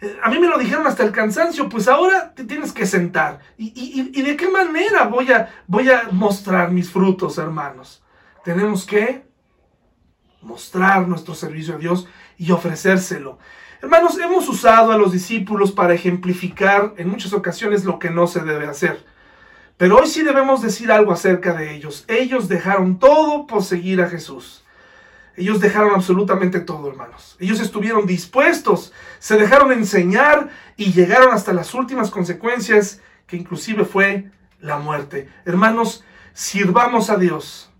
Eh, 0.00 0.16
a 0.22 0.30
mí 0.30 0.38
me 0.38 0.46
lo 0.46 0.58
dijeron 0.58 0.86
hasta 0.86 1.02
el 1.02 1.10
cansancio, 1.10 1.68
pues 1.68 1.88
ahora 1.88 2.32
te 2.36 2.44
tienes 2.44 2.70
que 2.70 2.86
sentar. 2.86 3.40
¿Y, 3.56 4.22
de 4.22 4.36
qué 4.36 4.48
manera 4.48 5.08
voy 5.08 5.32
a, 5.32 5.50
voy 5.66 5.90
a 5.90 6.08
mostrar 6.12 6.70
mis 6.70 6.88
frutos, 6.88 7.36
hermanos? 7.36 8.00
Tenemos 8.44 8.86
que 8.86 9.26
mostrar 10.40 11.08
nuestro 11.08 11.34
servicio 11.34 11.74
a 11.74 11.78
Dios 11.78 12.06
y 12.36 12.52
ofrecérselo. 12.52 13.40
Hermanos, 13.80 14.18
hemos 14.18 14.48
usado 14.48 14.90
a 14.90 14.98
los 14.98 15.12
discípulos 15.12 15.70
para 15.70 15.94
ejemplificar 15.94 16.94
en 16.96 17.08
muchas 17.08 17.32
ocasiones 17.32 17.84
lo 17.84 18.00
que 18.00 18.10
no 18.10 18.26
se 18.26 18.40
debe 18.40 18.66
hacer. 18.66 19.04
Pero 19.76 19.98
hoy 19.98 20.08
sí 20.08 20.24
debemos 20.24 20.62
decir 20.62 20.90
algo 20.90 21.12
acerca 21.12 21.54
de 21.54 21.76
ellos. 21.76 22.04
Ellos 22.08 22.48
dejaron 22.48 22.98
todo 22.98 23.46
por 23.46 23.62
seguir 23.62 24.02
a 24.02 24.08
Jesús. 24.08 24.64
Ellos 25.36 25.60
dejaron 25.60 25.94
absolutamente 25.94 26.58
todo, 26.58 26.88
hermanos. 26.88 27.36
Ellos 27.38 27.60
estuvieron 27.60 28.04
dispuestos, 28.04 28.92
se 29.20 29.36
dejaron 29.36 29.70
enseñar 29.70 30.48
y 30.76 30.92
llegaron 30.92 31.32
hasta 31.32 31.52
las 31.52 31.72
últimas 31.74 32.10
consecuencias, 32.10 33.00
que 33.28 33.36
inclusive 33.36 33.84
fue 33.84 34.32
la 34.58 34.78
muerte. 34.78 35.28
Hermanos, 35.44 36.02
sirvamos 36.32 37.10
a 37.10 37.16
Dios. 37.16 37.70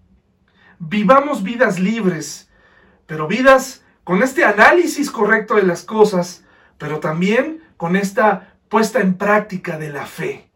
Vivamos 0.78 1.42
vidas 1.42 1.80
libres, 1.80 2.48
pero 3.06 3.26
vidas 3.26 3.82
con 4.08 4.22
este 4.22 4.42
análisis 4.42 5.10
correcto 5.10 5.56
de 5.56 5.64
las 5.64 5.82
cosas, 5.82 6.42
pero 6.78 6.98
también 6.98 7.62
con 7.76 7.94
esta 7.94 8.54
puesta 8.70 9.00
en 9.00 9.18
práctica 9.18 9.76
de 9.76 9.92
la 9.92 10.06
fe. 10.06 10.48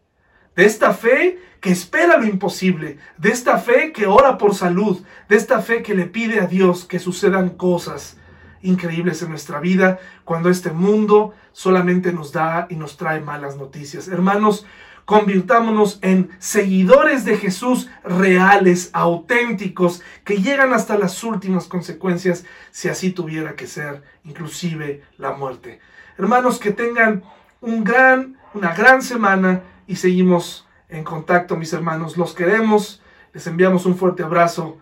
De 0.55 0.65
esta 0.65 0.91
fe 0.91 1.37
que 1.61 1.69
espera 1.69 2.17
lo 2.17 2.25
imposible, 2.25 2.97
de 3.19 3.29
esta 3.29 3.59
fe 3.59 3.91
que 3.91 4.07
ora 4.07 4.39
por 4.39 4.55
salud, 4.55 5.03
de 5.29 5.35
esta 5.35 5.61
fe 5.61 5.83
que 5.83 5.93
le 5.93 6.07
pide 6.07 6.39
a 6.39 6.47
Dios 6.47 6.85
que 6.85 6.97
sucedan 6.97 7.51
cosas 7.51 8.17
increíbles 8.63 9.21
en 9.21 9.29
nuestra 9.29 9.59
vida 9.59 9.99
cuando 10.25 10.49
este 10.49 10.71
mundo 10.71 11.35
solamente 11.51 12.11
nos 12.11 12.31
da 12.31 12.65
y 12.71 12.75
nos 12.75 12.97
trae 12.97 13.21
malas 13.21 13.55
noticias. 13.55 14.07
Hermanos, 14.07 14.65
Convirtámonos 15.05 15.99
en 16.01 16.29
seguidores 16.39 17.25
de 17.25 17.37
Jesús 17.37 17.89
reales, 18.03 18.89
auténticos, 18.93 20.01
que 20.23 20.41
llegan 20.41 20.73
hasta 20.73 20.97
las 20.97 21.23
últimas 21.23 21.67
consecuencias 21.67 22.45
si 22.71 22.87
así 22.89 23.11
tuviera 23.11 23.55
que 23.55 23.67
ser, 23.67 24.01
inclusive 24.23 25.03
la 25.17 25.33
muerte. 25.33 25.79
Hermanos, 26.17 26.59
que 26.59 26.71
tengan 26.71 27.23
un 27.59 27.83
gran, 27.83 28.37
una 28.53 28.73
gran 28.73 29.01
semana 29.01 29.61
y 29.87 29.97
seguimos 29.97 30.67
en 30.89 31.03
contacto, 31.03 31.57
mis 31.57 31.73
hermanos. 31.73 32.17
Los 32.17 32.33
queremos, 32.33 33.01
les 33.33 33.45
enviamos 33.47 33.85
un 33.85 33.97
fuerte 33.97 34.23
abrazo. 34.23 34.77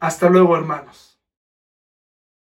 Hasta 0.00 0.30
luego, 0.30 0.56
hermanos. 0.56 1.05